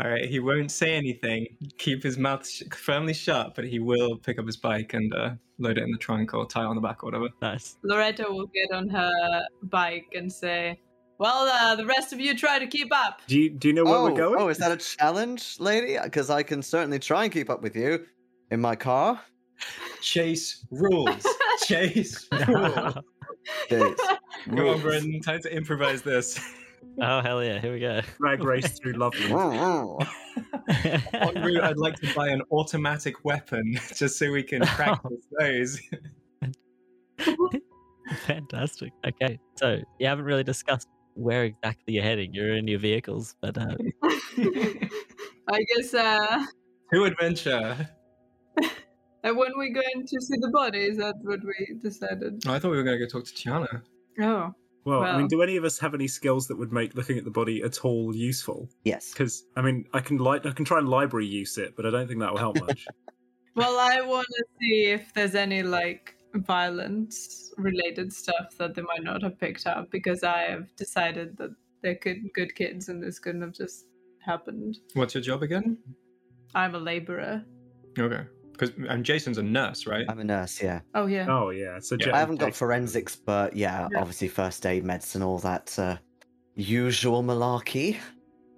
All 0.00 0.10
right, 0.10 0.24
he 0.24 0.38
won't 0.40 0.70
say 0.70 0.94
anything. 0.94 1.46
Keep 1.78 2.02
his 2.02 2.18
mouth 2.18 2.46
sh- 2.46 2.62
firmly 2.74 3.14
shut, 3.14 3.54
but 3.54 3.64
he 3.64 3.78
will 3.78 4.16
pick 4.16 4.38
up 4.38 4.46
his 4.46 4.56
bike 4.56 4.94
and 4.94 5.12
uh, 5.14 5.30
load 5.58 5.78
it 5.78 5.84
in 5.84 5.90
the 5.90 5.98
trunk 5.98 6.34
or 6.34 6.46
tie 6.46 6.62
it 6.62 6.66
on 6.66 6.74
the 6.74 6.80
back 6.80 7.02
or 7.02 7.06
whatever. 7.06 7.28
nice. 7.42 7.76
Loretta 7.82 8.26
will 8.28 8.46
get 8.46 8.72
on 8.72 8.88
her 8.88 9.42
bike 9.64 10.06
and 10.14 10.30
say, 10.32 10.80
Well, 11.18 11.46
uh, 11.46 11.76
the 11.76 11.86
rest 11.86 12.12
of 12.12 12.20
you 12.20 12.36
try 12.36 12.58
to 12.58 12.66
keep 12.66 12.92
up. 12.92 13.22
Do 13.26 13.38
you 13.38 13.50
do 13.50 13.68
you 13.68 13.74
know 13.74 13.84
where 13.84 13.96
oh, 13.96 14.04
we're 14.04 14.16
going? 14.16 14.40
oh, 14.40 14.48
is 14.48 14.58
that 14.58 14.72
a 14.72 14.76
challenge, 14.76 15.56
lady? 15.58 15.98
Because 16.02 16.30
I 16.30 16.42
can 16.42 16.62
certainly 16.62 16.98
try 16.98 17.24
and 17.24 17.32
keep 17.32 17.50
up 17.50 17.62
with 17.62 17.76
you 17.76 18.06
in 18.50 18.60
my 18.60 18.76
car. 18.76 19.20
Chase 20.00 20.64
rules. 20.70 21.26
Chase 21.66 22.28
rules. 22.48 22.94
Jeez. 23.70 23.96
Come 24.46 24.58
on, 24.68 24.80
Brendan. 24.80 25.20
Time 25.20 25.40
to 25.42 25.54
improvise 25.54 26.02
this. 26.02 26.40
Oh 27.00 27.20
hell 27.20 27.42
yeah! 27.42 27.58
Here 27.60 27.72
we 27.72 27.80
go. 27.80 28.00
Drag 28.20 28.42
race 28.42 28.78
through 28.78 28.92
Loveland. 28.94 30.06
En 30.68 31.42
route, 31.42 31.62
I'd 31.62 31.78
like 31.78 31.96
to 31.96 32.14
buy 32.14 32.28
an 32.28 32.42
automatic 32.52 33.24
weapon 33.24 33.78
just 33.96 34.18
so 34.18 34.30
we 34.30 34.42
can 34.42 34.60
practice 34.62 35.26
those. 35.38 35.80
Fantastic. 38.26 38.92
Okay, 39.06 39.38
so 39.56 39.78
you 39.98 40.06
haven't 40.06 40.24
really 40.24 40.44
discussed 40.44 40.88
where 41.14 41.44
exactly 41.44 41.94
you're 41.94 42.04
heading. 42.04 42.32
You're 42.32 42.54
in 42.56 42.68
your 42.68 42.78
vehicles, 42.78 43.34
but 43.40 43.58
uh, 43.58 43.74
I 45.50 45.62
guess 45.76 45.94
uh, 45.94 46.44
To 46.92 47.04
adventure. 47.04 47.88
and 49.24 49.36
when 49.36 49.50
we 49.58 49.70
going 49.72 50.06
to 50.06 50.20
see 50.20 50.36
the 50.40 50.50
body, 50.52 50.78
is 50.84 50.96
that 50.98 51.16
what 51.22 51.40
we 51.44 51.76
decided? 51.82 52.42
Oh, 52.46 52.52
I 52.54 52.58
thought 52.58 52.70
we 52.70 52.76
were 52.76 52.84
going 52.84 52.98
to 52.98 53.04
go 53.06 53.08
talk 53.10 53.26
to 53.26 53.32
Tiana. 53.34 53.82
Oh, 54.20 54.54
Well, 54.88 55.02
I 55.02 55.18
mean, 55.18 55.28
do 55.28 55.42
any 55.42 55.56
of 55.56 55.64
us 55.64 55.78
have 55.80 55.94
any 55.94 56.08
skills 56.08 56.48
that 56.48 56.56
would 56.56 56.72
make 56.72 56.94
looking 56.94 57.18
at 57.18 57.24
the 57.24 57.30
body 57.30 57.62
at 57.62 57.84
all 57.84 58.16
useful? 58.16 58.70
Yes. 58.84 59.12
Because 59.12 59.44
I 59.54 59.60
mean, 59.60 59.84
I 59.92 60.00
can 60.00 60.16
li- 60.16 60.40
I 60.42 60.50
can 60.50 60.64
try 60.64 60.78
and 60.78 60.88
library 60.88 61.26
use 61.26 61.58
it, 61.58 61.76
but 61.76 61.84
I 61.84 61.90
don't 61.90 62.08
think 62.08 62.20
that 62.20 62.32
will 62.32 62.38
help 62.38 62.58
much. 62.60 62.86
well, 63.54 63.78
I 63.78 64.00
want 64.00 64.26
to 64.26 64.44
see 64.58 64.86
if 64.86 65.12
there's 65.12 65.34
any 65.34 65.62
like 65.62 66.16
violence 66.34 67.52
related 67.58 68.12
stuff 68.12 68.56
that 68.58 68.74
they 68.74 68.82
might 68.82 69.02
not 69.02 69.22
have 69.22 69.38
picked 69.38 69.66
up 69.66 69.90
because 69.90 70.22
I 70.24 70.42
have 70.42 70.74
decided 70.76 71.36
that 71.36 71.50
they're 71.82 71.98
good, 72.00 72.18
good 72.34 72.54
kids 72.54 72.88
and 72.88 73.02
this 73.02 73.18
couldn't 73.18 73.42
have 73.42 73.52
just 73.52 73.86
happened. 74.24 74.78
What's 74.94 75.14
your 75.14 75.22
job 75.22 75.42
again? 75.42 75.76
I'm 76.54 76.74
a 76.74 76.78
laborer. 76.78 77.44
Okay. 77.98 78.24
Because 78.58 78.74
and 78.88 79.04
Jason's 79.04 79.38
a 79.38 79.42
nurse, 79.42 79.86
right? 79.86 80.04
I'm 80.08 80.18
a 80.18 80.24
nurse, 80.24 80.60
yeah. 80.60 80.80
Oh 80.94 81.06
yeah. 81.06 81.26
oh 81.28 81.50
yeah, 81.50 81.78
so 81.78 81.94
Yeah, 81.98 82.06
Jet 82.06 82.14
I 82.14 82.18
haven't 82.18 82.36
got 82.36 82.54
forensics, 82.54 83.14
but 83.14 83.54
yeah, 83.54 83.88
Yeah. 83.92 84.00
obviously 84.00 84.28
first 84.28 84.66
aid, 84.66 84.84
medicine, 84.84 85.22
all 85.22 85.38
that 85.38 85.78
uh, 85.78 85.96
usual 86.56 87.22
malarkey. 87.22 87.98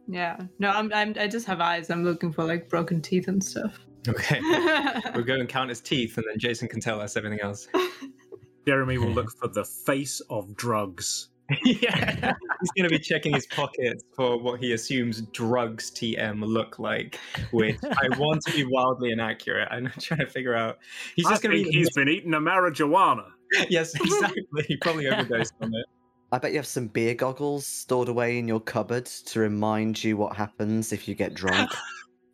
Yeah. 0.08 0.38
No, 0.58 0.70
I'm, 0.70 0.92
I'm 0.92 1.14
I 1.18 1.28
just 1.28 1.46
have 1.46 1.60
eyes. 1.60 1.90
I'm 1.90 2.04
looking 2.04 2.32
for 2.32 2.44
like 2.44 2.68
broken 2.68 3.00
teeth 3.02 3.28
and 3.28 3.42
stuff. 3.42 3.78
Okay. 4.08 4.40
we'll 5.14 5.24
go 5.24 5.34
and 5.34 5.48
count 5.48 5.68
his 5.68 5.80
teeth, 5.80 6.16
and 6.16 6.24
then 6.28 6.38
Jason 6.38 6.68
can 6.68 6.80
tell 6.80 7.00
us 7.00 7.16
everything 7.16 7.40
else. 7.40 7.68
Jeremy 8.66 8.98
will 8.98 9.10
look 9.18 9.30
for 9.38 9.48
the 9.48 9.64
face 9.64 10.20
of 10.30 10.56
drugs. 10.56 11.29
Yeah. 11.64 12.34
He's 12.60 12.70
going 12.76 12.88
to 12.88 12.88
be 12.88 12.98
checking 12.98 13.34
his 13.34 13.46
pockets 13.46 14.04
for 14.14 14.38
what 14.38 14.60
he 14.60 14.72
assumes 14.72 15.22
drugs 15.32 15.90
TM 15.90 16.44
look 16.44 16.78
like, 16.78 17.18
which 17.50 17.78
I 17.84 18.18
want 18.18 18.42
to 18.46 18.52
be 18.52 18.64
wildly 18.64 19.12
inaccurate. 19.12 19.68
I'm 19.70 19.90
trying 20.00 20.20
to 20.20 20.26
figure 20.26 20.54
out. 20.54 20.78
He's 21.16 21.26
just 21.26 21.42
going 21.42 21.56
to 21.56 21.64
be. 21.64 21.70
He's 21.70 21.90
been 21.90 22.08
eating 22.08 22.34
a 22.34 22.40
marijuana. 22.40 23.26
Yes, 23.68 23.96
exactly. 23.96 24.44
He 24.68 24.76
probably 24.76 25.08
overdosed 25.08 25.54
on 25.60 25.74
it. 25.74 25.86
I 26.30 26.38
bet 26.38 26.52
you 26.52 26.58
have 26.58 26.68
some 26.68 26.86
beer 26.86 27.14
goggles 27.14 27.66
stored 27.66 28.08
away 28.08 28.38
in 28.38 28.46
your 28.46 28.60
cupboard 28.60 29.06
to 29.06 29.40
remind 29.40 30.04
you 30.04 30.16
what 30.16 30.36
happens 30.36 30.92
if 30.92 31.08
you 31.08 31.16
get 31.16 31.34
drunk. 31.34 31.68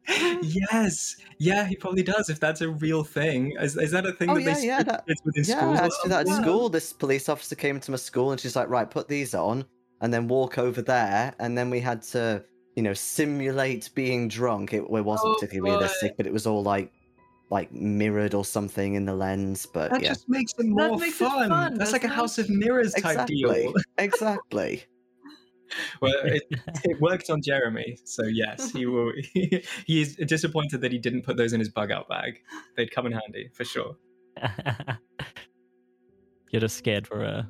yes, 0.42 1.16
yeah, 1.38 1.64
he 1.66 1.76
probably 1.76 2.02
does. 2.02 2.28
If 2.30 2.38
that's 2.40 2.60
a 2.60 2.68
real 2.68 3.02
thing, 3.04 3.54
is, 3.60 3.76
is 3.76 3.90
that 3.90 4.06
a 4.06 4.12
thing 4.12 4.30
Oh, 4.30 4.34
that 4.34 4.42
yeah, 4.42 4.54
they 4.54 4.66
yeah, 4.66 4.78
script 4.78 4.90
that- 4.90 5.06
kids 5.06 5.20
within 5.24 5.44
yeah, 5.44 5.58
schools? 5.58 5.78
I 5.80 5.84
or 5.86 5.90
had 6.02 6.10
that 6.12 6.20
at 6.20 6.28
something? 6.28 6.44
school. 6.44 6.68
This 6.68 6.92
police 6.92 7.28
officer 7.28 7.54
came 7.54 7.76
into 7.76 7.90
my 7.90 7.96
school 7.96 8.30
and 8.32 8.40
she's 8.40 8.56
like, 8.56 8.68
right, 8.68 8.88
put 8.90 9.08
these 9.08 9.34
on 9.34 9.64
and 10.00 10.12
then 10.12 10.28
walk 10.28 10.58
over 10.58 10.82
there. 10.82 11.34
And 11.38 11.56
then 11.56 11.70
we 11.70 11.80
had 11.80 12.02
to, 12.02 12.44
you 12.76 12.82
know, 12.82 12.92
simulate 12.94 13.90
being 13.94 14.28
drunk. 14.28 14.72
It, 14.72 14.82
it 14.82 14.88
wasn't 14.88 15.30
Oh, 15.30 15.34
particularly 15.34 15.72
realistic, 15.72 16.16
but 16.16 16.26
it 16.26 16.32
was 16.32 16.46
all 16.46 16.62
like, 16.62 16.92
like 17.50 17.72
mirrored 17.72 18.34
or 18.34 18.44
something 18.44 18.94
in 18.94 19.04
the 19.04 19.14
lens. 19.14 19.66
But 19.66 19.90
That 19.92 20.02
yeah, 20.02 20.08
just 20.10 20.28
makes 20.28 20.52
it 20.58 20.66
more 20.66 20.98
makes 20.98 21.20
it 21.20 21.28
fun. 21.28 21.48
fun, 21.48 21.74
That's 21.74 21.92
like 21.92 22.04
a? 22.04 22.08
House 22.08 22.38
of 22.38 22.50
Mirrors 22.50 22.92
type 22.92 23.04
exactly, 23.10 23.36
deal. 23.36 23.72
exactly. 23.98 24.84
Well, 26.00 26.14
it, 26.24 26.42
it 26.84 27.00
worked 27.00 27.30
on 27.30 27.42
Jeremy, 27.42 27.98
so 28.04 28.24
yes, 28.24 28.70
he 28.72 28.86
will. 28.92 29.12
He, 29.86 30.00
is 30.00 30.16
disappointed 30.16 30.80
that 30.80 30.92
he 30.92 30.98
didn't 30.98 31.22
put 31.22 31.36
those 31.36 31.52
in 31.52 31.60
his 31.60 31.68
bug 31.68 31.90
out 31.90 32.08
bag. 32.08 32.42
They'd 32.76 32.90
come 32.90 33.06
in 33.06 33.12
handy 33.12 33.50
for 33.52 33.64
sure. 33.64 33.96
You're 36.50 36.60
just 36.60 36.76
scared 36.76 37.06
for 37.06 37.24
uh, 37.24 37.42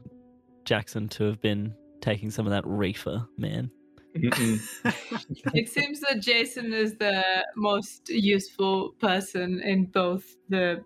Jackson 0.64 1.08
to 1.10 1.24
have 1.24 1.40
been 1.40 1.74
taking 2.00 2.30
some 2.30 2.46
of 2.46 2.52
that 2.52 2.66
reefer, 2.66 3.26
man. 3.36 3.70
It 4.14 5.68
seems 5.68 6.00
that 6.00 6.20
Jason 6.20 6.72
is 6.72 6.96
the 6.96 7.22
most 7.56 8.08
useful 8.08 8.92
person 9.00 9.60
in 9.60 9.86
both 9.86 10.36
the 10.48 10.82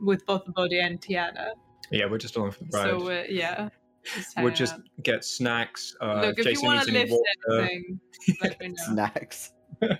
with 0.00 0.26
both 0.26 0.44
the 0.44 0.52
body 0.52 0.78
and 0.80 1.00
Tiana. 1.00 1.52
yeah, 1.90 2.04
we're 2.06 2.18
just 2.18 2.36
along 2.36 2.50
for 2.50 2.64
the 2.64 2.70
ride. 2.76 2.90
So 2.90 3.10
uh, 3.10 3.24
yeah, 3.28 3.70
just 4.14 4.36
we'll 4.38 4.52
just 4.52 4.74
out. 4.74 4.80
get 5.02 5.24
snacks. 5.24 5.96
Uh, 6.00 6.22
look 6.26 6.38
if 6.38 6.44
Jason 6.46 6.64
you 6.64 6.68
want 6.74 6.86
to 6.86 6.92
lift 6.92 7.10
water. 7.12 7.60
anything, 7.62 8.00
let 8.42 8.60
me 8.60 8.68
know. 8.68 8.74
Snacks. 8.88 9.52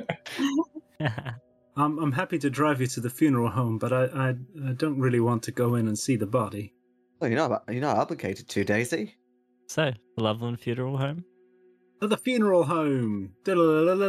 I'm, 1.76 1.98
I'm 1.98 2.12
happy 2.12 2.38
to 2.38 2.48
drive 2.48 2.80
you 2.80 2.86
to 2.88 3.00
the 3.00 3.10
funeral 3.10 3.50
home, 3.50 3.76
but 3.78 3.92
I, 3.92 4.04
I, 4.04 4.28
I 4.66 4.72
don't 4.72 4.98
really 4.98 5.20
want 5.20 5.42
to 5.44 5.52
go 5.52 5.74
in 5.74 5.88
and 5.88 5.98
see 5.98 6.16
the 6.16 6.26
body. 6.26 6.72
Well, 7.20 7.30
you're 7.30 7.48
not, 7.48 7.64
you're 7.68 7.82
not 7.82 7.98
obligated 7.98 8.48
to, 8.48 8.64
Daisy. 8.64 9.14
so, 9.66 9.92
Loveland 10.16 10.60
Funeral 10.60 10.96
Home. 10.96 11.24
To 12.02 12.08
the 12.08 12.16
funeral 12.18 12.64
home! 12.64 13.32
Hooray! 13.46 14.04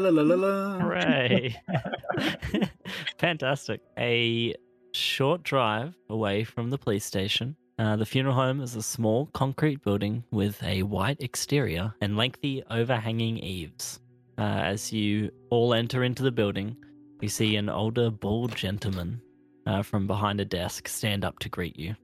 Fantastic. 3.18 3.80
A 3.98 4.54
short 4.94 5.44
drive 5.44 5.96
away 6.10 6.44
from 6.44 6.70
the 6.70 6.78
police 6.78 7.06
station. 7.06 7.56
Uh, 7.80 7.96
the 7.96 8.06
funeral 8.06 8.34
home 8.34 8.60
is 8.60 8.76
a 8.76 8.82
small 8.82 9.28
concrete 9.34 9.84
building 9.84 10.24
with 10.32 10.62
a 10.64 10.82
white 10.82 11.22
exterior 11.22 11.94
and 12.02 12.18
lengthy 12.18 12.64
overhanging 12.72 13.38
eaves. 13.38 14.00
Uh, 14.40 14.42
as 14.42 14.92
you 14.92 15.30
all 15.52 15.76
enter 15.76 16.04
into 16.04 16.24
the 16.24 16.32
building, 16.32 16.76
you 17.22 17.30
see 17.30 17.56
an 17.56 17.70
older, 17.70 18.10
bald 18.10 18.56
gentleman 18.56 19.22
uh, 19.68 19.84
from 19.84 20.08
behind 20.08 20.42
a 20.42 20.46
desk 20.46 20.88
stand 20.88 21.24
up 21.24 21.38
to 21.38 21.50
greet 21.50 21.78
you. 21.78 21.96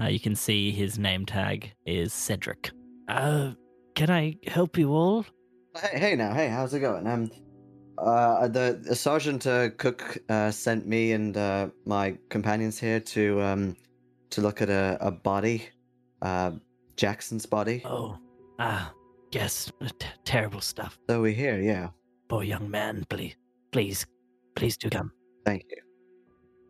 Uh, 0.00 0.06
you 0.06 0.20
can 0.20 0.36
see 0.36 0.70
his 0.70 0.96
name 0.96 1.26
tag 1.26 1.72
is 1.86 2.12
Cedric. 2.12 2.70
Uh, 3.08 3.52
can 3.96 4.10
I 4.10 4.36
help 4.46 4.78
you 4.78 4.92
all? 4.92 5.26
Hey, 5.76 5.98
hey 5.98 6.16
now, 6.16 6.34
hey, 6.34 6.48
how's 6.48 6.72
it 6.72 6.80
going? 6.80 7.06
Um, 7.06 7.30
uh, 7.98 8.46
the, 8.46 8.80
the 8.80 8.94
sergeant 8.94 9.44
uh, 9.46 9.70
cook 9.70 10.18
uh, 10.28 10.52
sent 10.52 10.86
me 10.86 11.12
and 11.12 11.36
uh, 11.36 11.68
my 11.84 12.16
companions 12.28 12.78
here 12.78 13.00
to 13.00 13.40
um 13.40 13.76
to 14.30 14.40
look 14.40 14.62
at 14.62 14.70
a, 14.70 14.98
a 15.00 15.10
body, 15.10 15.68
uh, 16.22 16.52
Jackson's 16.96 17.46
body. 17.46 17.82
Oh, 17.84 18.18
ah, 18.58 18.92
yes, 19.32 19.70
t- 19.98 20.06
terrible 20.24 20.60
stuff. 20.60 20.98
So 21.08 21.22
we're 21.22 21.32
here, 21.32 21.60
yeah. 21.60 21.88
Poor 22.28 22.42
young 22.42 22.70
man, 22.70 23.04
please, 23.08 23.36
please, 23.72 24.06
please 24.54 24.76
do 24.76 24.90
come. 24.90 25.12
Thank 25.44 25.64
you. 25.70 25.76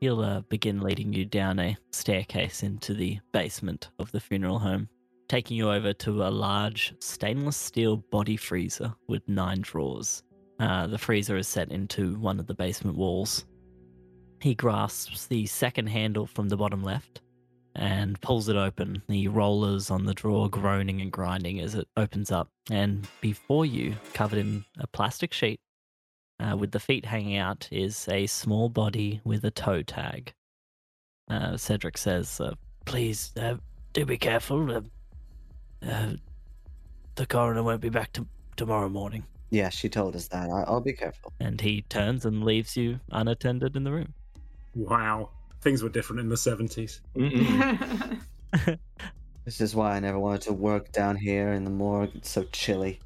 He'll 0.01 0.21
uh, 0.21 0.41
begin 0.43 0.81
leading 0.81 1.13
you 1.13 1.25
down 1.25 1.59
a 1.59 1.77
staircase 1.91 2.63
into 2.63 2.93
the 2.93 3.19
basement 3.33 3.89
of 3.99 4.13
the 4.13 4.21
funeral 4.21 4.59
home, 4.59 4.89
taking 5.29 5.57
you 5.57 5.71
over 5.71 5.95
to 5.95 6.25
a 6.25 6.29
large 6.29 6.95
stainless 7.01 7.57
steel 7.57 7.97
body 7.97 8.37
freezer 8.37 8.95
with 9.09 9.27
nine 9.27 9.63
drawers. 9.63 10.23
Uh, 10.61 10.87
the 10.87 10.99
freezer 10.99 11.37
is 11.37 11.49
set 11.49 11.71
into 11.73 12.17
one 12.17 12.39
of 12.39 12.47
the 12.47 12.55
basement 12.55 12.97
walls. 12.97 13.47
He 14.41 14.55
grasps 14.55 15.27
the 15.27 15.47
second 15.47 15.87
handle 15.87 16.27
from 16.27 16.49
the 16.49 16.57
bottom 16.57 16.83
left 16.83 17.23
and 17.77 18.19
pulls 18.23 18.49
it 18.49 18.57
open, 18.57 19.03
the 19.09 19.29
rollers 19.29 19.91
on 19.91 20.05
the 20.07 20.15
drawer 20.15 20.49
groaning 20.49 21.01
and 21.01 21.13
grinding 21.13 21.61
as 21.61 21.75
it 21.75 21.87
opens 21.97 22.33
up. 22.33 22.49
And 22.71 23.07
before 23.21 23.67
you, 23.67 23.95
covered 24.15 24.39
in 24.39 24.65
a 24.79 24.87
plastic 24.87 25.33
sheet, 25.33 25.61
uh, 26.41 26.57
with 26.57 26.73
the 26.73 26.81
feet 26.81 27.05
hanging 27.05 27.37
out, 27.37 27.69
is 27.71 28.09
a 28.09 28.27
small 28.27 28.69
body 28.69 29.21
with 29.25 29.45
a 29.45 29.51
toe 29.51 29.83
tag. 29.83 30.33
Uh, 31.29 31.57
Cedric 31.57 31.99
says, 31.99 32.41
uh, 32.41 32.55
Please 32.87 33.33
uh, 33.37 33.57
do 33.93 34.07
be 34.07 34.17
careful. 34.17 34.71
Uh, 34.71 34.81
uh, 35.87 36.13
the 37.17 37.27
coroner 37.27 37.63
won't 37.63 37.81
be 37.81 37.89
back 37.91 38.13
to- 38.15 38.27
tomorrow 38.57 38.89
morning. 38.89 39.25
Yeah, 39.51 39.69
she 39.69 39.89
told 39.89 40.17
us 40.17 40.29
that. 40.29 40.49
I, 40.51 40.63
I'll 40.63 40.81
be 40.81 40.93
careful. 40.93 41.33
And 41.41 41.61
he 41.61 41.83
turns 41.83 42.25
and 42.25 42.45
leaves 42.45 42.77
you 42.77 43.01
unattended 43.11 43.77
in 43.77 43.85
the 43.85 43.93
room. 43.93 44.15
Wow. 44.75 45.31
Things 45.61 45.83
were 45.83 45.89
different 45.89 46.21
in 46.21 46.29
the 46.29 46.37
70s. 46.37 47.01
This 49.45 49.61
is 49.61 49.77
why 49.77 49.95
I 49.95 50.01
never 50.01 50.19
wanted 50.19 50.41
to 50.43 50.53
work 50.53 50.91
down 50.91 51.15
here 51.15 51.53
in 51.53 51.63
the 51.63 51.71
morgue. 51.71 52.11
It's 52.17 52.31
so 52.31 52.43
chilly. 52.51 52.99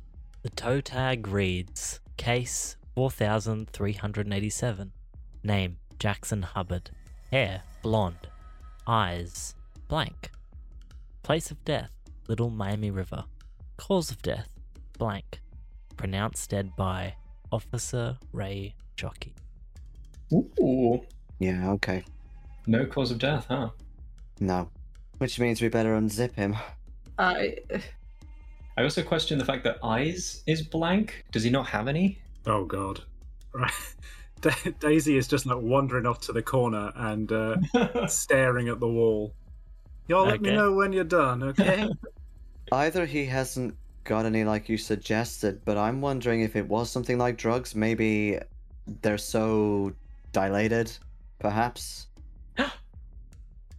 The 0.42 0.48
toe 0.48 0.80
tag 0.80 1.28
reads 1.28 2.00
Case 2.16 2.76
4387. 2.94 4.90
Name 5.44 5.76
Jackson 5.98 6.40
Hubbard. 6.40 6.90
Hair 7.30 7.62
blonde. 7.82 8.26
Eyes 8.86 9.54
blank. 9.88 10.30
Place 11.22 11.50
of 11.50 11.62
death 11.66 11.90
Little 12.26 12.48
Miami 12.48 12.90
River. 12.90 13.22
Cause 13.76 14.10
of 14.10 14.22
death 14.22 14.48
blank. 14.98 15.42
Pronounced 15.98 16.48
dead 16.48 16.74
by 16.74 17.14
Officer 17.52 18.16
Ray 18.32 18.74
Jockey. 18.96 19.34
Ooh, 20.32 21.02
Yeah, 21.38 21.70
okay. 21.72 22.02
No 22.70 22.86
cause 22.86 23.10
of 23.10 23.18
death, 23.18 23.46
huh? 23.48 23.70
No. 24.38 24.70
Which 25.18 25.38
means 25.38 25.60
we 25.60 25.68
better 25.68 25.94
unzip 25.94 26.34
him. 26.34 26.56
I 27.18 27.56
I 28.76 28.84
also 28.84 29.02
question 29.02 29.38
the 29.38 29.44
fact 29.44 29.64
that 29.64 29.78
eyes 29.82 30.42
is 30.46 30.62
blank. 30.62 31.24
Does 31.32 31.42
he 31.42 31.50
not 31.50 31.66
have 31.66 31.88
any? 31.88 32.18
Oh, 32.46 32.64
God. 32.64 33.02
Right. 33.52 33.72
Da- 34.40 34.70
Daisy 34.78 35.18
is 35.18 35.28
just 35.28 35.44
like 35.44 35.58
wandering 35.60 36.06
off 36.06 36.22
to 36.22 36.32
the 36.32 36.40
corner 36.40 36.90
and 36.96 37.30
uh, 37.30 37.56
staring 38.06 38.70
at 38.70 38.80
the 38.80 38.88
wall. 38.88 39.34
Y'all 40.08 40.24
let 40.24 40.40
me 40.40 40.50
know 40.52 40.72
when 40.72 40.94
you're 40.94 41.04
done, 41.04 41.42
okay? 41.42 41.86
Either 42.72 43.04
he 43.04 43.26
hasn't 43.26 43.76
got 44.04 44.24
any 44.24 44.44
like 44.44 44.70
you 44.70 44.78
suggested, 44.78 45.60
but 45.66 45.76
I'm 45.76 46.00
wondering 46.00 46.40
if 46.40 46.56
it 46.56 46.66
was 46.66 46.90
something 46.90 47.18
like 47.18 47.36
drugs. 47.36 47.74
Maybe 47.74 48.38
they're 49.02 49.18
so 49.18 49.92
dilated, 50.32 50.90
perhaps. 51.38 52.06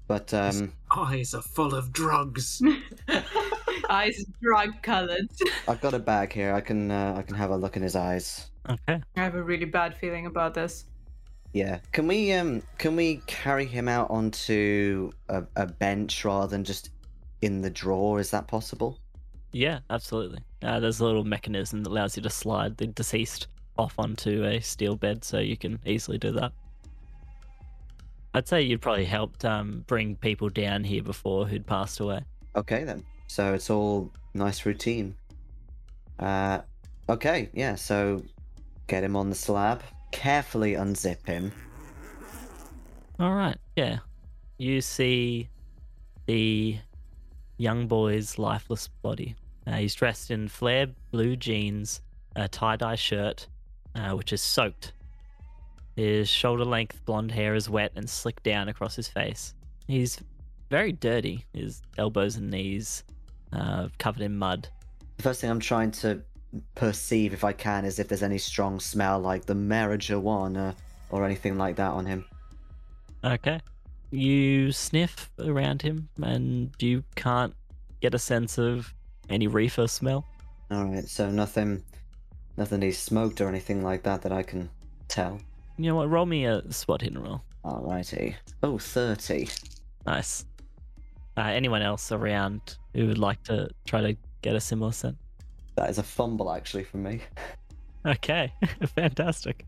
But 0.07 0.33
um, 0.33 0.73
Eyes 0.93 1.33
are 1.33 1.41
full 1.41 1.73
of 1.73 1.93
drugs. 1.93 2.61
eyes 3.89 4.25
drug 4.41 4.81
colored. 4.81 5.29
I've 5.67 5.81
got 5.81 5.93
a 5.93 5.99
bag 5.99 6.33
here. 6.33 6.53
I 6.53 6.61
can 6.61 6.91
uh, 6.91 7.15
I 7.17 7.21
can 7.21 7.35
have 7.35 7.51
a 7.51 7.57
look 7.57 7.77
in 7.77 7.83
his 7.83 7.95
eyes. 7.95 8.49
Okay. 8.69 9.01
I 9.15 9.19
have 9.23 9.35
a 9.35 9.43
really 9.43 9.65
bad 9.65 9.95
feeling 9.95 10.25
about 10.25 10.53
this. 10.53 10.85
Yeah. 11.53 11.79
Can 11.91 12.07
we 12.07 12.31
um 12.33 12.63
can 12.77 12.95
we 12.95 13.21
carry 13.27 13.65
him 13.65 13.87
out 13.87 14.09
onto 14.09 15.11
a, 15.29 15.43
a 15.55 15.65
bench 15.65 16.23
rather 16.23 16.47
than 16.47 16.63
just 16.63 16.89
in 17.41 17.61
the 17.61 17.69
drawer? 17.69 18.19
Is 18.19 18.31
that 18.31 18.47
possible? 18.47 18.97
Yeah, 19.51 19.79
absolutely. 19.89 20.39
Uh, 20.61 20.79
there's 20.79 21.01
a 21.01 21.05
little 21.05 21.25
mechanism 21.25 21.83
that 21.83 21.89
allows 21.89 22.15
you 22.15 22.23
to 22.23 22.29
slide 22.29 22.77
the 22.77 22.87
deceased 22.87 23.47
off 23.77 23.95
onto 23.97 24.45
a 24.45 24.61
steel 24.61 24.95
bed, 24.95 25.25
so 25.25 25.39
you 25.39 25.57
can 25.57 25.79
easily 25.85 26.17
do 26.17 26.31
that. 26.31 26.53
I'd 28.33 28.47
say 28.47 28.61
you'd 28.61 28.81
probably 28.81 29.05
helped 29.05 29.43
um, 29.43 29.83
bring 29.87 30.15
people 30.15 30.49
down 30.49 30.83
here 30.83 31.03
before 31.03 31.45
who'd 31.47 31.65
passed 31.67 31.99
away. 31.99 32.21
Okay 32.55 32.83
then. 32.83 33.03
So 33.27 33.53
it's 33.53 33.69
all 33.69 34.11
nice 34.33 34.65
routine. 34.65 35.15
Uh, 36.19 36.59
okay, 37.09 37.49
yeah. 37.53 37.75
So 37.75 38.23
get 38.87 39.03
him 39.03 39.15
on 39.15 39.29
the 39.29 39.35
slab. 39.35 39.81
Carefully 40.11 40.73
unzip 40.73 41.25
him. 41.25 41.51
All 43.19 43.33
right, 43.33 43.57
yeah. 43.75 43.99
You 44.57 44.81
see 44.81 45.49
the 46.25 46.77
young 47.57 47.87
boy's 47.87 48.37
lifeless 48.37 48.87
body. 48.87 49.35
Uh, 49.67 49.73
he's 49.73 49.93
dressed 49.93 50.31
in 50.31 50.47
flare 50.47 50.87
blue 51.11 51.35
jeans, 51.35 52.01
a 52.35 52.47
tie 52.47 52.75
dye 52.75 52.95
shirt, 52.95 53.47
uh, 53.95 54.11
which 54.11 54.33
is 54.33 54.41
soaked. 54.41 54.93
His 55.95 56.29
shoulder 56.29 56.65
length 56.65 57.03
blonde 57.05 57.31
hair 57.31 57.55
is 57.55 57.69
wet 57.69 57.91
and 57.95 58.09
slicked 58.09 58.43
down 58.43 58.69
across 58.69 58.95
his 58.95 59.07
face. 59.07 59.53
He's 59.87 60.19
very 60.69 60.93
dirty, 60.93 61.45
his 61.53 61.81
elbows 61.97 62.37
and 62.37 62.49
knees 62.49 63.03
uh, 63.51 63.89
covered 63.97 64.21
in 64.21 64.37
mud. 64.37 64.69
The 65.17 65.23
first 65.23 65.41
thing 65.41 65.49
I'm 65.49 65.59
trying 65.59 65.91
to 65.91 66.21
perceive, 66.75 67.33
if 67.33 67.43
I 67.43 67.53
can, 67.53 67.85
is 67.85 67.99
if 67.99 68.07
there's 68.07 68.23
any 68.23 68.37
strong 68.37 68.79
smell 68.79 69.19
like 69.19 69.45
the 69.45 69.53
marijuana 69.53 70.75
or 71.09 71.25
anything 71.25 71.57
like 71.57 71.75
that 71.75 71.91
on 71.91 72.05
him. 72.05 72.25
Okay. 73.23 73.59
You 74.11 74.71
sniff 74.71 75.29
around 75.39 75.81
him 75.81 76.09
and 76.21 76.71
you 76.79 77.03
can't 77.15 77.53
get 78.01 78.13
a 78.13 78.19
sense 78.19 78.57
of 78.57 78.93
any 79.29 79.47
reefer 79.47 79.87
smell. 79.87 80.25
All 80.69 80.85
right, 80.85 81.07
so 81.07 81.29
nothing, 81.29 81.83
nothing 82.57 82.81
he's 82.81 82.97
smoked 82.97 83.41
or 83.41 83.47
anything 83.47 83.83
like 83.83 84.03
that 84.03 84.21
that 84.23 84.31
I 84.31 84.43
can 84.43 84.69
tell. 85.07 85.39
You 85.81 85.87
know 85.87 85.95
what? 85.95 86.11
Roll 86.11 86.27
me 86.27 86.45
a 86.45 86.61
spot 86.71 87.01
hidden 87.01 87.17
roll. 87.23 87.41
Alrighty. 87.65 88.35
Oh, 88.61 88.77
30. 88.77 89.49
Nice. 90.05 90.45
Uh, 91.35 91.41
anyone 91.41 91.81
else 91.81 92.11
around 92.11 92.77
who 92.93 93.07
would 93.07 93.17
like 93.17 93.41
to 93.45 93.67
try 93.87 93.99
to 94.01 94.15
get 94.43 94.55
a 94.55 94.59
similar 94.59 94.91
scent? 94.91 95.17
That 95.77 95.89
is 95.89 95.97
a 95.97 96.03
fumble 96.03 96.51
actually 96.51 96.83
from 96.83 97.01
me. 97.01 97.21
Okay, 98.05 98.53
fantastic. 98.95 99.67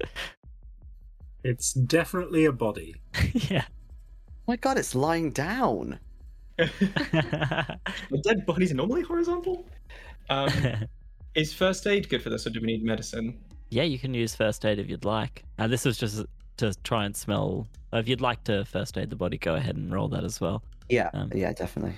It's 1.43 1.74
definitely 1.74 2.45
a 2.45 2.51
body. 2.51 2.93
yeah. 3.34 3.66
Oh 3.66 4.49
my 4.49 4.55
god, 4.57 4.78
it's 4.78 4.93
lying 4.93 5.32
down. 5.32 5.99
The 6.59 8.22
dead 8.24 8.45
bodies 8.45 8.72
are 8.72 8.76
normally 8.76 9.01
horizontal. 9.01 9.68
Um, 10.30 10.51
is 11.34 11.51
first 11.51 11.88
aid 11.88 12.07
good 12.07 12.22
for 12.22 12.30
this, 12.30 12.45
or 12.45 12.51
do 12.51 12.61
we 12.61 12.68
need 12.68 12.84
medicine? 12.84 13.39
Yeah, 13.74 13.84
you 13.84 13.97
can 13.99 14.13
use 14.13 14.36
first 14.36 14.65
aid 14.65 14.80
if 14.80 14.89
you'd 14.89 15.05
like. 15.05 15.43
Uh, 15.59 15.67
this 15.67 15.84
was 15.86 15.97
just 15.97 16.24
to 16.57 16.74
try 16.84 17.05
and 17.05 17.15
smell. 17.15 17.67
uh, 17.91 17.97
If 17.97 18.07
you'd 18.07 18.21
like 18.21 18.43
to 18.45 18.63
first 18.65 18.97
aid 18.97 19.09
the 19.09 19.15
body, 19.15 19.38
go 19.38 19.55
ahead 19.55 19.76
and 19.76 19.91
roll 19.91 20.07
that 20.09 20.24
as 20.24 20.39
well. 20.39 20.63
Yeah, 20.89 21.09
Um, 21.13 21.32
yeah, 21.34 21.51
definitely. 21.53 21.95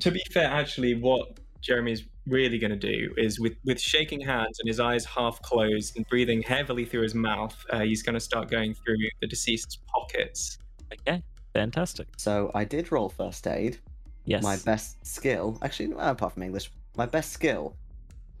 To 0.00 0.10
be 0.10 0.22
fair, 0.32 0.48
actually, 0.48 0.94
what 0.94 1.38
Jeremy's 1.60 2.04
really 2.26 2.58
going 2.58 2.70
to 2.70 2.76
do 2.76 3.12
is 3.18 3.38
with, 3.38 3.52
with 3.64 3.78
shaking 3.80 4.20
hands 4.20 4.58
and 4.60 4.66
his 4.68 4.80
eyes 4.80 5.04
half 5.04 5.40
closed 5.42 5.96
and 5.96 6.06
breathing 6.08 6.42
heavily 6.42 6.84
through 6.84 7.02
his 7.02 7.14
mouth, 7.14 7.54
uh, 7.70 7.80
he's 7.80 8.02
going 8.02 8.14
to 8.14 8.20
start 8.20 8.50
going 8.50 8.74
through 8.74 8.96
the 9.20 9.26
deceased's 9.26 9.78
pockets. 9.86 10.58
Okay, 10.92 11.22
fantastic. 11.52 12.08
So 12.16 12.50
I 12.54 12.64
did 12.64 12.90
roll 12.90 13.08
first 13.08 13.46
aid. 13.46 13.78
Yes. 14.24 14.42
My 14.42 14.56
best 14.56 15.04
skill, 15.06 15.58
actually, 15.62 15.92
apart 15.98 16.32
from 16.32 16.42
English, 16.42 16.70
my 16.96 17.04
best 17.06 17.32
skill, 17.32 17.76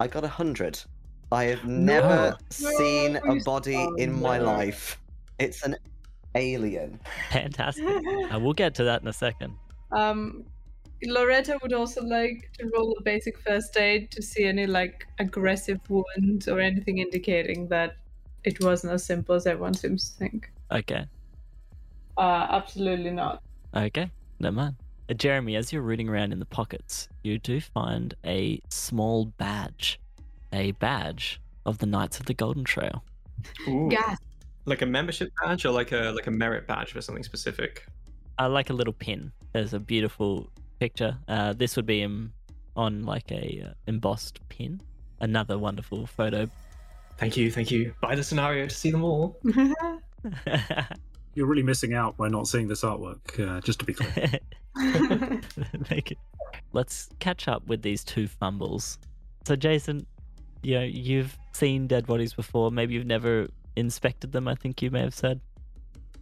I 0.00 0.06
got 0.06 0.24
a 0.24 0.28
hundred. 0.28 0.80
I 1.32 1.44
have 1.44 1.64
never 1.64 2.36
seen 2.50 3.16
a 3.16 3.36
body 3.44 3.74
son, 3.74 3.94
in 3.98 4.20
my 4.20 4.38
life. 4.38 5.00
It's 5.38 5.62
an 5.64 5.76
alien. 6.34 7.00
Fantastic. 7.30 7.84
Uh, 8.32 8.38
we'll 8.40 8.52
get 8.52 8.74
to 8.74 8.84
that 8.84 9.02
in 9.02 9.08
a 9.08 9.12
second. 9.12 9.54
um, 9.92 10.44
Loretta 11.06 11.58
would 11.62 11.72
also 11.74 12.02
like 12.02 12.50
to 12.58 12.70
roll 12.74 12.96
a 12.98 13.02
basic 13.02 13.38
first 13.38 13.76
aid 13.76 14.10
to 14.10 14.22
see 14.22 14.44
any 14.44 14.66
like 14.66 15.06
aggressive 15.18 15.78
wound 15.88 16.48
or 16.48 16.60
anything 16.60 16.98
indicating 16.98 17.68
that 17.68 17.96
it 18.44 18.62
wasn't 18.64 18.92
as 18.92 19.04
simple 19.04 19.34
as 19.34 19.46
everyone 19.46 19.74
seems 19.74 20.10
to 20.10 20.18
think. 20.18 20.50
Okay. 20.72 21.04
Uh, 22.16 22.46
absolutely 22.50 23.10
not. 23.10 23.42
Okay, 23.76 24.10
never 24.40 24.54
mind. 24.56 24.76
Uh, 25.10 25.14
Jeremy, 25.14 25.56
as 25.56 25.72
you're 25.72 25.82
rooting 25.82 26.08
around 26.08 26.32
in 26.32 26.38
the 26.38 26.46
pockets, 26.46 27.08
you 27.22 27.38
do 27.38 27.60
find 27.60 28.14
a 28.24 28.60
small 28.70 29.26
badge. 29.26 30.00
A 30.54 30.70
badge 30.72 31.40
of 31.66 31.78
the 31.78 31.86
Knights 31.86 32.20
of 32.20 32.26
the 32.26 32.34
Golden 32.34 32.62
Trail. 32.62 33.04
Ooh. 33.68 33.88
Gas. 33.90 34.18
Like 34.66 34.82
a 34.82 34.86
membership 34.86 35.30
badge 35.42 35.66
or 35.66 35.72
like 35.72 35.92
a 35.92 36.12
like 36.14 36.28
a 36.28 36.30
merit 36.30 36.66
badge 36.66 36.92
for 36.92 37.00
something 37.00 37.24
specific? 37.24 37.84
I 38.38 38.46
like 38.46 38.70
a 38.70 38.72
little 38.72 38.92
pin. 38.92 39.32
There's 39.52 39.74
a 39.74 39.80
beautiful 39.80 40.48
picture. 40.78 41.18
Uh, 41.28 41.52
this 41.52 41.76
would 41.76 41.86
be 41.86 42.02
in, 42.02 42.32
on 42.76 43.02
like 43.02 43.30
a 43.32 43.64
uh, 43.66 43.74
embossed 43.88 44.40
pin. 44.48 44.80
Another 45.20 45.58
wonderful 45.58 46.06
photo. 46.06 46.48
Thank 47.18 47.36
you, 47.36 47.50
thank 47.50 47.70
you. 47.70 47.92
Buy 48.00 48.14
the 48.14 48.22
scenario 48.22 48.66
to 48.66 48.74
see 48.74 48.90
them 48.90 49.04
all. 49.04 49.38
You're 51.34 51.46
really 51.46 51.62
missing 51.62 51.94
out 51.94 52.16
by 52.16 52.28
not 52.28 52.46
seeing 52.46 52.68
this 52.68 52.82
artwork, 52.82 53.40
uh, 53.40 53.60
just 53.60 53.80
to 53.80 53.84
be 53.84 53.94
clear. 53.94 54.38
Make 55.90 56.12
it. 56.12 56.18
Let's 56.72 57.08
catch 57.18 57.48
up 57.48 57.66
with 57.66 57.82
these 57.82 58.04
two 58.04 58.28
fumbles. 58.28 58.98
So, 59.44 59.56
Jason, 59.56 60.06
you 60.64 60.74
know, 60.74 60.82
you've 60.82 61.36
seen 61.52 61.86
dead 61.86 62.06
bodies 62.06 62.32
before. 62.32 62.70
Maybe 62.70 62.94
you've 62.94 63.06
never 63.06 63.48
inspected 63.76 64.32
them, 64.32 64.48
I 64.48 64.54
think 64.54 64.82
you 64.82 64.90
may 64.90 65.00
have 65.00 65.14
said. 65.14 65.40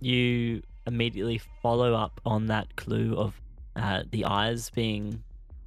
You 0.01 0.63
immediately 0.87 1.41
follow 1.63 1.95
up 1.95 2.21
on 2.27 2.47
that 2.49 2.75
clue 2.77 3.15
of 3.17 3.41
uh, 3.77 4.03
the 4.11 4.25
eyes 4.25 4.69
being 4.71 5.23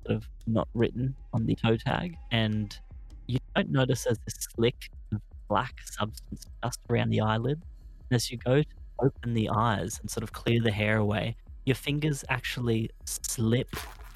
sort 0.05 0.17
of 0.17 0.27
not 0.45 0.67
written 0.73 1.15
on 1.33 1.45
the 1.45 1.55
toe 1.55 1.77
tag, 1.77 2.15
and 2.31 2.77
you 3.27 3.39
don't 3.55 3.69
notice 3.69 4.03
there's 4.03 4.19
this 4.25 4.47
slick 4.55 4.91
black 5.47 5.73
substance 5.85 6.45
just 6.63 6.79
around 6.89 7.09
the 7.09 7.21
eyelid. 7.21 7.61
And 8.09 8.15
As 8.15 8.29
you 8.29 8.37
go 8.37 8.61
to 8.61 8.67
open 8.99 9.33
the 9.33 9.49
eyes 9.49 9.99
and 10.01 10.09
sort 10.09 10.23
of 10.23 10.33
clear 10.33 10.61
the 10.61 10.71
hair 10.71 10.97
away, 10.97 11.35
your 11.65 11.75
fingers 11.75 12.23
actually 12.29 12.91
slip 13.05 13.69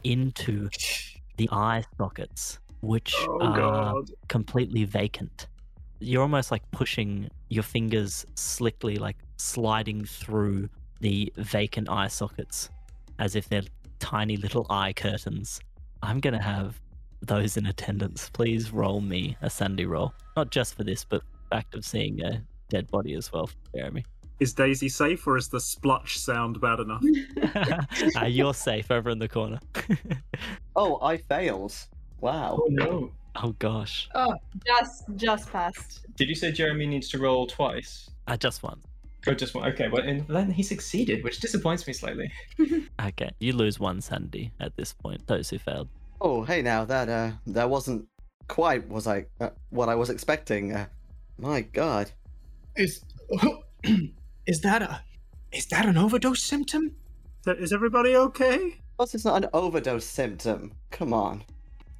into 0.03 0.69
the 1.37 1.49
eye 1.51 1.83
sockets, 1.97 2.59
which 2.81 3.15
Oh 3.27 3.39
are 3.41 3.55
god. 3.93 4.11
completely 4.27 4.83
vacant. 4.85 5.47
You're 5.99 6.21
almost 6.21 6.51
like 6.51 6.69
pushing 6.71 7.29
your 7.49 7.63
fingers 7.63 8.25
slickly, 8.35 8.95
like 8.97 9.17
sliding 9.37 10.05
through 10.05 10.69
the 11.01 11.31
vacant 11.37 11.89
eye 11.89 12.07
sockets 12.07 12.69
as 13.19 13.35
if 13.35 13.49
they're 13.49 13.63
tiny 13.99 14.37
little 14.37 14.65
eye 14.69 14.93
curtains. 14.93 15.59
I'm 16.01 16.19
going 16.21 16.33
to 16.33 16.41
have 16.41 16.79
those 17.21 17.57
in 17.57 17.65
attendance. 17.65 18.29
Please 18.29 18.71
roll 18.71 19.01
me 19.01 19.35
a 19.41 19.49
sanity 19.49 19.85
roll. 19.85 20.13
Not 20.37 20.51
just 20.51 20.75
for 20.75 20.85
this, 20.85 21.03
but 21.03 21.21
fact 21.49 21.75
of 21.75 21.83
seeing 21.83 22.21
a 22.23 22.41
dead 22.69 22.89
body 22.89 23.13
as 23.15 23.31
well, 23.33 23.49
Jeremy. 23.75 24.05
Is 24.39 24.53
Daisy 24.53 24.87
safe 24.87 25.27
or 25.27 25.35
is 25.35 25.49
the 25.49 25.59
splutch 25.59 26.17
sound 26.17 26.61
bad 26.61 26.79
enough? 26.79 27.03
uh, 28.21 28.25
you're 28.25 28.53
safe 28.53 28.89
over 28.89 29.09
in 29.09 29.19
the 29.19 29.27
corner. 29.27 29.59
Oh, 30.75 30.97
I 31.01 31.17
failed. 31.17 31.75
Wow. 32.21 32.59
Oh 32.61 32.67
no. 32.69 33.11
oh 33.35 33.55
gosh. 33.59 34.09
oh, 34.15 34.35
just 34.65 35.03
just 35.15 35.51
passed. 35.51 36.05
Did 36.15 36.29
you 36.29 36.35
say 36.35 36.51
Jeremy 36.51 36.85
needs 36.85 37.09
to 37.09 37.19
roll 37.19 37.47
twice? 37.47 38.09
I 38.27 38.37
just 38.37 38.63
won. 38.63 38.81
Oh, 39.27 39.33
just 39.33 39.53
one. 39.53 39.69
Okay, 39.71 39.89
well, 39.89 40.01
and 40.01 40.25
then 40.27 40.49
he 40.49 40.63
succeeded, 40.63 41.23
which 41.23 41.39
disappoints 41.39 41.85
me 41.87 41.93
slightly. 41.93 42.31
Okay, 43.01 43.29
you 43.39 43.53
lose 43.53 43.79
one 43.79 44.01
sanity 44.01 44.51
at 44.59 44.75
this 44.75 44.93
point. 44.93 45.25
Those 45.27 45.49
who 45.49 45.57
failed. 45.57 45.87
Oh, 46.21 46.43
hey 46.43 46.61
now, 46.61 46.85
that 46.85 47.09
uh, 47.09 47.31
that 47.47 47.69
wasn't 47.69 48.07
quite 48.47 48.87
was 48.89 49.07
I 49.07 49.25
uh, 49.39 49.49
what 49.69 49.89
I 49.89 49.95
was 49.95 50.09
expecting. 50.09 50.75
Uh, 50.75 50.85
my 51.37 51.61
God. 51.61 52.11
Is 52.75 53.01
is 54.45 54.61
that 54.61 54.81
a 54.81 55.01
is 55.51 55.65
that 55.67 55.85
an 55.85 55.97
overdose 55.97 56.43
symptom? 56.43 56.95
So 57.43 57.51
Is 57.53 57.71
everybody 57.71 58.15
okay? 58.15 58.75
Plus, 58.97 59.15
it's 59.15 59.25
not 59.25 59.43
an 59.43 59.49
overdose 59.53 60.05
symptom. 60.05 60.73
Come 60.91 61.13
on. 61.13 61.43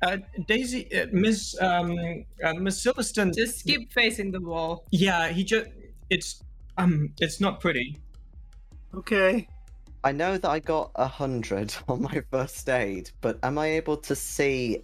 Uh, 0.02 0.18
Daisy, 0.48 0.88
uh, 0.98 1.08
Miss 1.12 1.60
um, 1.62 1.98
uh, 2.44 2.54
Miss 2.54 2.84
Silverstone. 2.84 3.36
Just 3.36 3.66
keep 3.66 3.92
facing 3.92 4.32
the 4.32 4.40
wall. 4.40 4.86
Yeah, 4.92 5.30
he 5.30 5.44
just 5.44 5.68
it's 6.10 6.44
um, 6.78 7.14
it's 7.20 7.42
not 7.42 7.60
pretty. 7.60 7.98
Okay. 8.94 9.48
I 10.04 10.14
know 10.14 10.38
that 10.38 10.50
I 10.50 10.60
got 10.60 10.92
a 10.96 11.08
hundred 11.08 11.76
on 11.88 12.02
my 12.02 12.22
first 12.32 12.70
aid, 12.70 13.12
but 13.22 13.38
am 13.44 13.58
I 13.58 13.68
able 13.72 13.98
to 13.98 14.16
see 14.16 14.84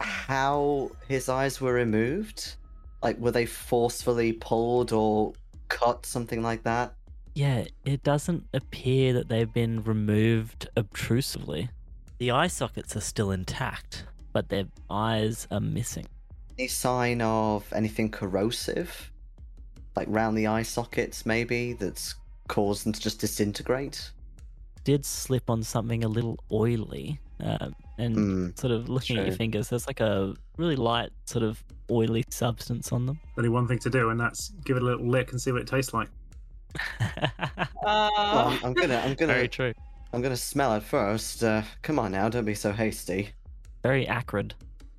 how 0.00 0.90
his 1.08 1.28
eyes 1.28 1.60
were 1.60 1.72
removed? 1.72 2.56
Like, 3.02 3.18
were 3.18 3.30
they 3.30 3.46
forcefully 3.46 4.32
pulled 4.32 4.92
or 4.92 5.32
cut, 5.68 6.04
something 6.04 6.42
like 6.42 6.64
that? 6.64 6.94
Yeah, 7.34 7.64
it 7.84 8.02
doesn't 8.02 8.44
appear 8.52 9.12
that 9.14 9.28
they've 9.28 9.52
been 9.52 9.82
removed 9.84 10.68
obtrusively. 10.76 11.70
The 12.18 12.32
eye 12.32 12.48
sockets 12.48 12.96
are 12.96 13.00
still 13.00 13.30
intact, 13.30 14.04
but 14.32 14.48
their 14.48 14.64
eyes 14.90 15.46
are 15.50 15.60
missing. 15.60 16.06
Any 16.58 16.68
sign 16.68 17.20
of 17.22 17.70
anything 17.72 18.10
corrosive? 18.10 19.10
Like 19.96 20.06
round 20.10 20.36
the 20.36 20.46
eye 20.46 20.62
sockets, 20.62 21.26
maybe, 21.26 21.72
that's 21.74 22.14
caused 22.48 22.84
them 22.84 22.92
to 22.92 23.00
just 23.00 23.20
disintegrate? 23.20 24.10
Did 24.84 25.04
slip 25.04 25.50
on 25.50 25.62
something 25.62 26.04
a 26.04 26.08
little 26.08 26.38
oily, 26.52 27.20
um, 27.40 27.74
and 27.98 28.14
Hmm, 28.14 28.48
sort 28.56 28.72
of 28.72 28.88
looking 28.88 29.18
at 29.18 29.26
your 29.26 29.36
fingers, 29.36 29.68
there's 29.68 29.86
like 29.86 30.00
a 30.00 30.34
really 30.56 30.76
light, 30.76 31.10
sort 31.26 31.42
of 31.44 31.62
oily 31.90 32.24
substance 32.30 32.92
on 32.92 33.04
them. 33.06 33.18
Only 33.36 33.50
one 33.50 33.66
thing 33.68 33.78
to 33.80 33.90
do, 33.90 34.10
and 34.10 34.18
that's 34.18 34.50
give 34.64 34.76
it 34.76 34.82
a 34.82 34.86
little 34.86 35.06
lick 35.06 35.32
and 35.32 35.40
see 35.40 35.52
what 35.52 35.60
it 35.62 35.66
tastes 35.66 35.92
like. 35.94 36.08
Well, 37.82 38.10
Uh, 38.16 38.58
I'm, 38.62 38.64
I'm 38.64 38.74
gonna, 38.74 38.96
I'm 38.98 39.14
gonna, 39.14 39.48
true. 39.48 39.72
I'm 40.12 40.20
gonna 40.22 40.36
smell 40.36 40.74
it 40.74 40.82
first. 40.82 41.42
Uh, 41.42 41.62
come 41.82 41.98
on 41.98 42.12
now, 42.12 42.28
don't 42.28 42.44
be 42.44 42.54
so 42.54 42.72
hasty. 42.72 43.30
Very 43.82 44.06
acrid. 44.06 44.54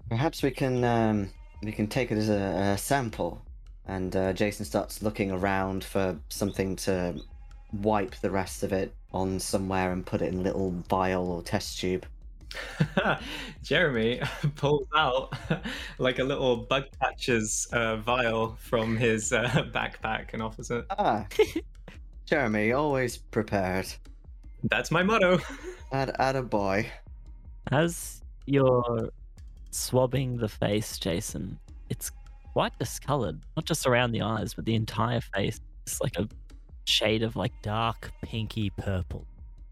Perhaps 0.10 0.44
we 0.44 0.52
can 0.52 0.84
um, 0.84 1.30
we 1.64 1.72
can 1.72 1.88
take 1.88 2.12
it 2.12 2.18
as 2.18 2.30
a, 2.30 2.74
a 2.74 2.78
sample. 2.78 3.42
And 3.86 4.16
uh, 4.16 4.34
Jason 4.34 4.66
starts 4.66 5.02
looking 5.02 5.32
around 5.32 5.84
for 5.84 6.18
something 6.30 6.76
to 6.78 7.20
wipe 7.74 8.16
the 8.16 8.30
rest 8.30 8.64
of 8.64 8.74
it 8.74 8.94
on 9.14 9.40
somewhere 9.40 9.92
and 9.92 10.06
put 10.06 10.22
it 10.22 10.34
in 10.34 10.40
a 10.40 10.42
little 10.42 10.72
vial 10.90 11.30
or 11.32 11.42
test 11.42 11.80
tube. 11.80 12.06
Jeremy 13.64 14.22
pulls 14.56 14.88
out 14.96 15.34
like 15.98 16.20
a 16.20 16.24
little 16.24 16.58
bug 16.58 16.84
patches 17.00 17.68
uh, 17.72 17.98
vial 17.98 18.58
from 18.60 18.98
his 18.98 19.32
uh, 19.32 19.48
backpack 19.74 20.34
and 20.34 20.42
offers 20.42 20.72
it. 20.72 20.86
Ah, 20.92 21.26
Jeremy, 22.26 22.74
always 22.74 23.18
prepared. 23.18 23.88
That's 24.64 24.92
my 24.92 25.04
motto. 25.04 25.40
Add, 25.92 26.16
add 26.20 26.36
a 26.36 26.44
boy. 26.44 26.90
As 27.72 28.21
you're 28.52 29.10
swabbing 29.72 30.38
the 30.38 30.50
face, 30.50 30.98
Jason, 30.98 31.58
it's 31.90 32.12
quite 32.54 32.78
discolored. 32.80 33.40
Not 33.56 33.66
just 33.66 33.88
around 33.88 34.12
the 34.12 34.22
eyes, 34.22 34.54
but 34.54 34.66
the 34.66 34.76
entire 34.76 35.22
face. 35.22 35.60
It's 35.86 36.02
like 36.02 36.18
a 36.18 36.28
shade 36.86 37.24
of 37.24 37.36
like 37.36 37.54
dark 37.62 38.12
pinky 38.22 38.70
purple. 38.72 39.26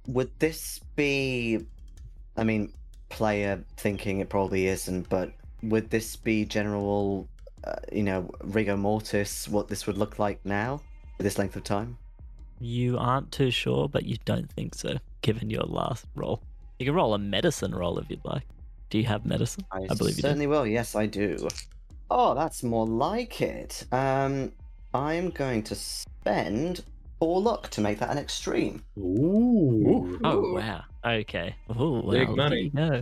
Would 0.07 0.31
this 0.39 0.79
be? 0.95 1.65
I 2.37 2.43
mean, 2.43 2.73
player 3.09 3.63
thinking 3.77 4.19
it 4.19 4.29
probably 4.29 4.67
isn't, 4.67 5.09
but 5.09 5.31
would 5.63 5.89
this 5.89 6.15
be 6.15 6.45
general? 6.45 7.27
Uh, 7.65 7.75
you 7.91 8.03
know, 8.03 8.29
rigor 8.41 8.77
mortis. 8.77 9.47
What 9.49 9.67
this 9.67 9.85
would 9.85 9.97
look 9.97 10.17
like 10.17 10.39
now, 10.45 10.81
this 11.17 11.37
length 11.37 11.57
of 11.57 11.63
time. 11.63 11.97
You 12.61 12.97
aren't 12.97 13.31
too 13.31 13.51
sure, 13.51 13.87
but 13.87 14.05
you 14.05 14.17
don't 14.25 14.51
think 14.51 14.75
so, 14.75 14.97
given 15.21 15.49
your 15.49 15.63
last 15.63 16.05
roll. 16.15 16.41
You 16.77 16.85
can 16.85 16.95
roll 16.95 17.13
a 17.13 17.17
medicine 17.17 17.75
roll 17.75 17.99
if 17.99 18.09
you'd 18.09 18.23
like. 18.23 18.43
Do 18.89 18.97
you 18.97 19.05
have 19.05 19.25
medicine? 19.25 19.65
I, 19.71 19.85
believe 19.93 20.17
you 20.17 20.21
do. 20.21 20.27
certainly 20.27 20.47
will. 20.47 20.65
Yes, 20.65 20.95
I 20.95 21.05
do. 21.05 21.47
Oh, 22.09 22.33
that's 22.33 22.63
more 22.63 22.87
like 22.87 23.41
it. 23.41 23.85
Um, 23.91 24.51
I'm 24.93 25.29
going 25.29 25.63
to 25.63 25.75
spend 25.75 26.83
four 27.19 27.41
luck 27.41 27.69
to 27.71 27.81
make 27.81 27.99
that 27.99 28.09
an 28.09 28.17
extreme. 28.17 28.83
Ooh. 28.97 30.19
Oh 30.23 30.53
wow. 30.53 30.83
Okay. 31.05 31.55
Ooh, 31.79 32.03
Big 32.09 32.29
money. 32.29 32.71
No. 32.73 33.01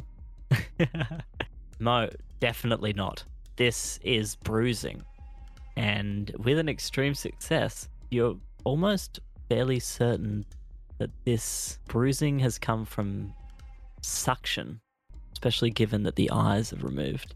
no, 1.80 2.10
definitely 2.40 2.94
not. 2.94 3.24
This 3.56 4.00
is 4.04 4.36
bruising, 4.36 5.04
and 5.78 6.32
with 6.38 6.58
an 6.60 6.70
extreme 6.70 7.14
success, 7.14 7.90
you're 8.12 8.38
almost 8.64 9.20
fairly 9.50 9.80
certain 9.80 10.46
that 11.00 11.10
this 11.26 11.80
bruising 11.88 12.40
has 12.40 12.60
come 12.60 12.86
from 12.86 13.34
suction, 14.02 14.80
especially 15.38 15.70
given 15.70 16.02
that 16.02 16.16
the 16.16 16.32
eyes 16.32 16.74
are 16.74 16.78
removed. 16.78 17.36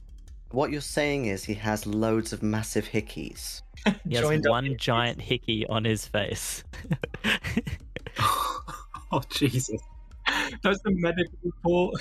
What 0.49 0.71
you're 0.71 0.81
saying 0.81 1.27
is 1.27 1.43
he 1.43 1.53
has 1.53 1.85
loads 1.85 2.33
of 2.33 2.41
massive 2.41 2.85
hickeys. 2.87 3.61
He 4.09 4.15
has 4.15 4.25
one 4.47 4.65
in- 4.65 4.77
giant 4.77 5.21
hickey 5.21 5.65
on 5.67 5.83
his 5.85 6.07
face. 6.07 6.63
oh 9.11 9.21
Jesus! 9.29 9.79
That's 10.63 10.81
the 10.81 10.91
medical 10.91 11.37
report. 11.43 11.95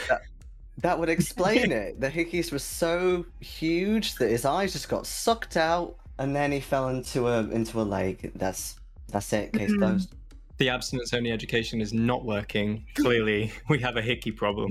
That 0.79 0.99
would 0.99 1.09
explain 1.11 1.71
it. 1.83 2.01
The 2.01 2.11
hickeys 2.11 2.51
were 2.53 2.59
so 2.59 3.25
huge 3.41 4.15
that 4.17 4.29
his 4.31 4.45
eyes 4.45 4.73
just 4.73 4.89
got 4.89 5.07
sucked 5.07 5.57
out, 5.57 5.97
and 6.19 6.35
then 6.35 6.51
he 6.53 6.61
fell 6.61 6.89
into 6.89 7.29
a 7.29 7.41
into 7.51 7.81
a 7.81 7.85
lake. 7.85 8.31
That's 8.35 8.77
that's 9.09 9.33
it. 9.33 9.53
Case 9.53 9.71
Mhm. 9.73 9.79
closed. 9.79 10.15
The 10.59 10.69
abstinence 10.69 11.15
only 11.15 11.31
education 11.33 11.81
is 11.81 11.93
not 11.95 12.25
working. 12.27 12.85
Clearly, 12.95 13.53
we 13.71 13.79
have 13.79 13.97
a 13.97 14.03
hickey 14.03 14.31
problem 14.33 14.71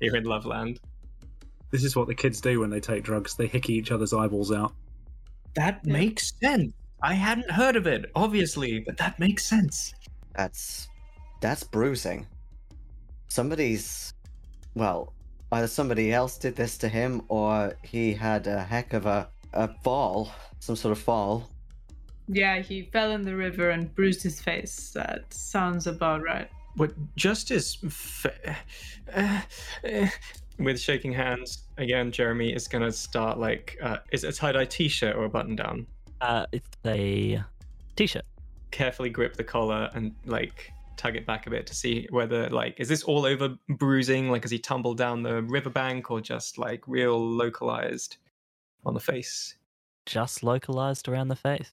here 0.00 0.16
in 0.16 0.24
Loveland. 0.24 0.80
This 1.70 1.84
is 1.84 1.94
what 1.94 2.08
the 2.08 2.14
kids 2.14 2.40
do 2.40 2.60
when 2.60 2.70
they 2.70 2.80
take 2.80 3.04
drugs. 3.04 3.36
They 3.36 3.46
hickey 3.46 3.74
each 3.74 3.92
other's 3.92 4.12
eyeballs 4.12 4.50
out. 4.50 4.72
That 5.54 5.84
makes 5.84 6.32
sense. 6.40 6.72
I 7.02 7.14
hadn't 7.14 7.50
heard 7.50 7.76
of 7.76 7.86
it, 7.86 8.10
obviously, 8.14 8.80
but 8.80 8.96
that 8.98 9.18
makes 9.18 9.46
sense. 9.46 9.94
That's 10.34 10.88
that's 11.40 11.62
bruising. 11.62 12.26
Somebody's 13.28 14.12
well, 14.74 15.12
either 15.52 15.66
somebody 15.66 16.12
else 16.12 16.38
did 16.38 16.56
this 16.56 16.78
to 16.78 16.88
him 16.88 17.22
or 17.28 17.76
he 17.82 18.12
had 18.12 18.46
a 18.46 18.62
heck 18.62 18.92
of 18.92 19.06
a, 19.06 19.28
a 19.52 19.68
fall, 19.82 20.32
some 20.60 20.76
sort 20.76 20.92
of 20.92 20.98
fall. 20.98 21.48
Yeah, 22.28 22.60
he 22.60 22.82
fell 22.92 23.10
in 23.10 23.22
the 23.22 23.34
river 23.34 23.70
and 23.70 23.92
bruised 23.94 24.22
his 24.22 24.40
face. 24.40 24.90
That 24.90 25.32
sounds 25.32 25.86
about 25.86 26.22
right. 26.22 26.48
What 26.76 26.92
justice? 27.16 27.76
Fa- 27.88 28.56
uh, 29.14 29.40
uh, 29.84 30.06
with 30.58 30.80
shaking 30.80 31.12
hands 31.12 31.64
again, 31.78 32.12
Jeremy 32.12 32.52
is 32.52 32.68
gonna 32.68 32.92
start 32.92 33.38
like, 33.38 33.78
uh, 33.82 33.98
is 34.12 34.24
it 34.24 34.34
a 34.34 34.36
tie 34.36 34.52
dye 34.52 34.64
t-shirt 34.64 35.16
or 35.16 35.24
a 35.24 35.28
button 35.28 35.56
down? 35.56 35.86
uh, 36.20 36.46
it's 36.52 36.68
a 36.86 37.42
t-shirt. 37.96 38.24
Carefully 38.70 39.10
grip 39.10 39.36
the 39.36 39.44
collar 39.44 39.90
and 39.94 40.14
like 40.26 40.70
tug 40.96 41.16
it 41.16 41.24
back 41.26 41.46
a 41.46 41.50
bit 41.50 41.66
to 41.66 41.74
see 41.74 42.06
whether 42.10 42.48
like 42.50 42.78
is 42.78 42.88
this 42.88 43.02
all 43.04 43.24
over 43.24 43.56
bruising? 43.70 44.30
Like, 44.30 44.42
has 44.42 44.50
he 44.50 44.58
tumbled 44.58 44.98
down 44.98 45.22
the 45.22 45.42
riverbank 45.42 46.10
or 46.10 46.20
just 46.20 46.58
like 46.58 46.86
real 46.86 47.18
localized 47.18 48.18
on 48.84 48.94
the 48.94 49.00
face? 49.00 49.54
just 50.06 50.42
localized 50.42 51.08
around 51.08 51.28
the 51.28 51.36
face. 51.36 51.72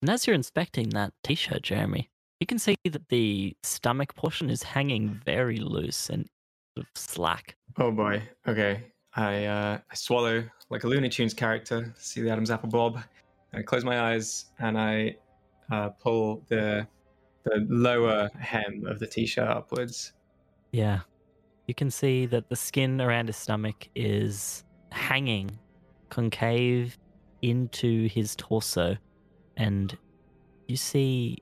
And 0.00 0.10
as 0.10 0.26
you're 0.26 0.34
inspecting 0.34 0.90
that 0.90 1.12
t 1.22 1.34
shirt, 1.34 1.62
Jeremy, 1.62 2.08
you 2.40 2.46
can 2.46 2.58
see 2.58 2.76
that 2.84 3.08
the 3.08 3.56
stomach 3.62 4.14
portion 4.14 4.50
is 4.50 4.62
hanging 4.62 5.20
very 5.24 5.58
loose 5.58 6.10
and 6.10 6.28
sort 6.76 6.86
of 6.86 7.00
slack. 7.00 7.56
Oh 7.78 7.90
boy. 7.90 8.22
Okay. 8.46 8.84
I 9.16 9.44
uh, 9.44 9.78
I 9.90 9.94
swallow 9.94 10.44
like 10.70 10.84
a 10.84 10.88
Looney 10.88 11.08
Tunes 11.08 11.34
character. 11.34 11.94
See 11.98 12.20
the 12.20 12.30
Adam's 12.30 12.50
apple 12.50 12.68
bob. 12.68 13.00
I 13.52 13.62
close 13.62 13.84
my 13.84 14.12
eyes 14.12 14.46
and 14.58 14.76
I 14.78 15.16
uh, 15.70 15.90
pull 15.90 16.44
the 16.48 16.86
the 17.44 17.66
lower 17.68 18.30
hem 18.38 18.84
of 18.86 18.98
the 18.98 19.06
t-shirt 19.06 19.48
upwards. 19.48 20.12
Yeah. 20.72 21.00
You 21.66 21.74
can 21.74 21.90
see 21.90 22.26
that 22.26 22.48
the 22.48 22.56
skin 22.56 23.00
around 23.00 23.28
his 23.28 23.36
stomach 23.36 23.88
is 23.94 24.64
hanging 24.90 25.58
concave 26.10 26.98
into 27.42 28.08
his 28.08 28.34
torso. 28.36 28.96
And 29.56 29.96
you 30.68 30.76
see 30.76 31.38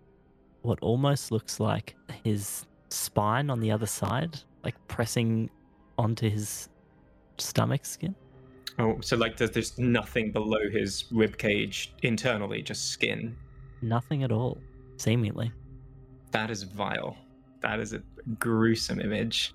what 0.62 0.78
almost 0.80 1.30
looks 1.30 1.60
like 1.60 1.94
his 2.24 2.66
spine 2.88 3.50
on 3.50 3.60
the 3.60 3.70
other 3.70 3.86
side, 3.86 4.38
like 4.64 4.74
pressing 4.88 5.50
onto 5.98 6.28
his 6.28 6.68
stomach 7.38 7.84
skin. 7.84 8.14
Oh, 8.78 8.98
so 9.00 9.16
like 9.16 9.36
there's, 9.36 9.50
there's 9.50 9.78
nothing 9.78 10.32
below 10.32 10.70
his 10.70 11.04
rib 11.10 11.36
cage 11.36 11.92
internally, 12.02 12.62
just 12.62 12.90
skin. 12.90 13.36
Nothing 13.82 14.22
at 14.22 14.32
all, 14.32 14.58
seemingly. 14.96 15.52
That 16.30 16.50
is 16.50 16.62
vile. 16.62 17.16
That 17.60 17.80
is 17.80 17.92
a 17.92 18.02
gruesome 18.38 19.00
image. 19.00 19.54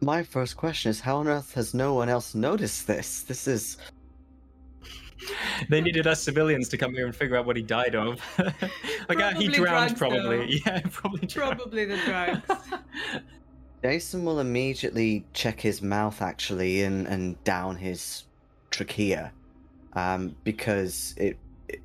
My 0.00 0.22
first 0.22 0.56
question 0.56 0.90
is 0.90 1.00
how 1.00 1.18
on 1.18 1.28
earth 1.28 1.54
has 1.54 1.74
no 1.74 1.94
one 1.94 2.08
else 2.08 2.34
noticed 2.34 2.86
this? 2.86 3.22
This 3.22 3.46
is 3.46 3.76
They 5.68 5.80
needed 5.80 6.06
us 6.06 6.22
civilians 6.22 6.68
to 6.70 6.78
come 6.78 6.92
here 6.92 7.06
and 7.06 7.14
figure 7.14 7.36
out 7.36 7.46
what 7.46 7.56
he 7.56 7.62
died 7.62 7.94
of. 7.94 8.20
like, 9.08 9.20
ah, 9.20 9.32
he 9.36 9.48
drowned, 9.48 9.94
drugs, 9.94 9.94
probably. 9.94 10.60
Yeah, 10.66 10.80
probably 10.90 11.26
drowned. 11.26 11.58
Probably 11.58 11.84
the 11.84 11.96
drugs. 11.98 12.42
Jason 13.82 14.24
will 14.24 14.40
immediately 14.40 15.24
check 15.32 15.60
his 15.60 15.82
mouth 15.82 16.20
actually 16.22 16.82
and, 16.82 17.06
and 17.06 17.42
down 17.44 17.76
his 17.76 18.24
trachea. 18.70 19.32
Um, 19.94 20.34
because 20.42 21.14
it, 21.18 21.38
it 21.68 21.80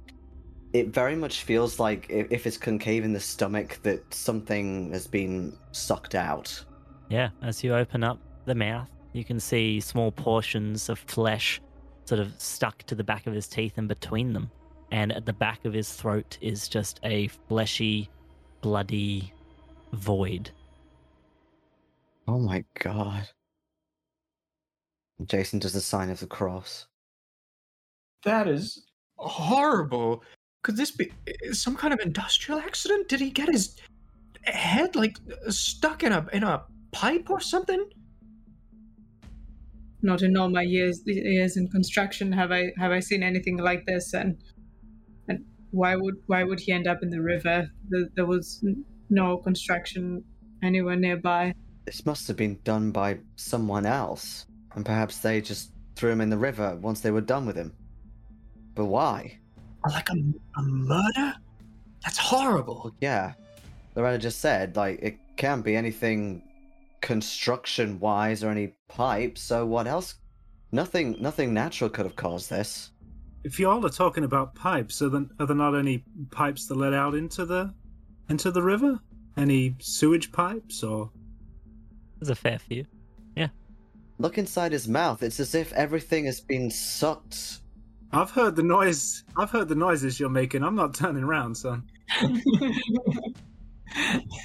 it 0.74 0.88
very 0.88 1.16
much 1.16 1.44
feels 1.44 1.80
like 1.80 2.08
if, 2.10 2.32
if 2.32 2.48
it's 2.48 2.58
concave 2.58 3.04
in 3.04 3.14
the 3.14 3.20
stomach 3.20 3.80
that 3.84 4.14
something 4.14 4.92
has 4.92 5.08
been 5.08 5.58
sucked 5.72 6.16
out. 6.16 6.64
Yeah, 7.10 7.30
as 7.42 7.64
you 7.64 7.74
open 7.74 8.04
up 8.04 8.20
the 8.46 8.56
mouth, 8.56 8.90
you 9.14 9.24
can 9.24 9.40
see 9.40 9.80
small 9.80 10.12
portions 10.12 10.90
of 10.90 11.00
flesh 11.00 11.62
sort 12.08 12.22
of 12.22 12.34
stuck 12.38 12.84
to 12.84 12.96
the 12.96 13.04
back 13.04 13.28
of 13.28 13.34
his 13.34 13.48
teeth 13.48 13.74
and 13.78 13.88
between 13.88 14.34
them. 14.34 14.50
And 14.92 15.12
at 15.12 15.26
the 15.26 15.34
back 15.34 15.66
of 15.66 15.74
his 15.74 15.92
throat 15.94 16.38
is 16.40 16.70
just 16.70 17.00
a 17.04 17.28
fleshy, 17.28 18.10
bloody 18.62 19.34
void. 19.92 20.50
Oh 22.28 22.40
my 22.40 22.64
god. 22.80 23.28
Jason 25.26 25.60
does 25.60 25.74
the 25.74 25.82
sign 25.82 26.10
of 26.10 26.20
the 26.20 26.28
cross. 26.28 26.88
That 28.24 28.48
is 28.48 28.86
horrible. 29.18 30.24
Could 30.64 30.78
this 30.78 30.92
be 30.92 31.12
uh, 31.28 31.54
some 31.54 31.76
kind 31.76 31.94
of 31.94 32.00
industrial 32.00 32.60
accident? 32.60 33.10
Did 33.10 33.20
he 33.20 33.30
get 33.30 33.50
his 33.50 33.78
head 34.44 34.96
like 34.96 35.18
stuck 35.50 36.04
in 36.04 36.12
a 36.12 36.26
in 36.32 36.44
a 36.44 36.64
pipe 36.92 37.30
or 37.30 37.40
something? 37.40 37.90
Not 40.08 40.22
in 40.22 40.38
all 40.38 40.50
my 40.50 40.62
years 40.62 41.04
years 41.06 41.58
in 41.58 41.68
construction 41.68 42.32
have 42.32 42.52
I 42.60 42.72
have 42.78 42.94
I 42.94 43.02
seen 43.02 43.22
anything 43.24 43.58
like 43.58 43.86
this. 43.86 44.14
And 44.14 44.42
and 45.28 45.44
why 45.72 45.98
would 45.98 46.16
why 46.28 46.44
would 46.48 46.62
he 46.62 46.72
end 46.72 46.88
up 46.88 47.04
in 47.04 47.10
the 47.10 47.22
river? 47.22 47.70
There, 47.90 48.08
there 48.16 48.26
was 48.26 48.64
no 49.10 49.38
construction 49.38 50.24
anywhere 50.64 50.96
nearby. 50.96 51.54
This 51.86 52.06
must 52.06 52.26
have 52.30 52.38
been 52.38 52.58
done 52.64 52.92
by 52.92 53.20
someone 53.36 53.86
else, 53.86 54.46
and 54.76 54.86
perhaps 54.86 55.20
they 55.20 55.42
just 55.42 55.74
threw 55.98 56.10
him 56.10 56.22
in 56.22 56.30
the 56.30 56.38
river 56.38 56.78
once 56.78 57.02
they 57.02 57.12
were 57.12 57.28
done 57.36 57.46
with 57.46 57.58
him. 57.58 57.74
But 58.76 58.86
why? 58.86 59.40
Or 59.84 59.92
like 59.92 60.10
a, 60.10 60.18
a 60.60 60.64
murder? 60.64 61.34
That's 62.04 62.18
horrible. 62.18 62.82
Well, 62.86 62.96
yeah. 63.02 63.34
Loretta 63.96 64.20
just 64.20 64.40
said, 64.40 64.76
like, 64.78 65.00
it 65.02 65.18
can't 65.36 65.66
be 65.66 65.76
anything 65.76 66.44
construction 67.02 68.00
wise 68.00 68.44
or 68.44 68.50
any 68.50 68.74
pipes. 68.88 69.42
So 69.42 69.66
what 69.66 69.88
else? 69.88 70.16
Nothing. 70.72 71.16
Nothing 71.20 71.54
natural 71.54 71.90
could 71.90 72.06
have 72.06 72.16
caused 72.16 72.50
this. 72.50 72.92
If 73.44 73.60
y'all 73.60 73.86
are 73.86 73.90
talking 73.90 74.24
about 74.24 74.56
pipes, 74.56 75.02
are 75.02 75.10
there, 75.10 75.26
are 75.40 75.46
there 75.46 75.56
not 75.56 75.76
any 75.76 76.04
pipes 76.32 76.68
that 76.68 76.76
let 76.76 76.94
out 76.94 77.16
into 77.16 77.46
the 77.46 77.74
into 78.30 78.52
the 78.52 78.62
river? 78.62 79.00
Any 79.38 79.76
sewage 79.80 80.32
pipes 80.32 80.84
or? 80.84 81.12
There's 82.20 82.30
a 82.30 82.36
fair 82.36 82.60
few. 82.60 82.86
Yeah. 83.36 83.50
Look 84.18 84.38
inside 84.38 84.72
his 84.72 84.88
mouth. 84.88 85.22
It's 85.22 85.40
as 85.40 85.54
if 85.54 85.72
everything 85.74 86.26
has 86.26 86.42
been 86.42 86.72
sucked. 86.72 87.60
I've 88.12 88.32
heard 88.32 88.56
the 88.56 88.64
noise. 88.64 89.24
I've 89.38 89.52
heard 89.52 89.70
the 89.70 89.76
noises 89.76 90.20
you're 90.20 90.30
making. 90.30 90.64
I'm 90.64 90.76
not 90.76 90.94
turning 90.94 91.24
around, 91.24 91.56
son. 91.56 91.84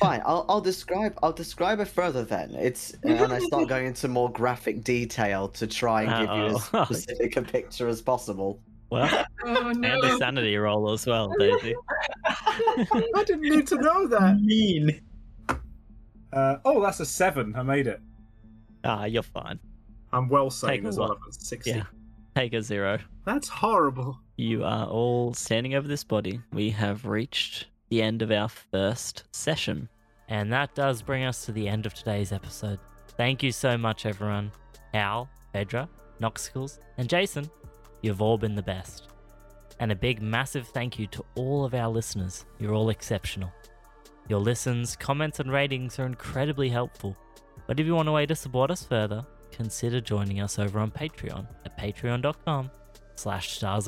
Fine. 0.01 0.23
I'll, 0.25 0.45
I'll 0.49 0.61
describe. 0.61 1.19
I'll 1.23 1.33
describe 1.33 1.81
it 1.81 1.89
further 1.89 2.25
then. 2.25 2.55
It's 2.55 2.93
and 3.03 3.33
I 3.33 3.39
start 3.41 3.69
going 3.69 3.87
into 3.87 4.09
more 4.09 4.31
graphic 4.31 4.85
detail 4.85 5.49
to 5.49 5.67
try 5.67 6.03
and 6.03 6.11
give 6.11 6.37
you 6.37 6.57
Uh-oh. 6.57 6.83
as 6.91 7.03
specific 7.03 7.37
a 7.37 7.43
picture 7.43 7.89
as 7.89 8.01
possible. 8.01 8.61
Well, 8.91 9.25
Oh 9.45 9.69
and 9.71 9.85
a 9.85 10.19
sanity 10.19 10.57
roll 10.57 10.93
as 10.93 11.07
well, 11.07 11.33
Daisy. 11.39 11.75
I 12.27 13.25
didn't 13.27 13.43
need 13.43 13.67
to 13.69 13.77
know 13.77 14.07
that. 14.07 14.39
Mean. 14.41 15.01
Uh, 16.33 16.57
oh, 16.65 16.83
that's 16.83 17.01
a 17.01 17.07
seven. 17.07 17.55
I 17.57 17.63
made 17.63 17.87
it. 17.87 18.01
Ah, 18.85 19.05
you're 19.07 19.23
fine. 19.23 19.59
I'm 20.13 20.29
well 20.29 20.51
Take 20.51 20.81
sane 20.81 20.87
as 20.87 20.99
well. 20.99 21.09
what? 21.09 21.35
Sixty. 21.35 21.71
Yeah. 21.71 21.85
Take 22.37 22.53
a 22.53 22.63
zero. 22.63 22.99
That's 23.25 23.49
horrible. 23.49 24.19
You 24.37 24.65
are 24.65 24.87
all 24.87 25.33
standing 25.35 25.75
over 25.75 25.89
this 25.89 26.05
body. 26.05 26.41
We 26.53 26.71
have 26.71 27.07
reached 27.07 27.67
the 27.93 28.01
end 28.01 28.23
of 28.23 28.31
our 28.31 28.49
first 28.49 29.25
session. 29.33 29.87
And 30.27 30.51
that 30.51 30.75
does 30.75 31.03
bring 31.03 31.25
us 31.25 31.45
to 31.45 31.53
the 31.53 31.69
end 31.69 31.85
of 31.85 31.93
today's 31.93 32.33
episode. 32.33 32.79
Thank 33.19 33.43
you 33.43 33.53
so 33.53 33.77
much, 33.77 34.07
everyone. 34.07 34.51
Hal, 34.95 35.29
Phaedra, 35.53 35.91
Noxicles, 36.19 36.79
and 36.97 37.07
Jason, 37.07 37.51
you've 38.01 38.23
all 38.23 38.39
been 38.39 38.55
the 38.55 38.63
best. 38.63 39.09
And 39.79 39.93
a 39.93 39.95
big, 39.95 40.23
massive 40.23 40.69
thank 40.69 40.99
you 40.99 41.07
to 41.09 41.23
all 41.35 41.67
of 41.67 41.75
our 41.75 41.91
listeners. 41.91 42.47
You're 42.59 42.73
all 42.73 42.89
exceptional. 42.89 43.53
Your 44.27 44.41
listens, 44.41 44.97
comments, 44.97 45.39
and 45.39 45.53
ratings 45.53 45.99
are 45.99 46.07
incredibly 46.07 46.71
helpful. 46.71 47.15
But 47.67 47.79
if 47.79 47.85
you 47.85 47.95
want 47.95 48.09
a 48.09 48.13
way 48.13 48.25
to 48.25 48.35
support 48.35 48.71
us 48.71 48.83
further, 48.83 49.27
consider 49.51 50.01
joining 50.01 50.41
us 50.41 50.59
over 50.59 50.79
on 50.79 50.93
Patreon 50.93 51.47
at 51.67 51.79
patreon.com 51.79 52.71
slash 53.17 53.51
stars. 53.51 53.87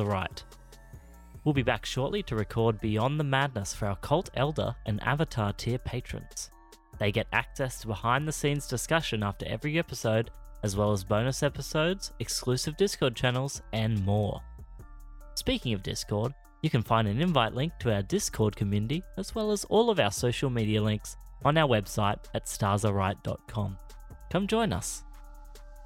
We'll 1.45 1.53
be 1.53 1.63
back 1.63 1.85
shortly 1.85 2.23
to 2.25 2.37
record 2.37 2.81
Beyond 2.81 3.21
the 3.21 3.25
Madness 3.25 3.75
for 3.75 3.87
our 3.87 3.97
Cult 3.97 4.31
Elder 4.35 4.75
and 4.87 5.03
Avatar 5.03 5.53
tier 5.53 5.79
patrons. 5.79 6.51
They 6.99 7.13
get 7.13 7.27
access 7.33 7.81
to 7.81 7.87
behind 7.87 8.27
the 8.27 8.33
scenes 8.33 8.67
discussion 8.67 9.23
after 9.23 9.47
every 9.47 9.79
episode, 9.79 10.31
as 10.63 10.75
well 10.75 10.91
as 10.91 11.05
bonus 11.05 11.43
episodes, 11.43 12.13
exclusive 12.19 12.79
Discord 12.79 13.15
channels, 13.15 13.61
and 13.75 14.03
more. 14.07 14.41
Speaking 15.35 15.75
of 15.75 15.83
Discord, 15.83 16.33
you 16.63 16.71
can 16.71 16.83
find 16.83 17.07
an 17.07 17.21
invite 17.21 17.53
link 17.53 17.75
to 17.81 17.93
our 17.93 18.01
Discord 18.01 18.57
community, 18.57 19.03
as 19.19 19.35
well 19.35 19.53
as 19.53 19.65
all 19.65 19.91
of 19.91 20.01
our 20.01 20.13
social 20.13 20.49
media 20.49 20.81
links 20.81 21.19
on 21.45 21.59
our 21.59 21.69
website 21.69 22.21
at 22.33 22.47
starsareright.com. 22.47 23.77
Come 24.31 24.47
join 24.47 24.73
us. 24.73 25.03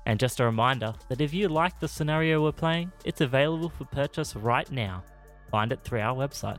And 0.06 0.20
just 0.20 0.38
a 0.38 0.44
reminder 0.44 0.94
that 1.08 1.20
if 1.20 1.34
you 1.34 1.48
like 1.48 1.80
the 1.80 1.88
scenario 1.88 2.44
we're 2.44 2.52
playing, 2.52 2.92
it's 3.04 3.22
available 3.22 3.70
for 3.70 3.86
purchase 3.86 4.36
right 4.36 4.70
now. 4.70 5.02
Find 5.50 5.72
it 5.72 5.82
through 5.84 6.00
our 6.00 6.16
website. 6.16 6.58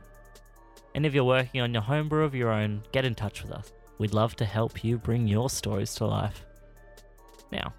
And 0.94 1.06
if 1.06 1.14
you're 1.14 1.24
working 1.24 1.60
on 1.60 1.72
your 1.72 1.82
homebrew 1.82 2.24
of 2.24 2.34
your 2.34 2.50
own, 2.50 2.82
get 2.92 3.04
in 3.04 3.14
touch 3.14 3.42
with 3.42 3.52
us. 3.52 3.72
We'd 3.98 4.14
love 4.14 4.34
to 4.36 4.44
help 4.44 4.82
you 4.82 4.98
bring 4.98 5.28
your 5.28 5.50
stories 5.50 5.94
to 5.96 6.06
life. 6.06 6.44
Now, 7.52 7.74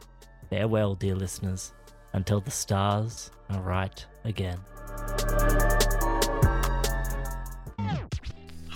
farewell, 0.49 0.95
dear 0.95 1.15
listeners, 1.15 1.73
until 2.13 2.41
the 2.41 2.51
stars 2.51 3.31
are 3.49 3.61
right 3.61 4.05
again. 4.23 4.59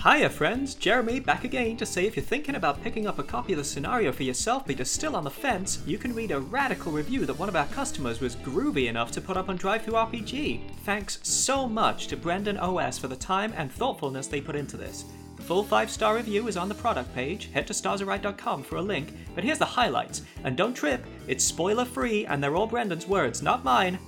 Hiya, 0.06 0.30
friends. 0.30 0.76
Jeremy 0.76 1.18
back 1.18 1.42
again 1.42 1.76
to 1.78 1.84
say 1.84 2.06
if 2.06 2.14
you're 2.14 2.24
thinking 2.24 2.54
about 2.54 2.80
picking 2.80 3.08
up 3.08 3.18
a 3.18 3.24
copy 3.24 3.54
of 3.54 3.56
the 3.56 3.64
scenario 3.64 4.12
for 4.12 4.22
yourself 4.22 4.64
but 4.64 4.78
you're 4.78 4.84
still 4.84 5.16
on 5.16 5.24
the 5.24 5.30
fence, 5.30 5.82
you 5.84 5.98
can 5.98 6.14
read 6.14 6.30
a 6.30 6.38
radical 6.38 6.92
review 6.92 7.26
that 7.26 7.36
one 7.36 7.48
of 7.48 7.56
our 7.56 7.66
customers 7.66 8.20
was 8.20 8.36
groovy 8.36 8.86
enough 8.86 9.10
to 9.10 9.20
put 9.20 9.36
up 9.36 9.48
on 9.48 9.58
DriveThruRPG. 9.58 10.60
Thanks 10.84 11.18
so 11.24 11.68
much 11.68 12.06
to 12.06 12.16
Brendan 12.16 12.56
OS 12.56 12.98
for 12.98 13.08
the 13.08 13.16
time 13.16 13.52
and 13.56 13.72
thoughtfulness 13.72 14.28
they 14.28 14.40
put 14.40 14.54
into 14.54 14.76
this. 14.76 15.06
The 15.34 15.42
full 15.42 15.64
five 15.64 15.90
star 15.90 16.14
review 16.14 16.46
is 16.46 16.56
on 16.56 16.68
the 16.68 16.74
product 16.76 17.12
page. 17.12 17.50
Head 17.52 17.66
to 17.66 17.72
starsareright.com 17.72 18.62
for 18.62 18.76
a 18.76 18.82
link. 18.82 19.12
But 19.34 19.42
here's 19.42 19.58
the 19.58 19.64
highlights. 19.64 20.22
And 20.44 20.56
don't 20.56 20.74
trip, 20.74 21.04
it's 21.26 21.44
spoiler 21.44 21.84
free 21.84 22.26
and 22.26 22.40
they're 22.40 22.54
all 22.54 22.68
Brendan's 22.68 23.08
words, 23.08 23.42
not 23.42 23.64
mine. 23.64 23.98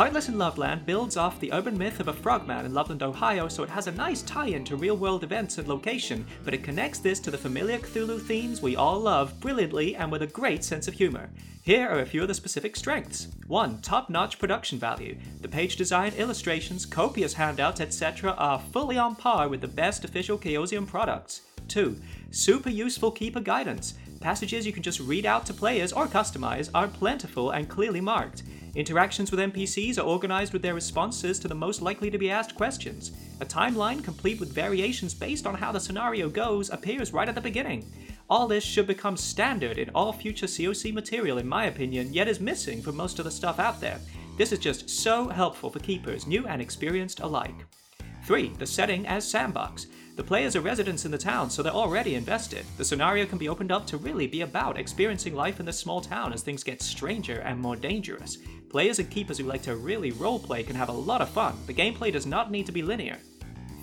Heartless 0.00 0.30
in 0.30 0.38
Loveland 0.38 0.86
builds 0.86 1.18
off 1.18 1.38
the 1.40 1.52
urban 1.52 1.76
myth 1.76 2.00
of 2.00 2.08
a 2.08 2.12
frogman 2.14 2.64
in 2.64 2.72
Loveland, 2.72 3.02
Ohio, 3.02 3.48
so 3.48 3.62
it 3.62 3.68
has 3.68 3.86
a 3.86 3.92
nice 3.92 4.22
tie 4.22 4.46
in 4.46 4.64
to 4.64 4.74
real 4.74 4.96
world 4.96 5.22
events 5.22 5.58
and 5.58 5.68
location, 5.68 6.24
but 6.42 6.54
it 6.54 6.64
connects 6.64 7.00
this 7.00 7.20
to 7.20 7.30
the 7.30 7.36
familiar 7.36 7.76
Cthulhu 7.76 8.18
themes 8.18 8.62
we 8.62 8.76
all 8.76 8.98
love 8.98 9.38
brilliantly 9.40 9.96
and 9.96 10.10
with 10.10 10.22
a 10.22 10.26
great 10.26 10.64
sense 10.64 10.88
of 10.88 10.94
humor. 10.94 11.28
Here 11.64 11.86
are 11.86 11.98
a 11.98 12.06
few 12.06 12.22
of 12.22 12.28
the 12.28 12.34
specific 12.34 12.76
strengths. 12.76 13.28
1. 13.46 13.82
Top 13.82 14.08
notch 14.08 14.38
production 14.38 14.78
value. 14.78 15.18
The 15.42 15.48
page 15.48 15.76
design, 15.76 16.14
illustrations, 16.14 16.86
copious 16.86 17.34
handouts, 17.34 17.82
etc. 17.82 18.30
are 18.38 18.58
fully 18.72 18.96
on 18.96 19.16
par 19.16 19.50
with 19.50 19.60
the 19.60 19.68
best 19.68 20.06
official 20.06 20.38
Chaosium 20.38 20.86
products. 20.86 21.42
2. 21.68 21.94
Super 22.30 22.70
useful 22.70 23.10
keeper 23.10 23.40
guidance. 23.40 23.92
Passages 24.20 24.66
you 24.66 24.72
can 24.72 24.82
just 24.82 25.00
read 25.00 25.26
out 25.26 25.44
to 25.44 25.52
players 25.52 25.92
or 25.92 26.06
customize 26.06 26.70
are 26.74 26.88
plentiful 26.88 27.50
and 27.50 27.68
clearly 27.68 28.00
marked. 28.00 28.44
Interactions 28.76 29.32
with 29.32 29.40
NPCs 29.40 29.98
are 29.98 30.06
organized 30.06 30.52
with 30.52 30.62
their 30.62 30.74
responses 30.74 31.40
to 31.40 31.48
the 31.48 31.54
most 31.54 31.82
likely 31.82 32.08
to 32.08 32.18
be 32.18 32.30
asked 32.30 32.54
questions. 32.54 33.10
A 33.40 33.44
timeline 33.44 34.04
complete 34.04 34.38
with 34.38 34.52
variations 34.52 35.12
based 35.12 35.44
on 35.44 35.56
how 35.56 35.72
the 35.72 35.80
scenario 35.80 36.28
goes 36.28 36.70
appears 36.70 37.12
right 37.12 37.28
at 37.28 37.34
the 37.34 37.40
beginning. 37.40 37.90
All 38.28 38.46
this 38.46 38.62
should 38.62 38.86
become 38.86 39.16
standard 39.16 39.76
in 39.76 39.90
all 39.90 40.12
future 40.12 40.46
COC 40.46 40.94
material, 40.94 41.38
in 41.38 41.48
my 41.48 41.64
opinion, 41.64 42.12
yet 42.12 42.28
is 42.28 42.38
missing 42.38 42.80
for 42.80 42.92
most 42.92 43.18
of 43.18 43.24
the 43.24 43.30
stuff 43.30 43.58
out 43.58 43.80
there. 43.80 43.98
This 44.38 44.52
is 44.52 44.60
just 44.60 44.88
so 44.88 45.28
helpful 45.28 45.68
for 45.68 45.80
keepers, 45.80 46.28
new 46.28 46.46
and 46.46 46.62
experienced 46.62 47.20
alike. 47.20 47.66
3. 48.24 48.52
The 48.58 48.66
setting 48.66 49.04
as 49.08 49.28
sandbox. 49.28 49.88
The 50.14 50.22
players 50.22 50.54
are 50.54 50.60
residents 50.60 51.04
in 51.04 51.10
the 51.10 51.18
town, 51.18 51.50
so 51.50 51.62
they're 51.62 51.72
already 51.72 52.14
invested. 52.14 52.64
The 52.76 52.84
scenario 52.84 53.26
can 53.26 53.38
be 53.38 53.48
opened 53.48 53.72
up 53.72 53.86
to 53.88 53.96
really 53.96 54.26
be 54.26 54.42
about 54.42 54.78
experiencing 54.78 55.34
life 55.34 55.58
in 55.58 55.66
this 55.66 55.78
small 55.78 56.00
town 56.00 56.32
as 56.32 56.42
things 56.42 56.62
get 56.62 56.82
stranger 56.82 57.40
and 57.40 57.58
more 57.58 57.74
dangerous. 57.74 58.38
Players 58.70 59.00
and 59.00 59.10
keepers 59.10 59.38
who 59.38 59.44
like 59.44 59.62
to 59.62 59.74
really 59.74 60.12
roleplay 60.12 60.64
can 60.64 60.76
have 60.76 60.90
a 60.90 60.92
lot 60.92 61.20
of 61.20 61.28
fun. 61.28 61.58
The 61.66 61.74
gameplay 61.74 62.12
does 62.12 62.24
not 62.24 62.52
need 62.52 62.66
to 62.66 62.72
be 62.72 62.82
linear. 62.82 63.18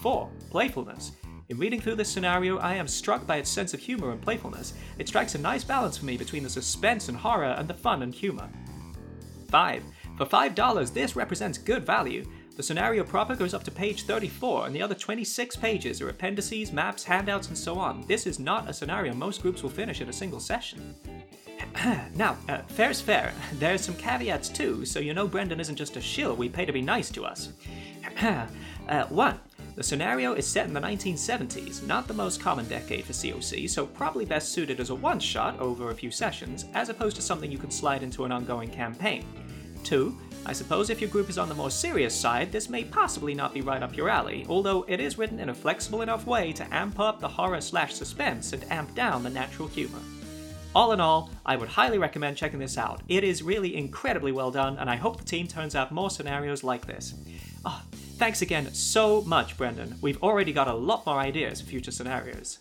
4. 0.02 0.30
Playfulness. 0.50 1.12
In 1.50 1.58
reading 1.58 1.82
through 1.82 1.96
this 1.96 2.10
scenario, 2.10 2.58
I 2.60 2.76
am 2.76 2.88
struck 2.88 3.28
by 3.28 3.36
its 3.36 3.50
sense 3.50 3.74
of 3.74 3.82
humor 3.82 4.12
and 4.12 4.22
playfulness. 4.22 4.76
It 4.98 5.10
strikes 5.10 5.36
a 5.36 5.40
nice 5.40 5.66
balance 5.66 5.98
for 5.98 6.06
me 6.06 6.16
between 6.16 6.42
the 6.42 6.50
suspense 6.50 7.10
and 7.10 7.18
horror 7.18 7.56
and 7.58 7.68
the 7.68 7.74
fun 7.74 8.02
and 8.02 8.16
humor. 8.16 8.50
5. 9.50 9.84
For 10.18 10.26
$5, 10.26 10.94
this 10.94 11.18
represents 11.18 11.58
good 11.58 11.86
value. 11.86 12.26
The 12.56 12.64
scenario 12.64 13.04
proper 13.04 13.36
goes 13.36 13.54
up 13.54 13.64
to 13.66 13.72
page 13.72 14.04
34, 14.04 14.68
and 14.68 14.76
the 14.76 14.82
other 14.82 14.96
26 14.96 15.58
pages 15.58 16.02
are 16.02 16.10
appendices, 16.10 16.72
maps, 16.72 17.04
handouts, 17.04 17.50
and 17.50 17.58
so 17.58 17.78
on. 17.78 18.06
This 18.08 18.26
is 18.26 18.40
not 18.40 18.70
a 18.70 18.74
scenario 18.74 19.14
most 19.14 19.42
groups 19.42 19.64
will 19.64 19.70
finish 19.70 20.00
in 20.00 20.08
a 20.08 20.14
single 20.14 20.40
session. 20.40 20.96
now, 22.16 22.38
uh, 22.50 22.60
fair's 22.70 23.02
fair. 23.02 23.34
There's 23.54 23.82
some 23.82 23.96
caveats 23.96 24.50
too, 24.50 24.86
so 24.86 25.00
you 25.00 25.14
know 25.14 25.28
Brendan 25.28 25.60
isn't 25.60 25.76
just 25.76 25.98
a 25.98 26.02
shill 26.02 26.36
we 26.36 26.50
pay 26.50 26.66
to 26.66 26.74
be 26.74 26.82
nice 26.82 27.10
to 27.12 27.26
us. 27.26 27.50
uh, 28.22 29.06
one, 29.10 29.40
the 29.76 29.84
scenario 29.84 30.34
is 30.34 30.48
set 30.48 30.66
in 30.66 30.74
the 30.74 30.80
1970s, 30.80 31.86
not 31.86 32.08
the 32.08 32.14
most 32.14 32.42
common 32.42 32.68
decade 32.68 33.06
for 33.06 33.14
COC, 33.14 33.70
so 33.70 33.86
probably 33.86 34.26
best 34.26 34.52
suited 34.52 34.80
as 34.80 34.90
a 34.90 34.96
one 34.96 35.20
shot 35.20 35.60
over 35.60 35.92
a 35.92 35.96
few 35.96 36.10
sessions, 36.10 36.66
as 36.74 36.90
opposed 36.90 37.16
to 37.18 37.22
something 37.22 37.52
you 37.52 37.60
can 37.60 37.70
slide 37.70 38.02
into 38.02 38.26
an 38.26 38.32
ongoing 38.32 38.70
campaign. 38.70 39.24
Two, 39.84 40.18
I 40.48 40.54
suppose 40.54 40.90
if 40.90 41.00
your 41.00 41.10
group 41.10 41.30
is 41.30 41.38
on 41.38 41.50
the 41.50 41.56
more 41.56 41.70
serious 41.70 42.16
side, 42.16 42.52
this 42.52 42.70
may 42.70 42.86
possibly 42.86 43.36
not 43.36 43.54
be 43.54 43.62
right 43.62 43.84
up 43.84 43.96
your 43.96 44.10
alley, 44.10 44.46
although 44.50 44.84
it 44.88 45.00
is 45.00 45.18
written 45.18 45.40
in 45.40 45.50
a 45.50 45.54
flexible 45.54 46.02
enough 46.02 46.26
way 46.26 46.54
to 46.54 46.74
amp 46.74 47.00
up 47.00 47.20
the 47.20 47.28
horror 47.28 47.62
slash 47.62 47.94
suspense 47.94 48.54
and 48.54 48.70
amp 48.72 48.96
down 48.96 49.24
the 49.24 49.30
natural 49.30 49.68
humor. 49.68 50.00
All 50.78 50.92
in 50.92 51.00
all, 51.02 51.32
I 51.44 51.56
would 51.56 51.70
highly 51.70 51.98
recommend 51.98 52.38
checking 52.38 52.60
this 52.60 52.78
out. 52.78 53.02
It 53.08 53.24
is 53.24 53.42
really 53.42 53.76
incredibly 53.76 54.32
well 54.32 54.52
done, 54.52 54.78
and 54.78 54.92
I 54.92 54.96
hope 54.96 55.18
the 55.18 55.26
team 55.26 55.48
turns 55.48 55.74
out 55.74 55.92
more 55.92 56.12
scenarios 56.12 56.64
like 56.64 56.86
this. 56.86 57.16
Oh, 57.66 57.82
thanks 58.20 58.44
again 58.44 58.72
so 58.76 59.24
much, 59.24 59.58
Brendan. 59.58 59.98
We've 60.02 60.22
already 60.22 60.54
got 60.54 60.68
a 60.68 60.76
lot 60.76 61.04
more 61.08 61.18
ideas 61.18 61.62
for 61.62 61.68
future 61.68 61.90
scenarios. 61.90 62.60